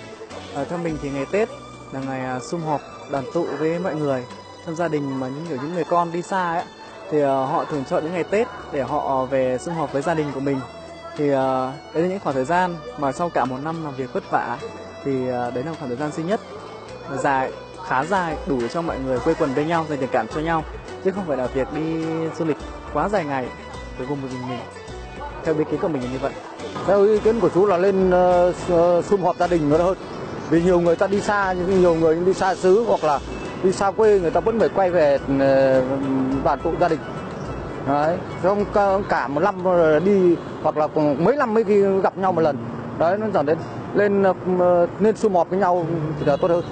[0.55, 1.49] à, theo mình thì ngày tết
[1.91, 2.81] là ngày à, sum họp
[3.11, 4.23] đoàn tụ với mọi người
[4.65, 6.63] trong gia đình mà những kiểu những người con đi xa ấy.
[7.11, 10.13] Thì à, họ thường chọn những ngày tết để họ về sum họp với gia
[10.13, 10.59] đình của mình
[11.17, 11.35] thì uh,
[11.93, 14.57] đấy là những khoảng thời gian mà sau cả một năm làm việc vất vả
[15.03, 16.39] thì uh, đấy là khoảng thời gian duy nhất
[17.23, 17.51] dài
[17.87, 20.41] khá dài đủ để cho mọi người quây quần bên nhau dành tình cảm cho
[20.41, 20.63] nhau.
[21.03, 22.05] Chứ không phải là việc đi
[22.39, 22.57] du lịch
[22.93, 23.47] quá dài ngày
[23.97, 24.59] với vùng một mình mình.
[25.43, 26.31] Theo ý kiến của mình là như vậy.
[26.87, 29.97] Theo ý kiến của chú là lên uh, sum họp gia đình nữa hơn
[30.49, 33.19] vì nhiều người ta đi xa nhưng nhiều người đi xa xứ hoặc là
[33.63, 35.19] đi xa quê người ta vẫn phải quay về
[36.43, 36.99] đoàn tụ gia đình
[37.87, 38.65] đấy không
[39.09, 39.55] cả một năm
[40.05, 40.87] đi hoặc là
[41.19, 42.57] mấy năm mới khi gặp nhau một lần.
[42.99, 43.57] Đấy nó dẫn đến
[43.93, 44.23] lên
[44.59, 45.85] ờ, nên sum họp với nhau
[46.19, 46.63] thì là tốt hơn.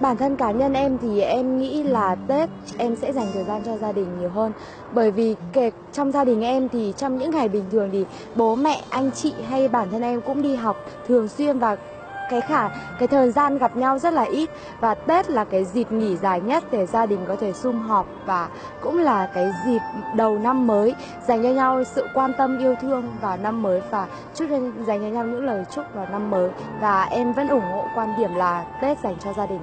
[0.00, 3.62] Bản thân cá nhân em thì em nghĩ là Tết em sẽ dành thời gian
[3.66, 4.52] cho gia đình nhiều hơn.
[4.92, 8.04] Bởi vì kể trong gia đình em thì trong những ngày bình thường thì
[8.34, 10.76] bố mẹ, anh chị hay bản thân em cũng đi học
[11.08, 11.76] thường xuyên và
[12.30, 12.68] cái khả,
[12.98, 14.50] cái thời gian gặp nhau rất là ít.
[14.80, 18.06] Và Tết là cái dịp nghỉ dài nhất để gia đình có thể sum họp
[18.26, 18.48] và
[18.80, 19.80] cũng là cái dịp
[20.14, 20.94] đầu năm mới,
[21.26, 23.82] dành cho nhau sự quan tâm, yêu thương vào năm mới.
[23.90, 24.48] Và chúc
[24.86, 26.50] dành cho nhau những lời chúc vào năm mới.
[26.80, 29.60] Và em vẫn ủng hộ quan điểm là Tết dành cho gia đình.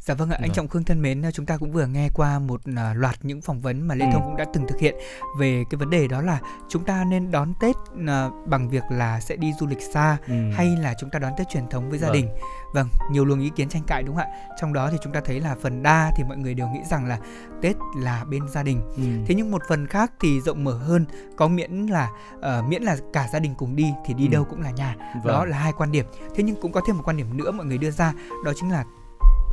[0.00, 0.54] Dạ vâng ạ, anh vâng.
[0.54, 3.60] Trọng Khương thân mến, chúng ta cũng vừa nghe qua một à, loạt những phỏng
[3.60, 4.94] vấn mà Lê Thông cũng đã từng thực hiện
[5.38, 9.20] về cái vấn đề đó là chúng ta nên đón Tết à, bằng việc là
[9.20, 10.34] sẽ đi du lịch xa ừ.
[10.52, 12.16] hay là chúng ta đón Tết truyền thống với gia vâng.
[12.16, 12.28] đình.
[12.74, 14.36] Vâng, nhiều luồng ý kiến tranh cãi đúng không ạ?
[14.60, 17.06] Trong đó thì chúng ta thấy là phần đa thì mọi người đều nghĩ rằng
[17.06, 17.18] là
[17.62, 18.82] Tết là bên gia đình.
[18.96, 19.02] Ừ.
[19.26, 21.06] Thế nhưng một phần khác thì rộng mở hơn,
[21.36, 24.30] có miễn là uh, miễn là cả gia đình cùng đi thì đi ừ.
[24.30, 24.96] đâu cũng là nhà.
[25.14, 25.34] Vâng.
[25.34, 26.06] Đó là hai quan điểm.
[26.34, 28.12] Thế nhưng cũng có thêm một quan điểm nữa mọi người đưa ra,
[28.44, 28.84] đó chính là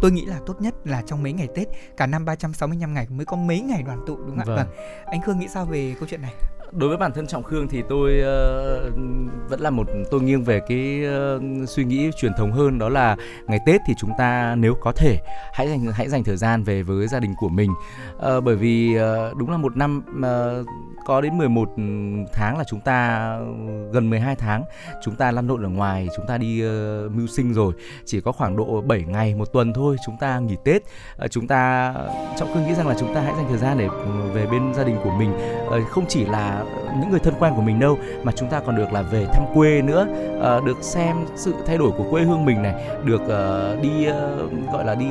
[0.02, 1.68] tôi nghĩ là tốt nhất là trong mấy ngày Tết
[1.98, 4.58] cả năm 365 ngày mới có mấy ngày đoàn tụ đúng không vâng.
[4.58, 4.64] ạ?
[4.64, 4.76] Vâng.
[5.06, 6.34] Anh Khương nghĩ sao về câu chuyện này?
[6.72, 8.94] đối với bản thân trọng khương thì tôi uh,
[9.50, 11.04] vẫn là một tôi nghiêng về cái
[11.36, 13.16] uh, suy nghĩ truyền thống hơn đó là
[13.48, 15.20] ngày tết thì chúng ta nếu có thể
[15.54, 17.72] hãy dành hãy dành thời gian về với gia đình của mình
[18.16, 20.68] uh, bởi vì uh, đúng là một năm uh,
[21.08, 21.84] có đến 11 ừ,
[22.34, 23.30] tháng là chúng ta
[23.92, 24.64] gần 12 tháng
[25.02, 27.74] chúng ta lăn lộn ở ngoài chúng ta đi uh, mưu sinh rồi.
[28.06, 30.82] Chỉ có khoảng độ 7 ngày một tuần thôi chúng ta nghỉ tết.
[31.24, 31.94] Uh, chúng ta
[32.38, 34.74] trọng cương nghĩ rằng là chúng ta hãy dành thời gian để ừ, về bên
[34.74, 35.32] gia đình của mình.
[35.68, 36.64] Uh, không chỉ là
[37.00, 39.44] những người thân quen của mình đâu mà chúng ta còn được là về thăm
[39.54, 40.08] quê nữa.
[40.38, 42.74] Uh, được xem sự thay đổi của quê hương mình này
[43.06, 45.06] được uh, đi uh, gọi là đi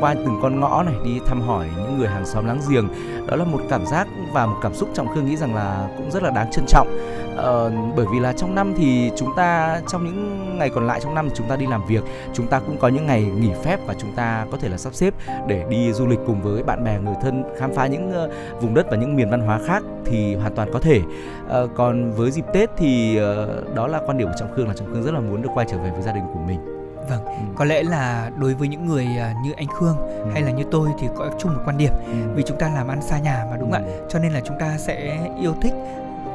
[0.00, 2.88] qua từng con ngõ này đi thăm hỏi những người hàng xóm láng giềng.
[3.26, 6.10] Đó là một cảm giác và một cảm xúc trọng cương nghĩ rằng là cũng
[6.10, 6.88] rất là đáng trân trọng.
[7.36, 11.14] Ờ, bởi vì là trong năm thì chúng ta trong những ngày còn lại trong
[11.14, 12.04] năm chúng ta đi làm việc
[12.34, 14.94] chúng ta cũng có những ngày nghỉ phép và chúng ta có thể là sắp
[14.94, 15.14] xếp
[15.46, 18.74] để đi du lịch cùng với bạn bè người thân khám phá những uh, vùng
[18.74, 21.00] đất và những miền văn hóa khác thì hoàn toàn có thể.
[21.46, 24.74] Uh, còn với dịp tết thì uh, đó là quan điểm của trọng khương là
[24.74, 26.75] trọng khương rất là muốn được quay trở về với gia đình của mình.
[27.08, 27.32] Vâng, ừ.
[27.56, 29.06] có lẽ là đối với những người
[29.42, 30.30] như anh Khương ừ.
[30.32, 32.12] hay là như tôi thì có chung một quan điểm ừ.
[32.34, 33.76] vì chúng ta làm ăn xa nhà mà đúng ừ.
[33.76, 35.74] ạ, cho nên là chúng ta sẽ yêu thích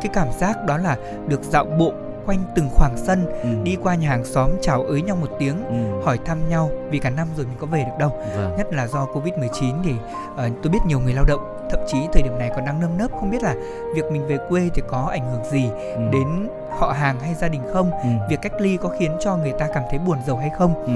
[0.02, 1.94] cái cảm giác đó là được dạo bộ
[2.26, 3.50] quanh từng khoảng sân ừ.
[3.64, 6.06] đi qua nhà hàng xóm chào ới nhau một tiếng ừ.
[6.06, 8.56] hỏi thăm nhau vì cả năm rồi mình có về được đâu vâng.
[8.58, 11.98] nhất là do covid 19 thì uh, tôi biết nhiều người lao động thậm chí
[12.14, 13.56] thời điểm này còn đang nâm nớp không biết là
[13.96, 16.02] việc mình về quê thì có ảnh hưởng gì ừ.
[16.12, 16.48] đến
[16.80, 18.10] họ hàng hay gia đình không ừ.
[18.30, 20.94] việc cách ly có khiến cho người ta cảm thấy buồn giàu hay không ừ.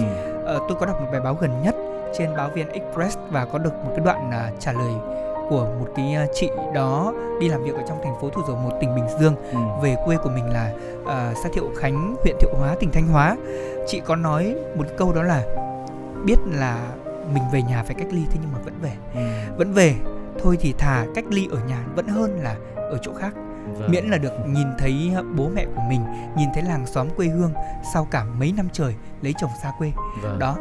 [0.56, 1.76] uh, tôi có đọc một bài báo gần nhất
[2.18, 4.94] trên báo vn express và có được một cái đoạn uh, trả lời
[5.50, 8.56] của một cái ờ, chị đó đi làm việc ở trong thành phố Thủ Dầu
[8.56, 9.58] Một tỉnh Bình Dương ừ.
[9.82, 13.38] về quê của mình là uh, xã Thiệu Khánh huyện Thiệu Hóa tỉnh Thanh Hóa
[13.88, 15.44] chị có nói một câu đó là
[16.26, 16.88] biết là
[17.34, 19.22] mình về nhà phải cách ly thế nhưng mà vẫn về ừ.
[19.58, 19.96] vẫn về
[20.44, 23.34] thôi thì thà cách ly ở nhà vẫn hơn là ở chỗ khác
[23.80, 23.92] vâng.
[23.92, 26.02] miễn là được nhìn thấy bố mẹ của mình
[26.38, 27.54] nhìn thấy làng xóm quê hương
[27.94, 30.40] sau cả mấy năm trời lấy chồng xa quê vâng.
[30.40, 30.58] đó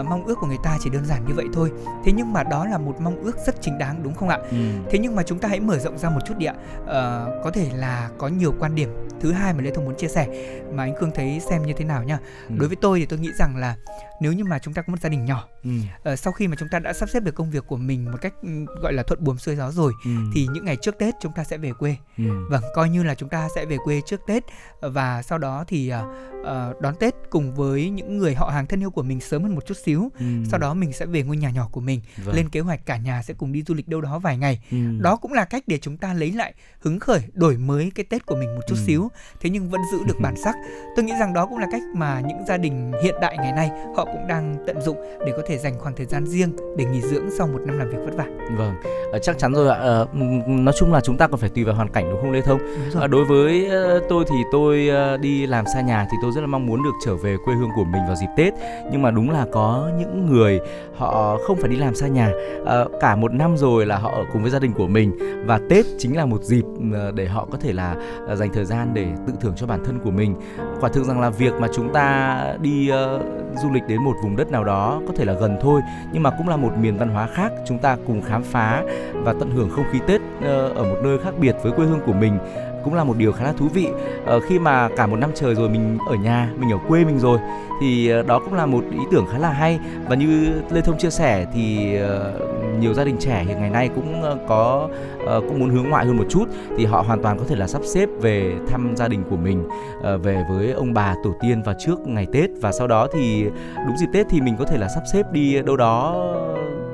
[0.00, 1.72] uh, mong ước của người ta chỉ đơn giản như vậy thôi
[2.04, 4.56] thế nhưng mà đó là một mong ước rất chính đáng đúng không ạ ừ.
[4.90, 7.50] thế nhưng mà chúng ta hãy mở rộng ra một chút đi ạ uh, có
[7.54, 8.88] thể là có nhiều quan điểm
[9.20, 10.26] thứ hai mà lê thông muốn chia sẻ
[10.72, 12.18] mà anh khương thấy xem như thế nào nhá
[12.48, 12.54] ừ.
[12.58, 13.76] đối với tôi thì tôi nghĩ rằng là
[14.20, 15.70] nếu như mà chúng ta có một gia đình nhỏ ừ.
[16.12, 18.18] uh, sau khi mà chúng ta đã sắp xếp được công việc của mình một
[18.20, 18.48] cách ừ,
[18.82, 20.10] gọi là thuận buồm xuôi gió rồi ừ.
[20.34, 22.24] thì những ngày trước tết chúng ta sẽ về quê ừ.
[22.50, 24.42] vâng coi như là chúng ta sẽ về quê trước tết
[24.80, 28.82] và sau đó thì uh, uh, đón tết cùng với những người họ hàng thân
[28.82, 30.10] yêu của mình sớm hơn một chút xíu.
[30.18, 30.26] Ừ.
[30.50, 32.36] sau đó mình sẽ về ngôi nhà nhỏ của mình vâng.
[32.36, 34.60] lên kế hoạch cả nhà sẽ cùng đi du lịch đâu đó vài ngày.
[34.70, 34.76] Ừ.
[35.00, 38.26] đó cũng là cách để chúng ta lấy lại hứng khởi đổi mới cái tết
[38.26, 38.84] của mình một chút ừ.
[38.86, 39.08] xíu.
[39.40, 40.54] Thế nhưng vẫn giữ được bản sắc.
[40.96, 43.70] Tôi nghĩ rằng đó cũng là cách mà những gia đình hiện đại ngày nay
[43.96, 44.96] họ cũng đang tận dụng
[45.26, 47.88] để có thể dành khoảng thời gian riêng để nghỉ dưỡng sau một năm làm
[47.88, 48.26] việc vất vả.
[48.56, 48.74] Vâng.
[49.16, 50.00] Uh, chắc chắn rồi ạ.
[50.00, 50.14] Uh,
[50.48, 52.60] nói chung là chúng ta còn phải tùy vào hoàn cảnh đúng không lê thông?
[53.10, 53.70] Đối với
[54.08, 54.90] tôi thì tôi
[55.20, 57.70] đi làm xa nhà thì tôi rất là mong muốn được trở về quê hương
[57.76, 58.54] của mình vào dịp Tết.
[58.92, 60.60] Nhưng mà đúng là có những người
[60.96, 62.32] họ không phải đi làm xa nhà.
[62.66, 65.18] À, cả một năm rồi là họ ở cùng với gia đình của mình.
[65.46, 67.96] Và Tết chính là một dịp ờ, để họ có thể là
[68.26, 70.34] ờ, dành thời gian để tự thưởng cho bản thân của mình.
[70.80, 73.22] Quả thực rằng là việc mà chúng ta đi uh,
[73.62, 75.80] du lịch đến một vùng đất nào đó có thể là gần thôi
[76.12, 77.52] nhưng mà cũng là một miền văn hóa khác.
[77.66, 78.82] Chúng ta cùng khám phá
[79.12, 80.44] và tận hưởng không khí Tết uh,
[80.76, 82.38] ở một nơi khác biệt với quê hương của mình
[82.86, 83.88] cũng là một điều khá là thú vị.
[84.36, 87.18] Uh, khi mà cả một năm trời rồi mình ở nhà mình ở quê mình
[87.18, 87.38] rồi
[87.80, 89.78] thì uh, đó cũng là một ý tưởng khá là hay.
[90.08, 93.90] Và như lê thông chia sẻ thì uh, nhiều gia đình trẻ hiện ngày nay
[93.94, 94.88] cũng uh, có
[95.22, 96.44] uh, cũng muốn hướng ngoại hơn một chút
[96.76, 99.68] thì họ hoàn toàn có thể là sắp xếp về thăm gia đình của mình
[99.98, 102.50] uh, về với ông bà tổ tiên vào trước ngày tết.
[102.60, 103.44] Và sau đó thì
[103.86, 106.26] đúng dịp tết thì mình có thể là sắp xếp đi đâu đó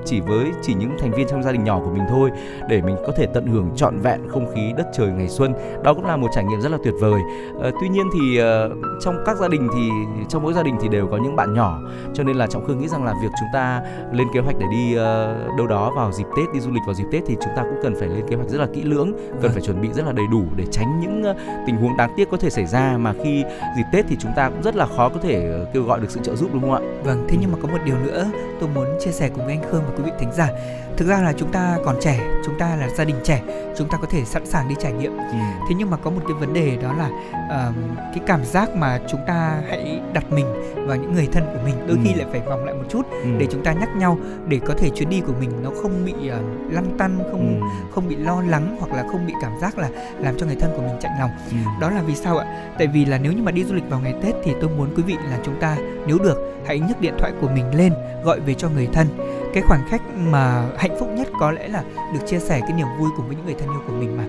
[0.04, 2.30] chỉ với chỉ những thành viên trong gia đình nhỏ của mình thôi
[2.68, 5.54] để mình có thể tận hưởng trọn vẹn không khí đất trời ngày xuân
[5.84, 7.20] đó cũng là một trải nghiệm rất là tuyệt vời.
[7.62, 9.90] À, tuy nhiên thì uh, trong các gia đình thì
[10.28, 11.78] trong mỗi gia đình thì đều có những bạn nhỏ
[12.14, 13.82] cho nên là trọng khương nghĩ rằng là việc chúng ta
[14.12, 16.94] lên kế hoạch để đi uh, đâu đó vào dịp tết đi du lịch vào
[16.94, 19.12] dịp tết thì chúng ta cũng cần phải lên kế hoạch rất là kỹ lưỡng
[19.12, 19.52] cần vâng.
[19.52, 21.36] phải chuẩn bị rất là đầy đủ để tránh những uh,
[21.66, 23.44] tình huống đáng tiếc có thể xảy ra mà khi
[23.76, 26.10] dịp tết thì chúng ta cũng rất là khó có thể uh, kêu gọi được
[26.10, 26.80] sự trợ giúp đúng không ạ?
[27.04, 28.26] Vâng thế nhưng mà có một điều nữa
[28.60, 30.48] tôi muốn chia sẻ cùng anh khương và quý vị thính giả
[30.96, 33.42] thực ra là chúng ta còn trẻ chúng ta là gia đình trẻ
[33.76, 35.38] chúng ta có thể sẵn sàng đi trải nghiệm ừ.
[35.68, 37.74] thế nhưng mà có một cái vấn đề đó là uh,
[38.14, 40.46] cái cảm giác mà chúng ta hãy đặt mình
[40.86, 42.02] vào những người thân của mình đôi ừ.
[42.04, 43.28] khi lại phải vòng lại một chút ừ.
[43.38, 46.12] để chúng ta nhắc nhau để có thể chuyến đi của mình nó không bị
[46.12, 47.66] uh, lăn tăn không ừ.
[47.94, 49.88] không bị lo lắng hoặc là không bị cảm giác là
[50.18, 51.56] làm cho người thân của mình chạnh lòng ừ.
[51.80, 54.00] đó là vì sao ạ tại vì là nếu như mà đi du lịch vào
[54.00, 57.14] ngày tết thì tôi muốn quý vị là chúng ta nếu được hãy nhấc điện
[57.18, 57.92] thoại của mình lên
[58.24, 59.06] gọi về cho người thân
[59.52, 61.82] cái khoảnh khắc mà hạnh phúc nhất có lẽ là
[62.14, 64.24] được chia sẻ cái niềm vui cùng với những người thân yêu của mình mà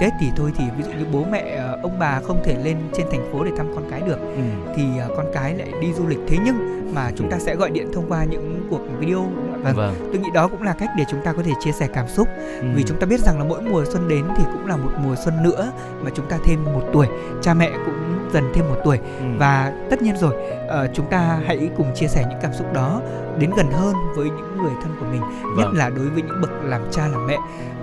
[0.00, 2.76] Tết thì thôi thì ví dụ như bố mẹ ờ, ông bà không thể lên
[2.96, 4.42] trên thành phố để thăm con cái được Ừ.
[4.76, 7.70] thì ờ, con cái lại đi du lịch thế nhưng mà chúng ta sẽ gọi
[7.70, 9.26] điện thông qua những cuộc video
[9.64, 9.72] ạ?
[9.72, 9.94] Vâng.
[10.12, 12.28] tôi nghĩ đó cũng là cách để chúng ta có thể chia sẻ cảm xúc
[12.60, 12.66] Ừ.
[12.74, 15.14] vì chúng ta biết rằng là mỗi mùa xuân đến thì cũng là một mùa
[15.24, 15.72] xuân nữa
[16.02, 17.06] mà chúng ta thêm một tuổi
[17.42, 17.94] cha mẹ cũng
[18.32, 19.24] dần thêm một tuổi Ừ.
[19.38, 20.34] và tất nhiên rồi
[20.68, 23.00] ờ, chúng ta hãy cùng chia sẻ những cảm xúc đó
[23.38, 25.74] đến gần hơn với những người thân của mình nhất Vâng.
[25.76, 27.36] là đối với những bậc làm cha làm mẹ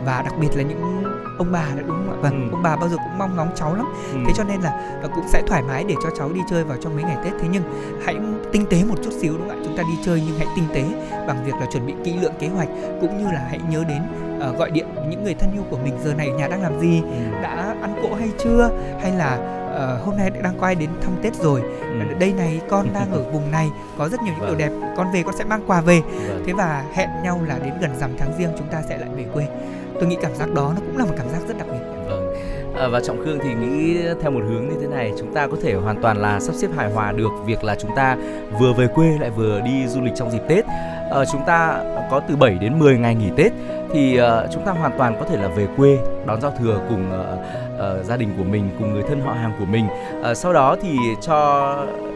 [0.05, 1.03] và đặc biệt là những
[1.37, 2.53] ông bà nữa đúng không ạ vâng Ừ.
[2.55, 4.17] ông bà bao giờ cũng mong ngóng cháu lắm Ừ.
[4.27, 4.69] thế cho nên là
[5.01, 7.33] ờ, cũng sẽ thoải mái để cho cháu đi chơi vào trong mấy ngày tết
[7.41, 7.63] thế nhưng
[8.05, 8.15] hãy
[8.51, 10.65] tinh tế một chút xíu đúng không ạ chúng ta đi chơi nhưng hãy tinh
[10.73, 10.83] tế
[11.27, 12.67] bằng việc là chuẩn bị kỹ lưỡng kế hoạch
[13.01, 14.01] cũng như là hãy nhớ đến
[14.39, 16.79] ờ, gọi điện những người thân yêu của mình giờ này ở nhà đang làm
[16.79, 17.41] gì Ừ.
[17.43, 18.69] đã ăn cỗ hay chưa
[19.01, 21.61] hay là ờ, hôm nay đang ai đến thăm tết rồi
[22.19, 24.81] đây này con đang ở vùng này có rất nhiều những điều Vâng.
[24.81, 26.43] đẹp con về con sẽ mang quà về Vâng.
[26.47, 29.25] thế và hẹn nhau là đến gần rằm tháng riêng chúng ta sẽ lại về
[29.33, 29.47] quê
[29.99, 32.33] tôi nghĩ cảm giác đó nó cũng là một cảm giác rất đặc biệt Vâng.
[32.75, 35.57] À, và Trọng Khương thì nghĩ theo một hướng như thế này chúng ta có
[35.63, 38.17] thể hoàn toàn là sắp xếp hài hòa được việc là chúng ta
[38.59, 40.65] vừa về quê lại vừa đi du lịch trong dịp Tết.
[41.11, 43.51] à, chúng ta có từ 7 đến 10 ngày nghỉ Tết
[43.93, 47.05] thì uh, chúng ta hoàn toàn có thể là về quê đón giao thừa cùng
[47.11, 49.85] uh, uh, gia đình của mình cùng người thân họ hàng của mình.
[50.31, 51.75] uh, sau đó thì cho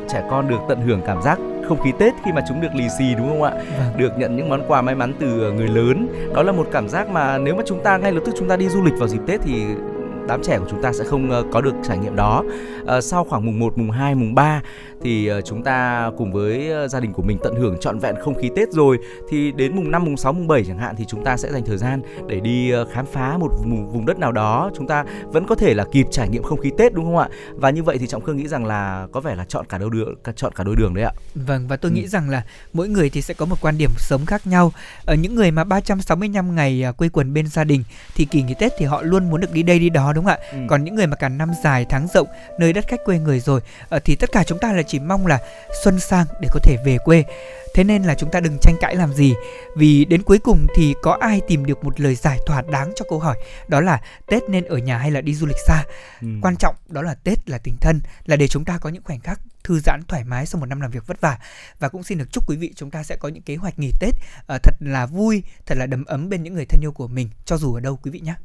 [0.09, 2.89] trẻ con được tận hưởng cảm giác không khí Tết khi mà chúng được lì
[2.97, 3.51] xì đúng không ạ?
[3.97, 6.07] Được nhận những món quà may mắn từ người lớn.
[6.35, 8.55] Đó là một cảm giác mà nếu mà chúng ta ngay lập tức chúng ta
[8.55, 9.65] đi du lịch vào dịp Tết thì
[10.31, 12.43] đám trẻ của chúng ta sẽ không ờ, có được trải nghiệm đó.
[12.85, 14.61] Ờ, sau khoảng mùng 1, mùng 2, mùng 3
[15.03, 18.35] thì ờ, chúng ta cùng với gia đình của mình tận hưởng trọn vẹn không
[18.35, 18.97] khí Tết rồi
[19.29, 21.63] thì đến mùng 5, mùng 6, mùng 7 chẳng hạn thì chúng ta sẽ dành
[21.65, 25.45] thời gian để đi khám phá một vùng, vùng đất nào đó, chúng ta vẫn
[25.47, 27.29] có thể là kịp trải nghiệm không khí Tết đúng không ạ?
[27.55, 29.89] Và như vậy thì Trọng Khương nghĩ rằng là có vẻ là chọn cả đôi
[29.89, 31.11] đường chọn cả đôi đường đấy ạ.
[31.35, 31.95] Vâng và tôi Ừ.
[31.95, 32.43] nghĩ rằng là
[32.73, 34.71] mỗi người thì sẽ có một quan điểm sống khác nhau.
[35.05, 37.83] Ở những người mà 365 ngày à, quây quần bên gia đình
[38.15, 40.31] thì kỳ nghỉ Tết thì họ luôn muốn được đi đây đi đó đúng không
[40.31, 40.37] ạ?
[40.51, 40.57] Ừ.
[40.69, 42.27] Còn những người mà cả năm dài tháng rộng
[42.59, 45.27] nơi đất khách quê người rồi ờ, thì tất cả chúng ta là chỉ mong
[45.27, 45.39] là
[45.83, 47.23] xuân sang để có thể về quê.
[47.73, 49.33] Thế nên là chúng ta đừng tranh cãi làm gì
[49.75, 53.05] Vì đến cuối cùng thì có ai tìm được một lời giải thỏa đáng cho
[53.09, 53.37] câu hỏi
[53.67, 55.83] Đó là Tết nên ở nhà hay là đi du lịch xa
[56.21, 56.27] Ừ.
[56.41, 59.19] Quan trọng đó là Tết là tình thân Là để chúng ta có những khoảnh
[59.19, 61.37] khắc thư giãn thoải mái sau một năm làm việc vất vả
[61.79, 63.91] Và cũng xin được chúc quý vị chúng ta sẽ có những kế hoạch nghỉ
[63.99, 64.15] Tết
[64.47, 67.29] ờ, Thật là vui, thật là đầm ấm bên những người thân yêu của mình
[67.45, 68.35] Cho dù ở đâu quý vị nhé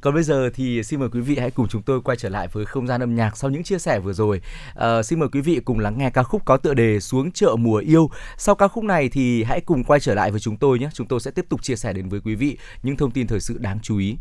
[0.00, 2.48] còn bây giờ thì xin mời quý vị hãy cùng chúng tôi quay trở lại
[2.52, 4.40] với không gian âm nhạc sau những chia sẻ vừa rồi.
[4.74, 7.56] À, xin mời quý vị cùng lắng nghe ca khúc có tựa đề Xuống chợ
[7.58, 8.10] mùa yêu.
[8.38, 10.88] Sau ca khúc này thì hãy cùng quay trở lại với chúng tôi nhé.
[10.94, 13.40] Chúng tôi sẽ tiếp tục chia sẻ đến với quý vị những thông tin thời
[13.40, 14.16] sự đáng chú ý.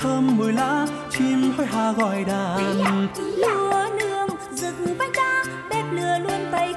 [0.00, 3.08] Thơm mùi lá chim hoi hà gọi đàn.
[3.36, 6.74] Lúa nương rực vách đá bếp lửa luôn tay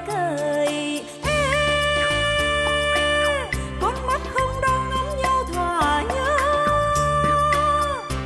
[1.22, 1.50] Ê,
[3.80, 6.36] con mắt không đau ngắm nhau thỏa nhớ.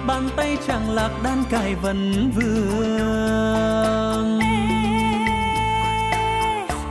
[0.07, 4.41] Bàn tay chẳng lạc đan cài vần vương.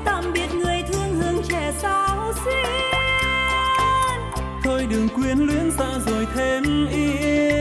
[0.05, 2.65] Tạm biệt người thương hương trẻ sao xuyên.
[4.63, 7.54] Thôi đừng quyến luyến xa rồi thêm yêu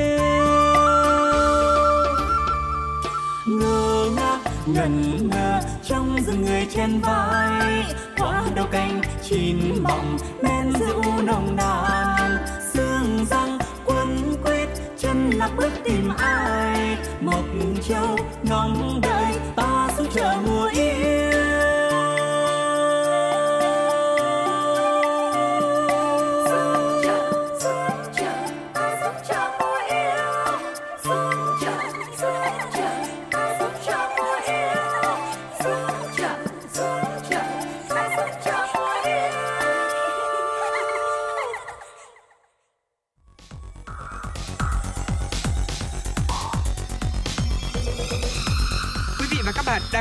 [4.66, 7.85] ngân ngẩn ngơ trong rừng người trên vai.
[8.19, 12.39] Hoa đầu cành chín mọng men rượu nồng nàn.
[12.74, 14.69] Xương răng, quấn quýt
[14.99, 16.97] chân lạc bước tìm ai.
[17.20, 17.45] Mộc
[17.89, 20.53] châu ngóng đợi, ta xuống chợ mùa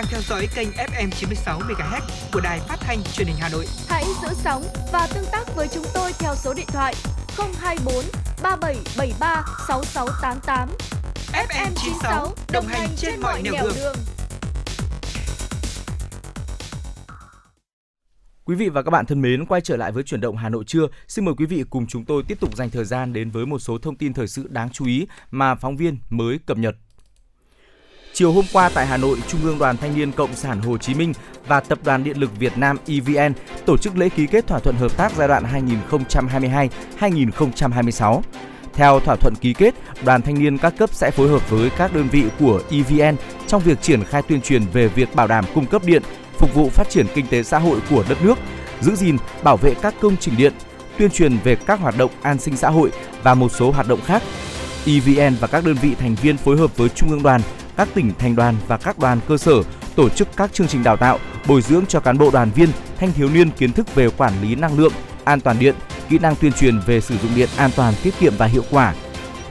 [0.03, 2.01] đang theo dõi kênh FM 96 MHz
[2.33, 3.65] của đài phát thanh truyền hình Hà Nội.
[3.87, 6.95] Hãy giữ sóng và tương tác với chúng tôi theo số điện thoại
[7.37, 7.95] 024
[8.43, 10.69] 3773 6688.
[11.33, 13.95] FM 96 đồng hành trên mọi nẻo đường.
[18.45, 20.63] Quý vị và các bạn thân mến, quay trở lại với chuyển động Hà Nội
[20.67, 20.87] trưa.
[21.07, 23.59] Xin mời quý vị cùng chúng tôi tiếp tục dành thời gian đến với một
[23.59, 26.75] số thông tin thời sự đáng chú ý mà phóng viên mới cập nhật.
[28.15, 30.93] Chiều hôm qua tại Hà Nội, Trung ương Đoàn Thanh niên Cộng sản Hồ Chí
[30.93, 31.13] Minh
[31.47, 33.33] và Tập đoàn Điện lực Việt Nam EVN
[33.65, 35.43] tổ chức lễ ký kết thỏa thuận hợp tác giai đoạn
[36.99, 38.21] 2022-2026.
[38.73, 39.73] Theo thỏa thuận ký kết,
[40.05, 43.15] đoàn thanh niên các cấp sẽ phối hợp với các đơn vị của EVN
[43.47, 46.03] trong việc triển khai tuyên truyền về việc bảo đảm cung cấp điện,
[46.37, 48.37] phục vụ phát triển kinh tế xã hội của đất nước,
[48.81, 50.53] giữ gìn, bảo vệ các công trình điện,
[50.97, 52.91] tuyên truyền về các hoạt động an sinh xã hội
[53.23, 54.23] và một số hoạt động khác.
[54.85, 57.41] EVN và các đơn vị thành viên phối hợp với Trung ương đoàn,
[57.77, 59.63] các tỉnh thành đoàn và các đoàn cơ sở
[59.95, 62.69] tổ chức các chương trình đào tạo, bồi dưỡng cho cán bộ đoàn viên,
[62.99, 64.93] thanh thiếu niên kiến thức về quản lý năng lượng,
[65.23, 65.75] an toàn điện,
[66.09, 68.93] kỹ năng tuyên truyền về sử dụng điện an toàn, tiết kiệm và hiệu quả.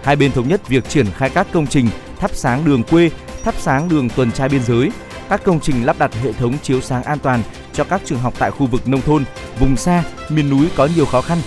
[0.05, 1.89] Hai bên thống nhất việc triển khai các công trình
[2.19, 3.11] thắp sáng đường quê,
[3.45, 4.91] thắp sáng đường tuần tra biên giới,
[5.29, 7.43] các công trình lắp đặt hệ thống chiếu sáng an toàn
[7.73, 9.25] cho các trường học tại khu vực nông thôn,
[9.61, 11.39] vùng xa, miền núi có nhiều khó khăn.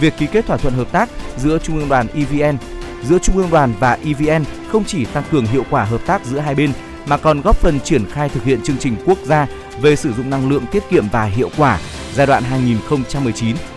[0.00, 2.56] Việc ký kết thỏa thuận hợp tác giữa Trung ương đoàn EVN,
[3.02, 6.38] giữa Trung ương đoàn và EVN không chỉ tăng cường hiệu quả hợp tác giữa
[6.38, 6.72] hai bên
[7.06, 9.46] mà còn góp phần triển khai thực hiện chương trình quốc gia
[9.80, 11.78] về sử dụng năng lượng tiết kiệm và hiệu quả
[12.14, 12.42] giai đoạn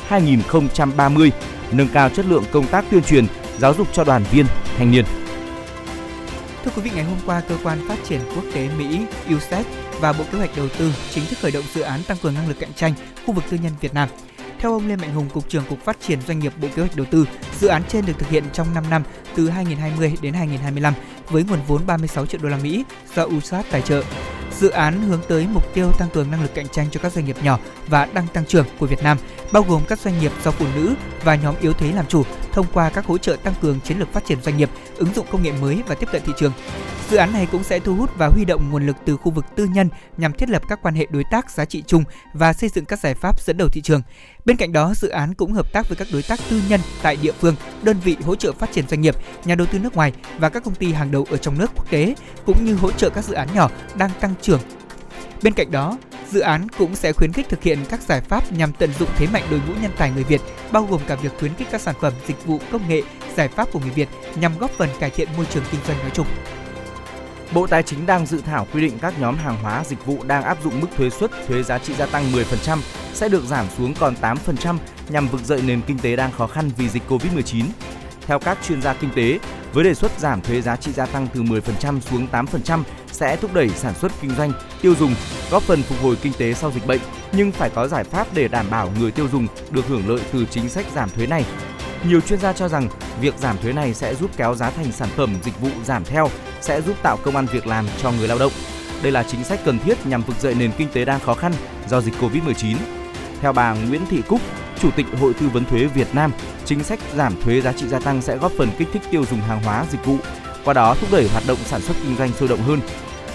[0.10, 1.30] 2019-2030,
[1.72, 3.26] nâng cao chất lượng công tác tuyên truyền,
[3.60, 4.46] giáo dục cho đoàn viên,
[4.78, 5.06] thanh niên.
[6.66, 9.02] Thưa quý vị, ngày hôm qua, Cơ quan Phát triển Quốc tế Mỹ
[9.36, 9.66] USAID
[10.00, 12.48] và Bộ Kế hoạch Đầu tư chính thức khởi động dự án tăng cường năng
[12.48, 12.94] lực cạnh tranh
[13.26, 14.10] khu vực tư nhân Việt Nam.
[14.64, 16.96] Theo ông Lê Mạnh Hùng, Cục trưởng Cục Phát triển Doanh nghiệp Bộ Kế hoạch
[16.96, 17.28] Đầu tư,
[17.60, 19.04] dự án trên được thực hiện trong 5 năm
[19.36, 20.94] từ 2020 đến 2025
[21.30, 22.86] với nguồn vốn 36 triệu đô la Mỹ
[23.16, 24.04] do USAID tài trợ.
[24.60, 27.26] Dự án hướng tới mục tiêu tăng cường năng lực cạnh tranh cho các doanh
[27.26, 29.18] nghiệp nhỏ và đang tăng trưởng của Việt Nam,
[29.52, 32.66] bao gồm các doanh nghiệp do phụ nữ và nhóm yếu thế làm chủ thông
[32.74, 35.44] qua các hỗ trợ tăng cường chiến lược phát triển doanh nghiệp, ứng dụng công
[35.44, 36.54] nghệ mới và tiếp cận thị trường.
[37.10, 39.46] Dự án này cũng sẽ thu hút và huy động nguồn lực từ khu vực
[39.56, 42.04] tư nhân nhằm thiết lập các quan hệ đối tác giá trị chung
[42.34, 44.02] và xây dựng các giải pháp dẫn đầu thị trường.
[44.46, 47.18] Bên cạnh đó, dự án cũng hợp tác với các đối tác tư nhân tại
[47.22, 49.16] địa phương, đơn vị hỗ trợ phát triển doanh nghiệp,
[49.46, 51.92] nhà đầu tư nước ngoài và các công ty hàng đầu ở trong nước quốc
[51.92, 52.16] tế,
[52.46, 54.60] cũng như hỗ trợ các dự án nhỏ đang tăng trưởng.
[55.44, 55.98] Bên cạnh đó,
[56.32, 59.28] dự án cũng sẽ khuyến khích thực hiện các giải pháp nhằm tận dụng thế
[59.34, 60.42] mạnh đội ngũ nhân tài người Việt,
[60.72, 63.02] bao gồm cả việc khuyến khích các sản phẩm, dịch vụ, công nghệ,
[63.36, 66.12] giải pháp của người Việt nhằm góp phần cải thiện môi trường kinh doanh nói
[66.14, 66.28] chung.
[67.54, 70.44] Bộ Tài chính đang dự thảo quy định các nhóm hàng hóa dịch vụ đang
[70.44, 72.78] áp dụng mức thuế suất thuế giá trị gia tăng 10%
[73.14, 74.78] sẽ được giảm xuống còn 8%
[75.10, 77.66] nhằm vực dậy nền kinh tế đang khó khăn vì dịch Covid-19.
[78.28, 79.40] Theo các chuyên gia kinh tế,
[79.74, 83.54] với đề xuất giảm thuế giá trị gia tăng từ 10% xuống 8% sẽ thúc
[83.54, 84.52] đẩy sản xuất kinh doanh,
[84.82, 85.16] tiêu dùng,
[85.52, 87.02] góp phần phục hồi kinh tế sau dịch bệnh,
[87.32, 90.46] nhưng phải có giải pháp để đảm bảo người tiêu dùng được hưởng lợi từ
[90.52, 91.46] chính sách giảm thuế này.
[92.08, 92.90] Nhiều chuyên gia cho rằng
[93.22, 96.30] việc giảm thuế này sẽ giúp kéo giá thành sản phẩm dịch vụ giảm theo,
[96.62, 98.52] sẽ giúp tạo công an việc làm cho người lao động.
[99.04, 101.54] Đây là chính sách cần thiết nhằm vực dậy nền kinh tế đang khó khăn
[101.90, 102.76] do dịch Covid-19.
[103.42, 104.42] Theo bà Nguyễn Thị Cúc,
[104.80, 106.32] Chủ tịch Hội Tư vấn Thuế Việt Nam,
[106.66, 109.42] chính sách giảm thuế giá trị gia tăng sẽ góp phần kích thích tiêu dùng
[109.42, 110.18] hàng hóa dịch vụ,
[110.66, 112.80] qua đó thúc đẩy hoạt động sản xuất kinh doanh sôi động hơn.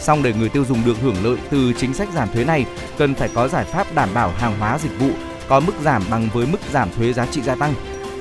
[0.00, 2.66] Song để người tiêu dùng được hưởng lợi từ chính sách giảm thuế này,
[2.98, 5.10] cần phải có giải pháp đảm bảo hàng hóa dịch vụ
[5.48, 7.74] có mức giảm bằng với mức giảm thuế giá trị gia tăng.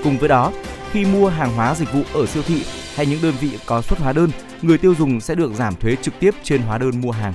[0.07, 0.51] Cùng với đó,
[0.91, 2.65] khi mua hàng hóa dịch vụ ở siêu thị
[2.95, 4.29] hay những đơn vị có xuất hóa đơn,
[4.61, 7.33] người tiêu dùng sẽ được giảm thuế trực tiếp trên hóa đơn mua hàng.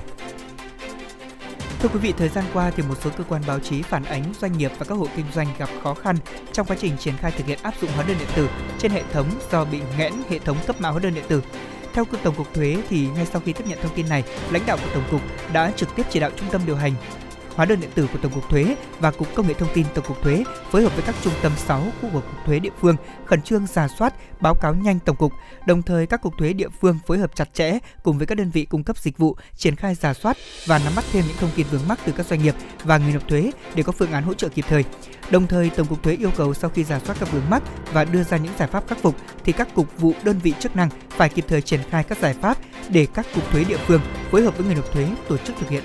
[1.81, 4.25] Thưa quý vị, thời gian qua thì một số cơ quan báo chí phản ánh
[4.41, 6.17] doanh nghiệp và các hộ kinh doanh gặp khó khăn
[6.53, 9.03] trong quá trình triển khai thực hiện áp dụng hóa đơn điện tử trên hệ
[9.13, 11.43] thống do bị nghẽn hệ thống cấp mã hóa đơn điện tử.
[11.95, 14.77] Theo Tổng cục Thuế thì ngay sau khi tiếp nhận thông tin này, lãnh đạo
[14.77, 15.21] của Tổng cục
[15.53, 16.93] đã trực tiếp chỉ đạo trung tâm điều hành
[17.55, 20.05] hóa đơn điện tử của Tổng cục Thuế và Cục Công nghệ Thông tin Tổng
[20.09, 22.97] cục Thuế phối hợp với các trung tâm 6 khu vực cục thuế địa phương
[23.27, 25.33] khẩn trương giả soát, báo cáo nhanh Tổng cục.
[25.67, 28.51] Đồng thời các cục thuế địa phương phối hợp chặt chẽ cùng với các đơn
[28.51, 31.51] vị cung cấp dịch vụ triển khai giả soát và nắm bắt thêm những thông
[31.57, 32.55] tin vướng mắc từ các doanh nghiệp
[32.85, 34.85] và người nộp thuế để có phương án hỗ trợ kịp thời.
[35.31, 37.63] Đồng thời, Tổng cục Thuế yêu cầu sau khi giả soát các vướng mắc
[37.93, 40.77] và đưa ra những giải pháp khắc phục thì các cục vụ đơn vị chức
[40.77, 42.59] năng phải kịp thời triển khai các giải pháp
[42.89, 44.01] để các cục thuế địa phương
[44.31, 45.83] phối hợp với người nộp thuế tổ chức thực hiện.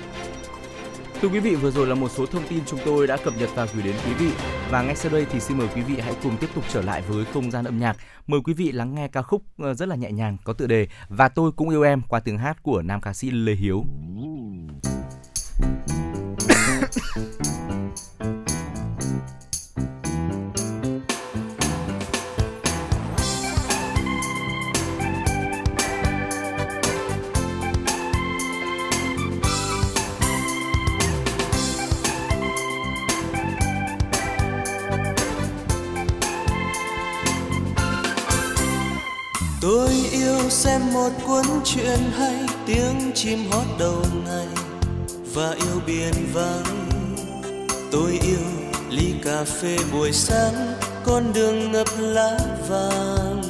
[1.22, 3.50] Thưa quý vị, vừa rồi là một số thông tin chúng tôi đã cập nhật
[3.54, 4.30] và gửi đến quý vị.
[4.70, 7.02] Và ngay sau đây thì xin mời quý vị hãy cùng tiếp tục trở lại
[7.08, 7.96] với không gian âm nhạc.
[8.26, 10.86] Mời quý vị lắng nghe ca khúc ờ, rất là nhẹ nhàng có tựa đề
[11.08, 13.84] Và tôi cũng yêu em qua tiếng hát của nam ca sĩ Lê Hiếu.
[39.60, 42.34] tôi yêu xem một cuốn truyện hay
[42.66, 44.46] tiếng chim hót đầu ngày
[45.34, 46.88] và yêu biển vắng.
[47.90, 48.46] Tôi yêu
[48.90, 50.74] ly cà phê buổi sáng,
[51.04, 53.42] con đường ngập lá vàng.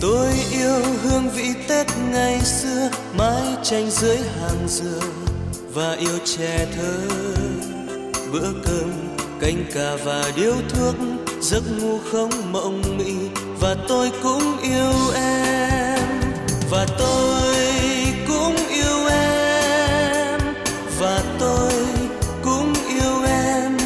[0.00, 2.88] Tôi yêu hương vị tết ngày xưa,
[3.18, 5.00] mái tranh dưới hàng dừa
[5.72, 6.98] và yêu trẻ thơ.
[8.32, 8.92] Bữa cơm,
[9.40, 10.94] canh cà và điếu thuốc
[11.44, 13.14] giấc ngủ không mộng mị
[13.60, 16.08] và tôi cũng yêu em.
[16.70, 17.54] Và tôi
[18.28, 20.40] cũng yêu em.
[20.98, 21.72] Và tôi
[22.42, 23.76] cũng yêu em.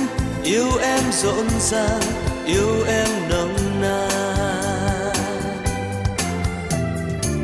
[0.45, 2.01] Yêu em rộn ràng,
[2.47, 5.15] yêu em nồng nàn.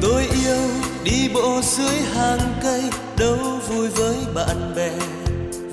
[0.02, 0.68] Tôi yêu
[1.04, 2.82] đi bộ dưới hàng cây,
[3.18, 3.38] đâu
[3.68, 4.92] vui với bạn bè.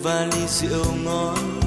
[0.03, 1.59] Và ly rượu ngon,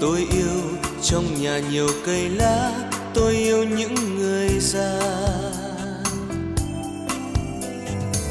[0.00, 2.72] tôi yêu trong nhà nhiều cây lá,
[3.14, 5.00] tôi yêu những người già.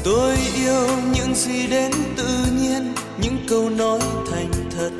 [0.04, 2.28] Tôi yêu những gì đến tự
[2.60, 4.90] nhiên, những câu nói thành thật.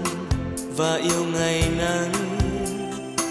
[0.76, 2.12] Và yêu ngày nắng.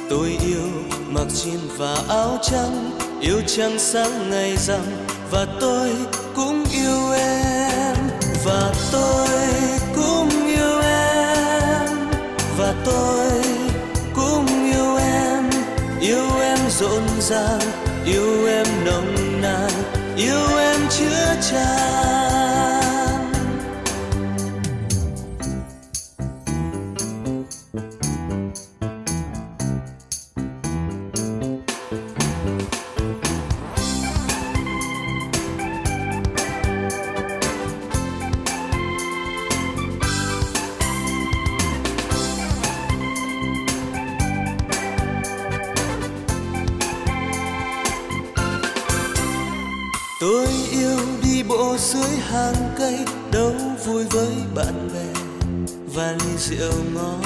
[0.10, 0.72] Tôi yêu
[1.08, 2.92] mặc jean và áo trắng,
[3.22, 4.86] yêu trăng sáng ngày rằm.
[5.32, 5.90] Và tôi
[6.36, 7.96] cũng yêu em.
[8.46, 9.28] Và tôi
[9.96, 11.98] cũng yêu em.
[12.58, 13.49] Và tôi
[16.02, 17.60] yêu em rộn ràng
[18.06, 19.72] yêu em nồng nàn
[20.18, 22.29] yêu em chứa chan.
[54.56, 55.22] Bạn bè
[55.94, 57.22] và ly rượu ngon.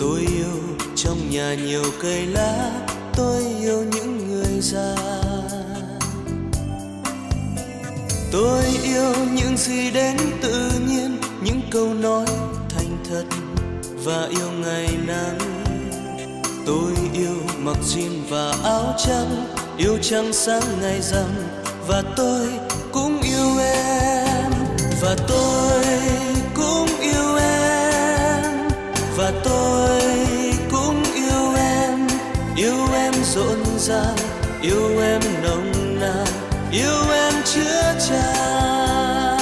[0.00, 2.70] Tôi yêu trong nhà nhiều cây lá,
[3.16, 4.96] tôi yêu những người già.
[8.32, 12.26] Tôi yêu những gì đến tự nhiên, những câu nói
[12.68, 13.24] thành thật
[14.04, 15.38] và yêu ngày nắng.
[16.66, 19.46] Tôi yêu mặc jean và áo trắng,
[19.78, 21.30] yêu trăng sáng ngày rằm
[21.88, 22.48] và tôi
[33.86, 34.16] rộn
[34.62, 36.26] yêu em nồng nàn
[36.72, 39.36] yêu em chứa chan.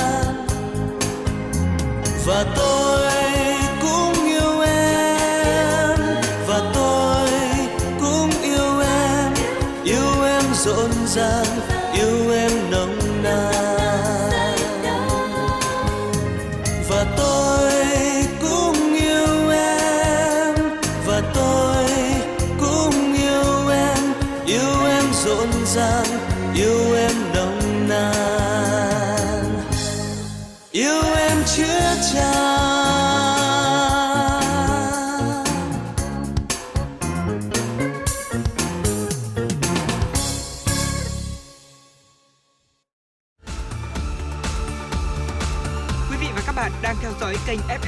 [2.27, 2.84] Và tôi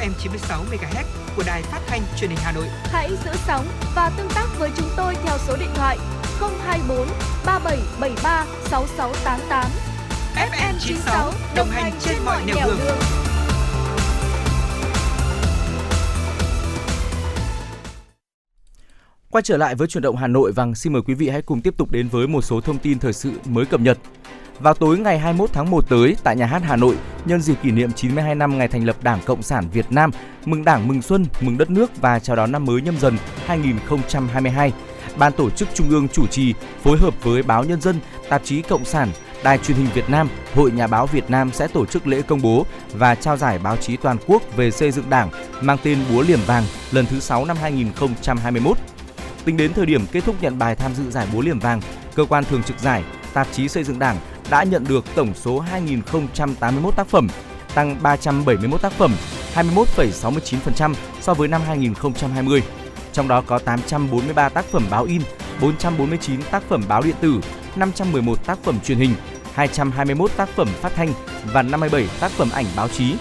[0.07, 1.05] FM 96 MHz
[1.37, 2.67] của đài phát thanh truyền hình Hà Nội.
[2.85, 5.99] Hãy giữ sóng và tương tác với chúng tôi theo số điện thoại
[6.41, 7.07] 024
[7.47, 9.71] 3773 6688.
[10.35, 12.79] FM 96 đồng hành trên mọi nẻo đường.
[19.31, 21.61] Quay trở lại với chuyển động Hà Nội và xin mời quý vị hãy cùng
[21.61, 23.99] tiếp tục đến với một số thông tin thời sự mới cập nhật.
[24.61, 27.71] Vào tối ngày 21 tháng 1 tới tại nhà hát Hà Nội, nhân dịp kỷ
[27.71, 30.11] niệm 92 năm ngày thành lập Đảng Cộng sản Việt Nam,
[30.45, 33.17] mừng Đảng, mừng xuân, mừng đất nước và chào đón năm mới nhâm dần
[33.47, 34.73] 2022.
[35.19, 38.63] Ban tổ chức Trung ương chủ trì phối hợp với báo Nhân dân, tạp chí
[38.63, 39.09] Cộng sản,
[39.45, 42.43] Đài truyền hình Việt Nam, Hội Nhà báo Việt Nam sẽ tổ chức lễ công
[42.43, 45.31] bố và trao giải báo chí toàn quốc về xây dựng Đảng
[45.61, 48.77] mang tên Búa Liềm Vàng lần thứ 6 năm 2021.
[49.45, 51.81] Tính đến thời điểm kết thúc nhận bài tham dự giải Búa Liềm Vàng,
[52.15, 54.17] cơ quan thường trực giải, tạp chí xây dựng Đảng
[54.51, 55.65] đã nhận được tổng số
[56.13, 57.29] 2.081 tác phẩm,
[57.75, 59.13] tăng 371 tác phẩm,
[59.55, 62.63] 21,69% so với năm 2020.
[63.13, 65.23] Trong đó có 843 tác phẩm báo in,
[65.61, 67.41] 449 tác phẩm báo điện tử,
[67.77, 69.15] 511 tác phẩm truyền hình,
[69.55, 71.09] 221 tác phẩm phát thanh
[71.53, 73.15] và 57 tác phẩm ảnh báo chí.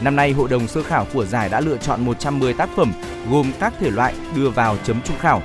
[0.00, 2.92] Năm nay, hội đồng sơ khảo của giải đã lựa chọn 110 tác phẩm
[3.30, 5.42] gồm các thể loại đưa vào chấm trung khảo.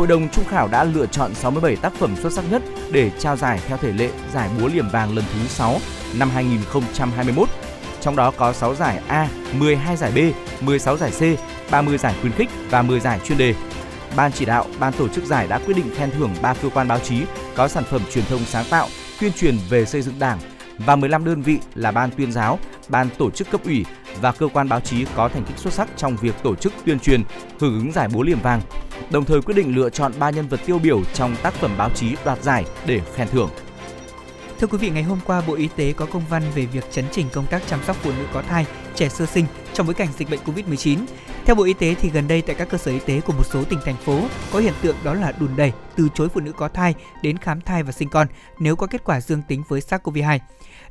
[0.00, 2.62] Hội đồng trung khảo đã lựa chọn 67 tác phẩm xuất sắc nhất
[2.92, 5.78] để trao giải theo thể lệ giải búa liềm vàng lần thứ 6
[6.18, 7.48] năm 2021.
[8.00, 9.28] Trong đó có 6 giải A,
[9.58, 10.18] 12 giải B,
[10.64, 11.22] 16 giải C,
[11.70, 13.54] 30 giải khuyến khích và 10 giải chuyên đề.
[14.16, 16.88] Ban chỉ đạo, ban tổ chức giải đã quyết định khen thưởng 3 cơ quan
[16.88, 17.22] báo chí
[17.56, 18.88] có sản phẩm truyền thông sáng tạo,
[19.20, 20.38] tuyên truyền về xây dựng Đảng
[20.78, 22.58] và 15 đơn vị là ban tuyên giáo,
[22.88, 23.84] ban tổ chức cấp ủy
[24.20, 27.00] và cơ quan báo chí có thành tích xuất sắc trong việc tổ chức tuyên
[27.00, 27.22] truyền
[27.60, 28.60] hưởng ứng giải búa liềm vàng.
[29.10, 31.90] Đồng thời quyết định lựa chọn 3 nhân vật tiêu biểu trong tác phẩm báo
[31.94, 33.50] chí đoạt giải để khen thưởng.
[34.60, 37.04] Thưa quý vị, ngày hôm qua Bộ Y tế có công văn về việc chấn
[37.12, 40.08] chỉnh công tác chăm sóc phụ nữ có thai, trẻ sơ sinh trong bối cảnh
[40.18, 40.98] dịch bệnh Covid-19.
[41.44, 43.46] Theo Bộ Y tế thì gần đây tại các cơ sở y tế của một
[43.46, 44.20] số tỉnh thành phố
[44.52, 47.60] có hiện tượng đó là đùn đẩy, từ chối phụ nữ có thai đến khám
[47.60, 48.26] thai và sinh con
[48.58, 50.38] nếu có kết quả dương tính với SARS-CoV-2.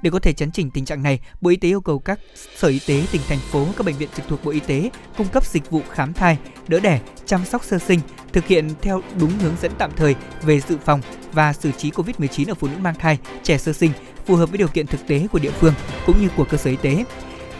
[0.01, 2.19] Để có thể chấn chỉnh tình trạng này, Bộ Y tế yêu cầu các
[2.57, 5.27] sở y tế tỉnh thành phố, các bệnh viện trực thuộc Bộ Y tế cung
[5.27, 7.99] cấp dịch vụ khám thai, đỡ đẻ, chăm sóc sơ sinh,
[8.33, 11.01] thực hiện theo đúng hướng dẫn tạm thời về dự phòng
[11.31, 13.91] và xử trí COVID-19 ở phụ nữ mang thai, trẻ sơ sinh
[14.25, 15.73] phù hợp với điều kiện thực tế của địa phương
[16.05, 17.05] cũng như của cơ sở y tế.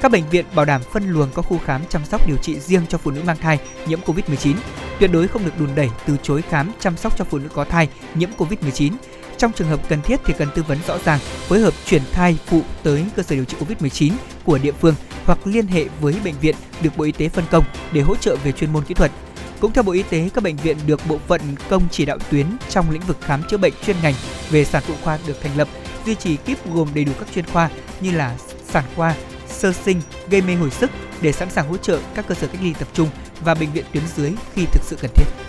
[0.01, 2.81] Các bệnh viện bảo đảm phân luồng có khu khám chăm sóc điều trị riêng
[2.89, 4.53] cho phụ nữ mang thai nhiễm Covid-19,
[4.99, 7.65] tuyệt đối không được đùn đẩy từ chối khám chăm sóc cho phụ nữ có
[7.65, 8.91] thai nhiễm Covid-19.
[9.39, 12.37] Trong trường hợp cần thiết thì cần tư vấn rõ ràng, phối hợp chuyển thai
[12.45, 14.11] phụ tới cơ sở điều trị Covid-19
[14.43, 14.95] của địa phương
[15.25, 18.35] hoặc liên hệ với bệnh viện được Bộ Y tế phân công để hỗ trợ
[18.43, 19.11] về chuyên môn kỹ thuật.
[19.59, 22.45] Cũng theo Bộ Y tế, các bệnh viện được bộ phận công chỉ đạo tuyến
[22.69, 24.13] trong lĩnh vực khám chữa bệnh chuyên ngành
[24.49, 25.67] về sản phụ khoa được thành lập,
[26.05, 27.69] duy trì kíp gồm đầy đủ các chuyên khoa
[28.01, 28.35] như là
[28.69, 29.15] sản khoa,
[29.47, 30.91] sơ sinh, gây mê hồi sức
[31.21, 33.09] để sẵn sàng hỗ trợ các cơ sở cách ly tập trung
[33.41, 35.48] và bệnh viện tuyến dưới khi thực sự cần thiết.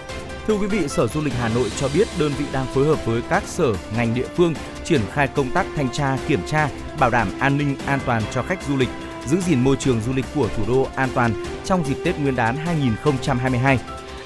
[0.50, 3.06] Thưa quý vị, Sở Du lịch Hà Nội cho biết đơn vị đang phối hợp
[3.06, 4.54] với các sở, ngành địa phương
[4.84, 6.68] triển khai công tác thanh tra, kiểm tra,
[7.00, 8.88] bảo đảm an ninh an toàn cho khách du lịch,
[9.26, 12.36] giữ gìn môi trường du lịch của thủ đô an toàn trong dịp Tết Nguyên
[12.36, 13.78] đán 2022.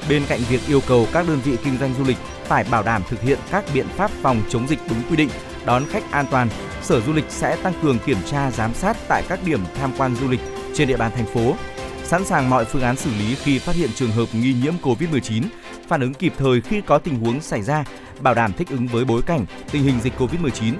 [0.09, 3.02] Bên cạnh việc yêu cầu các đơn vị kinh doanh du lịch phải bảo đảm
[3.09, 5.28] thực hiện các biện pháp phòng chống dịch đúng quy định,
[5.64, 6.48] đón khách an toàn,
[6.82, 10.16] Sở Du lịch sẽ tăng cường kiểm tra giám sát tại các điểm tham quan
[10.16, 10.40] du lịch
[10.74, 11.55] trên địa bàn thành phố,
[12.05, 15.42] sẵn sàng mọi phương án xử lý khi phát hiện trường hợp nghi nhiễm COVID-19,
[15.89, 17.85] phản ứng kịp thời khi có tình huống xảy ra,
[18.20, 20.74] bảo đảm thích ứng với bối cảnh tình hình dịch COVID-19.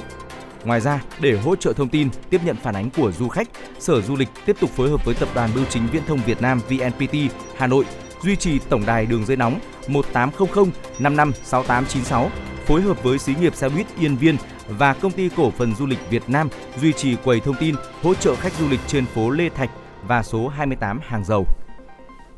[0.65, 3.49] Ngoài ra, để hỗ trợ thông tin, tiếp nhận phản ánh của du khách,
[3.79, 6.43] Sở Du lịch tiếp tục phối hợp với Tập đoàn Bưu chính Viễn thông Việt
[6.43, 7.15] Nam VNPT
[7.57, 7.85] Hà Nội
[8.25, 12.31] duy trì tổng đài đường dây nóng 1800 55 6896,
[12.67, 14.37] phối hợp với xí nghiệp xe buýt Yên Viên
[14.69, 16.49] và công ty cổ phần du lịch Việt Nam
[16.81, 19.71] duy trì quầy thông tin hỗ trợ khách du lịch trên phố Lê Thạch
[20.03, 21.47] và số 28 Hàng Dầu.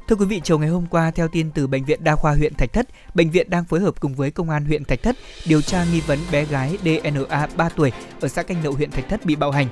[0.09, 2.55] Thưa quý vị, chiều ngày hôm qua, theo tin từ Bệnh viện Đa khoa huyện
[2.55, 5.17] Thạch Thất, bệnh viện đang phối hợp cùng với Công an huyện Thạch Thất
[5.47, 9.09] điều tra nghi vấn bé gái DNA 3 tuổi ở xã Canh Nậu huyện Thạch
[9.09, 9.67] Thất bị bạo hành.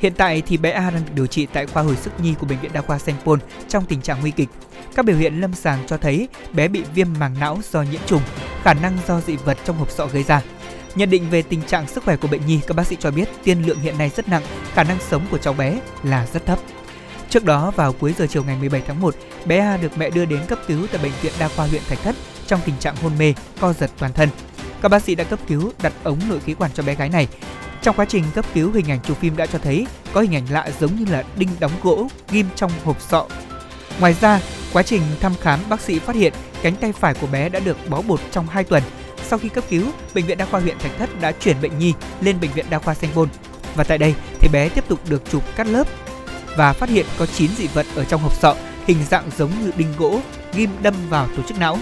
[0.00, 2.46] Hiện tại thì bé A đang được điều trị tại khoa hồi sức nhi của
[2.46, 4.48] Bệnh viện Đa khoa Sanh Pôn trong tình trạng nguy kịch.
[4.94, 8.22] Các biểu hiện lâm sàng cho thấy bé bị viêm màng não do nhiễm trùng,
[8.62, 10.42] khả năng do dị vật trong hộp sọ gây ra.
[10.94, 13.28] Nhận định về tình trạng sức khỏe của bệnh nhi, các bác sĩ cho biết
[13.44, 14.42] tiên lượng hiện nay rất nặng,
[14.74, 16.58] khả năng sống của cháu bé là rất thấp.
[17.30, 19.14] Trước đó vào cuối giờ chiều ngày 17 tháng 1,
[19.44, 21.98] bé A được mẹ đưa đến cấp cứu tại bệnh viện đa khoa huyện Thạch
[22.02, 24.28] Thất trong tình trạng hôn mê, co giật toàn thân.
[24.82, 27.28] Các bác sĩ đã cấp cứu đặt ống nội khí quản cho bé gái này.
[27.82, 30.46] Trong quá trình cấp cứu, hình ảnh chụp phim đã cho thấy có hình ảnh
[30.50, 33.26] lạ giống như là đinh đóng gỗ ghim trong hộp sọ.
[34.00, 34.40] Ngoài ra,
[34.72, 36.32] quá trình thăm khám, bác sĩ phát hiện
[36.62, 38.82] cánh tay phải của bé đã được bó bột trong 2 tuần.
[39.28, 41.94] Sau khi cấp cứu, bệnh viện đa khoa huyện Thạch Thất đã chuyển bệnh nhi
[42.20, 43.28] lên bệnh viện đa khoa Sanh Pôn.
[43.74, 45.86] Và tại đây thì bé tiếp tục được chụp cắt lớp
[46.58, 48.54] và phát hiện có 9 dị vật ở trong hộp sọ
[48.86, 50.20] hình dạng giống như đinh gỗ
[50.54, 51.78] ghim đâm vào tổ chức não.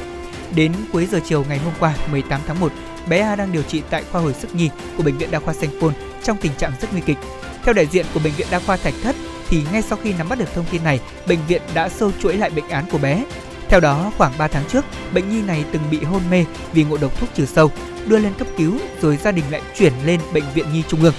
[0.55, 2.73] Đến cuối giờ chiều ngày hôm qua 18 tháng 1,
[3.09, 5.55] bé A đang điều trị tại khoa hồi sức nhi của bệnh viện đa khoa
[5.55, 5.93] Sanh Pôn
[6.23, 7.17] trong tình trạng rất nguy kịch.
[7.65, 9.17] Theo đại diện của bệnh viện đa khoa Thạch Thất
[9.49, 12.37] thì ngay sau khi nắm bắt được thông tin này, bệnh viện đã sâu chuỗi
[12.37, 13.25] lại bệnh án của bé.
[13.69, 14.85] Theo đó, khoảng 3 tháng trước,
[15.15, 17.71] bệnh nhi này từng bị hôn mê vì ngộ độc thuốc trừ sâu,
[18.07, 21.15] đưa lên cấp cứu rồi gia đình lại chuyển lên bệnh viện nhi trung ương.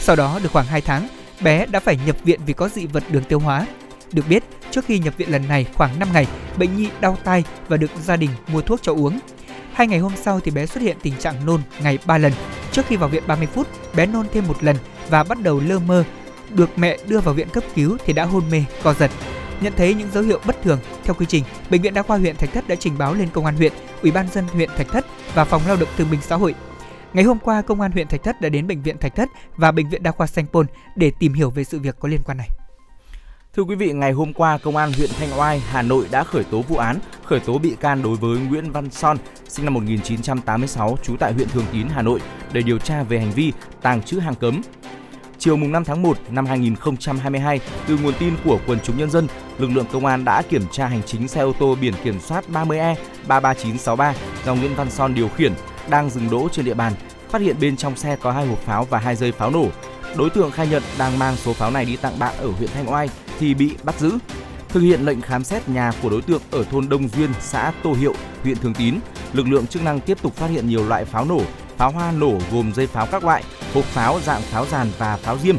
[0.00, 1.08] Sau đó được khoảng 2 tháng,
[1.40, 3.66] bé đã phải nhập viện vì có dị vật đường tiêu hóa.
[4.12, 6.26] Được biết, trước khi nhập viện lần này khoảng 5 ngày,
[6.56, 9.18] bệnh nhi đau tai và được gia đình mua thuốc cho uống.
[9.72, 12.32] Hai ngày hôm sau thì bé xuất hiện tình trạng nôn ngày 3 lần.
[12.72, 14.76] Trước khi vào viện 30 phút, bé nôn thêm một lần
[15.08, 16.04] và bắt đầu lơ mơ.
[16.50, 19.10] Được mẹ đưa vào viện cấp cứu thì đã hôn mê, co giật.
[19.60, 22.36] Nhận thấy những dấu hiệu bất thường, theo quy trình, bệnh viện đa khoa huyện
[22.36, 23.72] Thạch Thất đã trình báo lên công an huyện,
[24.02, 26.54] ủy ban dân huyện Thạch Thất và phòng lao động thương binh xã hội
[27.14, 29.72] Ngày hôm qua, công an huyện Thạch Thất đã đến bệnh viện Thạch Thất và
[29.72, 30.66] bệnh viện đa khoa Sanh Pôn
[30.96, 32.48] để tìm hiểu về sự việc có liên quan này.
[33.56, 36.44] Thưa quý vị, ngày hôm qua, Công an huyện Thanh Oai, Hà Nội đã khởi
[36.44, 39.16] tố vụ án, khởi tố bị can đối với Nguyễn Văn Son,
[39.48, 42.20] sinh năm 1986, trú tại huyện Thường Tín, Hà Nội,
[42.52, 44.62] để điều tra về hành vi tàng trữ hàng cấm.
[45.38, 49.26] Chiều mùng 5 tháng 1 năm 2022, từ nguồn tin của quần chúng nhân dân,
[49.58, 52.44] lực lượng công an đã kiểm tra hành chính xe ô tô biển kiểm soát
[52.52, 52.94] 30E
[53.28, 54.14] 33963
[54.44, 55.52] do Nguyễn Văn Son điều khiển
[55.90, 56.92] đang dừng đỗ trên địa bàn,
[57.30, 59.66] phát hiện bên trong xe có hai hộp pháo và hai dây pháo nổ.
[60.16, 62.90] Đối tượng khai nhận đang mang số pháo này đi tặng bạn ở huyện Thanh
[62.92, 63.08] Oai
[63.38, 64.18] thì bị bắt giữ.
[64.68, 67.92] Thực hiện lệnh khám xét nhà của đối tượng ở thôn Đông Duyên, xã Tô
[67.92, 68.94] Hiệu, huyện Thường Tín,
[69.32, 71.40] lực lượng chức năng tiếp tục phát hiện nhiều loại pháo nổ,
[71.76, 73.44] pháo hoa nổ gồm dây pháo các loại,
[73.74, 75.56] hộp pháo dạng pháo giàn và pháo diêm.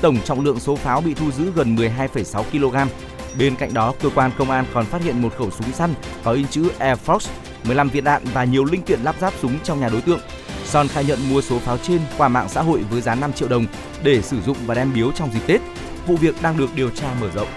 [0.00, 2.90] Tổng trọng lượng số pháo bị thu giữ gần 12,6 kg.
[3.38, 5.94] Bên cạnh đó, cơ quan công an còn phát hiện một khẩu súng săn
[6.24, 7.28] có in chữ Air Force
[7.64, 10.20] 15 viên đạn và nhiều linh kiện lắp ráp súng trong nhà đối tượng.
[10.64, 13.48] Son khai nhận mua số pháo trên qua mạng xã hội với giá 5 triệu
[13.48, 13.66] đồng
[14.02, 15.60] để sử dụng và đem biếu trong dịp Tết.
[16.06, 17.48] Vụ việc đang được điều tra mở rộng.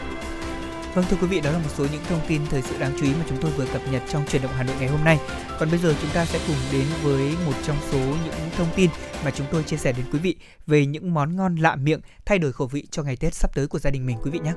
[0.95, 3.05] Vâng thưa quý vị, đó là một số những thông tin thời sự đáng chú
[3.05, 5.19] ý mà chúng tôi vừa cập nhật trong truyền động Hà Nội ngày hôm nay.
[5.59, 8.89] Còn bây giờ chúng ta sẽ cùng đến với một trong số những thông tin
[9.25, 10.35] mà chúng tôi chia sẻ đến quý vị
[10.67, 13.67] về những món ngon lạ miệng thay đổi khẩu vị cho ngày Tết sắp tới
[13.67, 14.53] của gia đình mình quý vị nhé.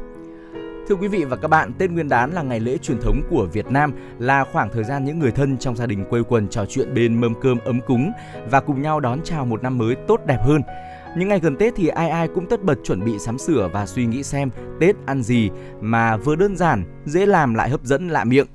[0.88, 3.46] Thưa quý vị và các bạn, Tết Nguyên đán là ngày lễ truyền thống của
[3.52, 6.66] Việt Nam, là khoảng thời gian những người thân trong gia đình quây quần trò
[6.66, 8.12] chuyện bên mâm cơm ấm cúng
[8.50, 10.62] và cùng nhau đón chào một năm mới tốt đẹp hơn.
[11.16, 13.86] Những ngày gần Tết thì ai ai cũng tất bật chuẩn bị sắm sửa và
[13.86, 14.50] suy nghĩ xem
[14.80, 15.50] Tết ăn gì
[15.80, 18.46] mà vừa đơn giản, dễ làm lại hấp dẫn lạ miệng.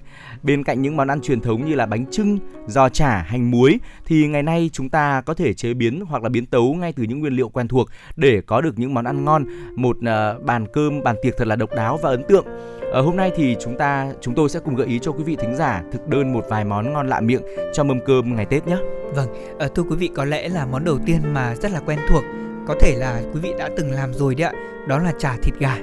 [0.44, 3.80] Bên cạnh những món ăn truyền thống như là bánh trưng, giò chả, hành muối
[4.06, 7.04] thì ngày nay chúng ta có thể chế biến hoặc là biến tấu ngay từ
[7.04, 9.46] những nguyên liệu quen thuộc để có được những món ăn ngon,
[9.76, 12.46] một uh, bàn cơm, bàn tiệc thật là độc đáo và ấn tượng.
[12.92, 15.36] Ở hôm nay thì chúng ta chúng tôi sẽ cùng gợi ý cho quý vị
[15.36, 17.42] thính giả thực đơn một vài món ngon lạ miệng
[17.74, 18.78] cho mâm cơm ngày Tết nhé.
[19.16, 19.28] Vâng,
[19.60, 22.24] ờ, thưa quý vị có lẽ là món đầu tiên mà rất là quen thuộc
[22.68, 24.54] có thể là quý vị đã từng làm rồi đấy ạ
[24.88, 25.78] đó là chả thịt gà.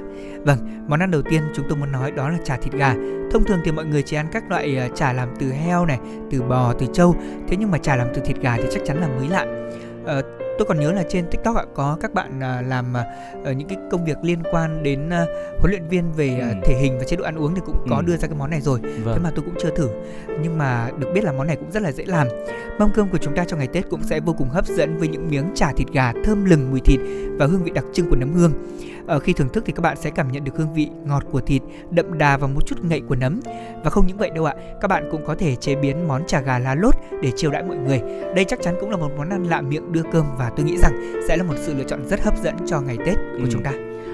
[0.45, 0.57] Vâng
[0.87, 2.95] món ăn đầu tiên chúng tôi muốn nói đó là chả thịt gà.
[3.31, 5.99] Thông thường thì mọi người chỉ ăn các loại ờ, chả làm từ heo này
[6.31, 7.15] từ bò từ trâu.
[7.47, 9.45] Thế nhưng mà chả làm từ thịt gà thì chắc chắn là mới lạ.
[10.05, 10.21] À,
[10.59, 13.05] tôi còn nhớ là trên tiktok ạ có các bạn à, làm à,
[13.43, 15.25] ở những cái công việc liên quan đến à,
[15.59, 16.45] huấn luyện viên về Ừ.
[16.65, 18.01] thể hình và chế độ ăn uống thì cũng có Ừ.
[18.05, 19.13] đưa ra cái món này rồi Vâng.
[19.15, 19.89] thế mà tôi cũng chưa thử
[20.41, 22.27] nhưng mà được biết là món này cũng rất là dễ làm
[22.79, 25.07] mâm cơm của chúng ta trong ngày tết cũng sẽ vô cùng hấp dẫn với
[25.07, 26.99] những miếng chả thịt gà thơm lừng mùi thịt
[27.37, 28.53] và hương vị đặc trưng của nấm hương
[29.09, 31.41] ở khi thưởng thức thì các bạn sẽ cảm nhận được hương vị ngọt của
[31.41, 31.61] thịt
[31.91, 33.39] đậm đà và một chút ngậy của nấm.
[33.83, 36.41] Và không những vậy đâu ạ các bạn cũng có thể chế biến món chả
[36.41, 38.01] gà lá lốt để chiêu đãi mọi người.
[38.35, 40.77] Đây chắc chắn cũng là một món ăn lạ miệng đưa cơm và tôi nghĩ
[40.77, 43.49] rằng sẽ là một sự lựa chọn rất hấp dẫn cho ngày tết của Ừ.
[43.51, 43.71] chúng ta.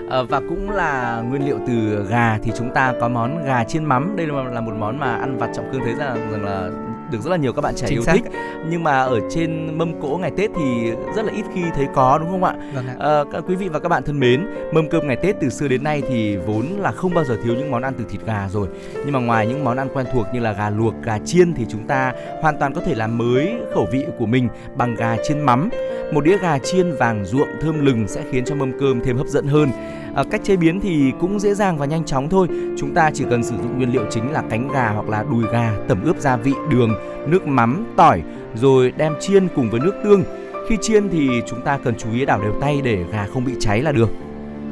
[0.09, 3.85] Ờ, và cũng là nguyên liệu từ gà thì chúng ta có món gà chiên
[3.85, 4.13] mắm.
[4.15, 6.69] Đây là một món mà ăn vặt trọng khương thấy rằng rằng là
[7.11, 8.23] được rất là nhiều các bạn trẻ Chính yêu xác thích
[8.69, 12.17] nhưng mà ở trên mâm cỗ ngày Tết thì rất là ít khi thấy có
[12.17, 12.55] đúng không ạ?
[12.73, 12.95] Vâng ạ.
[12.99, 15.67] Ờ, các quý vị và các bạn thân mến, mâm cơm ngày Tết từ xưa
[15.67, 18.47] đến nay thì vốn là không bao giờ thiếu những món ăn từ thịt gà
[18.49, 18.67] rồi.
[18.95, 21.65] Nhưng mà ngoài những món ăn quen thuộc như là gà luộc, gà chiên thì
[21.69, 25.41] chúng ta hoàn toàn có thể làm mới khẩu vị của mình bằng gà chiên
[25.41, 25.69] mắm.
[26.13, 29.27] Một đĩa gà chiên vàng ruộm thơm lừng sẽ khiến cho mâm cơm thêm hấp
[29.27, 29.69] dẫn hơn.
[30.15, 32.47] À, cách chế biến thì cũng dễ dàng và nhanh chóng thôi.
[32.77, 35.43] Chúng ta chỉ cần sử dụng nguyên liệu chính là cánh gà hoặc là đùi
[35.51, 36.93] gà, tẩm ướp gia vị, đường,
[37.27, 38.21] nước mắm, tỏi
[38.55, 40.23] rồi đem chiên cùng với nước tương.
[40.69, 43.53] Khi chiên thì chúng ta cần chú ý đảo đều tay để gà không bị
[43.59, 44.09] cháy là được.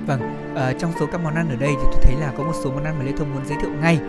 [0.08, 0.20] Vâng,
[0.56, 2.72] à, trong số các món ăn ở đây thì tôi thấy là có một số
[2.72, 4.00] món ăn mà Lê Thông muốn giới thiệu ngay.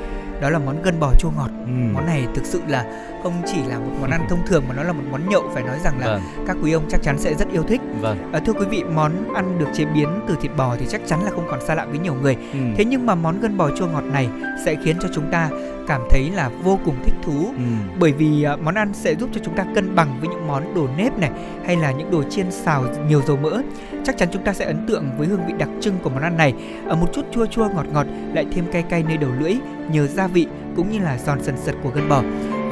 [0.45, 1.51] Đó là món gân bò chua ngọt.
[1.67, 2.85] Món này thực sự là
[3.23, 5.63] không chỉ là một món ăn thông thường mà nó là một món nhậu phải
[5.63, 6.21] nói rằng là Vâng.
[6.47, 7.81] các quý ông chắc chắn sẽ rất yêu thích.
[8.01, 8.31] Vâng.
[8.33, 11.25] Ờ, thưa quý vị, món ăn được chế biến từ thịt bò thì chắc chắn
[11.25, 12.37] là không còn xa lạ với nhiều người.
[12.53, 12.59] Ừ.
[12.77, 14.29] Thế nhưng mà món gân bò chua ngọt này
[14.65, 15.51] sẽ khiến cho chúng ta
[15.87, 17.47] cảm thấy là vô cùng thích thú.
[17.57, 17.63] Ừ.
[17.99, 20.75] bởi vì à, món ăn sẽ giúp cho chúng ta cân bằng với những món
[20.75, 21.31] đồ nếp này
[21.67, 23.63] hay là những đồ chiên xào nhiều dầu mỡ.
[24.05, 26.37] Chắc chắn chúng ta sẽ ấn tượng với hương vị đặc trưng của món ăn
[26.37, 26.55] này.
[26.87, 29.55] Ở một chút chua chua ngọt ngọt lại thêm cay cay nơi đầu lưỡi
[29.91, 30.47] nhờ gia vị
[30.77, 32.23] cũng như là giòn sần sật của gân bò.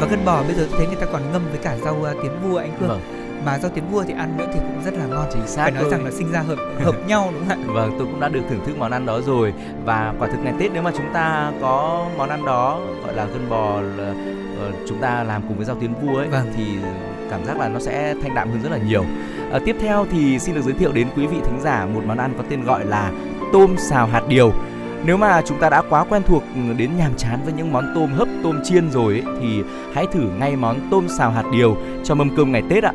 [0.00, 2.12] Và gân bò bây giờ tôi thấy người ta còn ngâm với cả rau à,
[2.22, 2.88] tiến vua anh Khương.
[2.88, 3.21] Vâng.
[3.44, 5.72] Mà rau tiến vua thì ăn nữa thì cũng rất là ngon Chính xác phải
[5.72, 8.28] nói rằng là sinh ra hợp hợp nhau đúng không ạ Vâng, tôi cũng đã
[8.28, 9.52] được thưởng thức món ăn đó rồi
[9.84, 13.24] và quả thực ngày Tết nếu mà chúng ta có món ăn đó gọi là
[13.24, 14.14] gân bò là,
[14.60, 16.64] ờ, chúng ta làm cùng với rau tiến vua ấy thì
[17.30, 19.04] cảm giác là nó sẽ thanh đạm hơn rất là nhiều.
[19.50, 22.18] Ờ, tiếp theo thì xin được giới thiệu đến quý vị thính giả một món
[22.18, 23.10] ăn có tên gọi là
[23.52, 24.52] tôm xào hạt điều.
[25.04, 26.42] Nếu mà chúng ta đã quá quen thuộc
[26.76, 29.62] đến nhàm chán với những món tôm hấp, tôm chiên rồi ấy, thì
[29.94, 32.92] hãy thử ngay món tôm xào hạt điều cho mâm cơm ngày Tết ạ.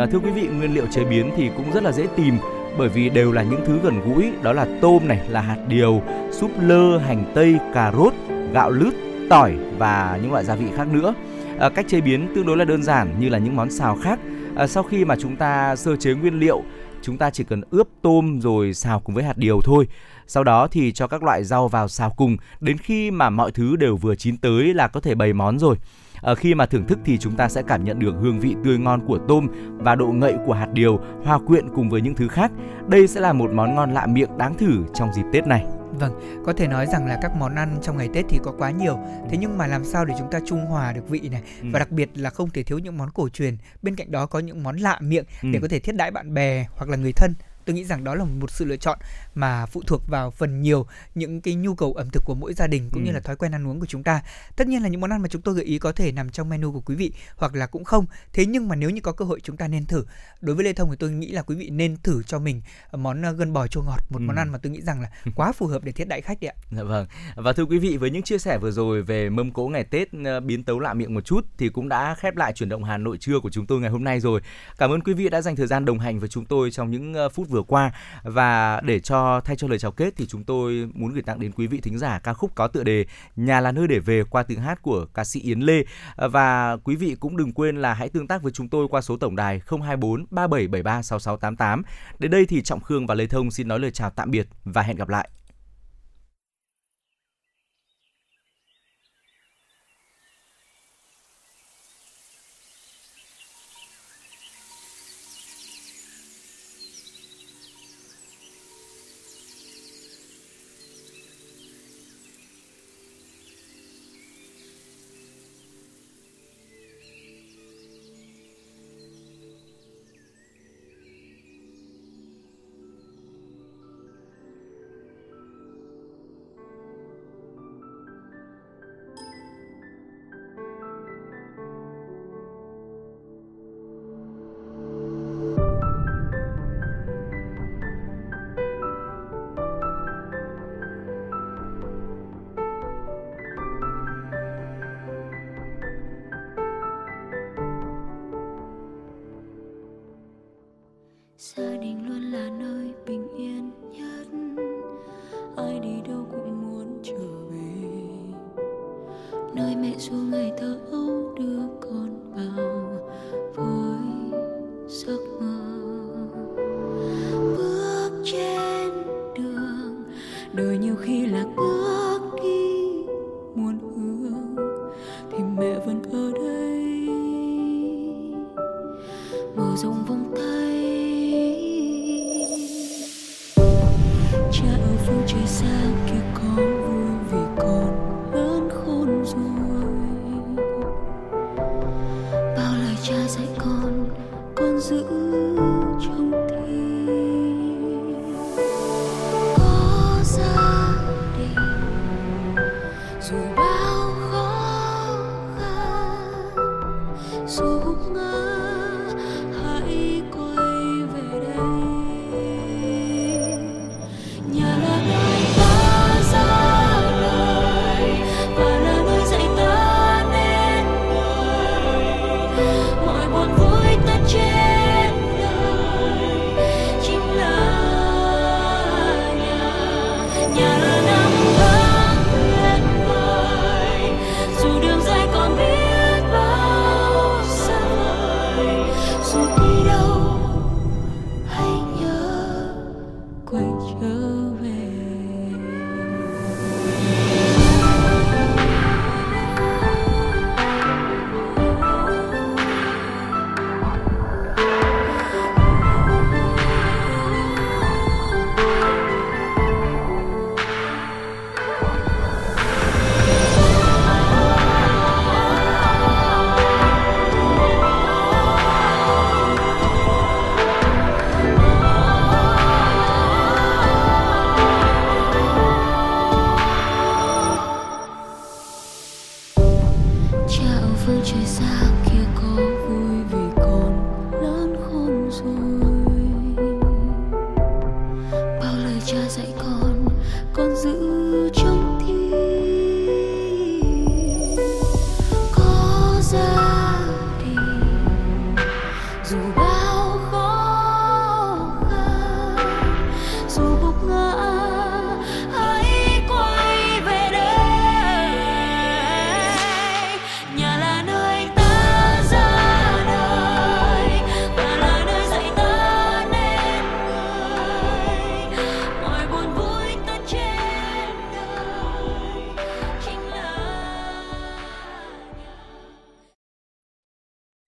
[0.00, 2.38] À, thưa quý vị, nguyên liệu chế biến thì cũng rất là dễ tìm
[2.78, 6.02] bởi vì đều là những thứ gần gũi, đó là tôm này, là hạt điều,
[6.32, 8.12] súp lơ, hành tây, cà rốt,
[8.52, 8.94] gạo lứt,
[9.30, 11.14] tỏi và những loại gia vị khác nữa.
[11.58, 14.18] À, cách chế biến tương đối là đơn giản như là những món xào khác.
[14.56, 16.62] À, sau khi mà chúng ta sơ chế nguyên liệu,
[17.02, 19.88] chúng ta chỉ cần ướp tôm rồi xào cùng với hạt điều thôi.
[20.26, 23.76] Sau đó thì cho các loại rau vào xào cùng đến khi mà mọi thứ
[23.76, 25.76] đều vừa chín tới là có thể bày món rồi.
[26.20, 28.78] Ở khi mà thưởng thức thì chúng ta sẽ cảm nhận được hương vị tươi
[28.78, 29.48] ngon của tôm
[29.78, 32.52] và độ ngậy của hạt điều hòa quyện cùng với những thứ khác.
[32.88, 35.64] Đây sẽ là một món ngon lạ miệng đáng thử trong dịp Tết này.
[35.98, 36.12] Vâng,
[36.46, 38.98] có thể nói rằng là các món ăn trong ngày Tết thì có quá nhiều.
[39.30, 41.68] Thế nhưng mà làm sao để chúng ta trung hòa được vị này Ừ.
[41.72, 43.56] và đặc biệt là không thể thiếu những món cổ truyền.
[43.82, 45.58] Bên cạnh đó có những món lạ miệng để Ừ.
[45.62, 47.32] có thể thiết đãi bạn bè hoặc là người thân.
[47.70, 48.98] Tôi nghĩ rằng đó là một sự lựa chọn
[49.34, 52.66] mà phụ thuộc vào phần nhiều những cái nhu cầu ẩm thực của mỗi gia
[52.66, 53.14] đình cũng như Ừ.
[53.14, 54.22] là thói quen ăn uống của chúng ta.
[54.56, 56.48] Tất nhiên là những món ăn mà chúng tôi gợi ý có thể nằm trong
[56.48, 58.06] menu của quý vị hoặc là cũng không.
[58.32, 60.04] Thế nhưng mà nếu như có cơ hội chúng ta nên thử.
[60.40, 63.22] Đối với Lê Thông thì tôi nghĩ là quý vị nên thử cho mình món
[63.22, 64.24] ờ, gân bò chua ngọt, một Ừ.
[64.26, 66.48] món ăn mà tôi nghĩ rằng là quá phù hợp để thiết đãi khách đấy
[66.48, 66.56] ạ.
[66.76, 67.06] Dạ vâng.
[67.36, 70.08] Và thưa quý vị với những chia sẻ vừa rồi về mâm cỗ ngày Tết
[70.24, 72.98] ờ, biến tấu lạ miệng một chút thì cũng đã khép lại chuyển động Hà
[72.98, 74.40] Nội trưa của chúng tôi ngày hôm nay rồi.
[74.78, 77.14] Cảm ơn quý vị đã dành thời gian đồng hành với chúng tôi trong những
[77.14, 77.92] ờ, phút vừa qua
[78.22, 81.52] và để cho thay cho lời chào kết thì chúng tôi muốn gửi tặng đến
[81.52, 83.06] quý vị thính giả ca khúc có tựa đề
[83.36, 85.84] Nhà là nơi để về qua tiếng hát của ca sĩ Yến Lê
[86.16, 89.16] và quý vị cũng đừng quên là hãy tương tác với chúng tôi qua số
[89.16, 91.82] tổng đài 024 3773 6688.
[92.18, 94.82] Đến đây thì Trọng Khương và Lê Thông xin nói lời chào tạm biệt và
[94.82, 95.28] hẹn gặp lại.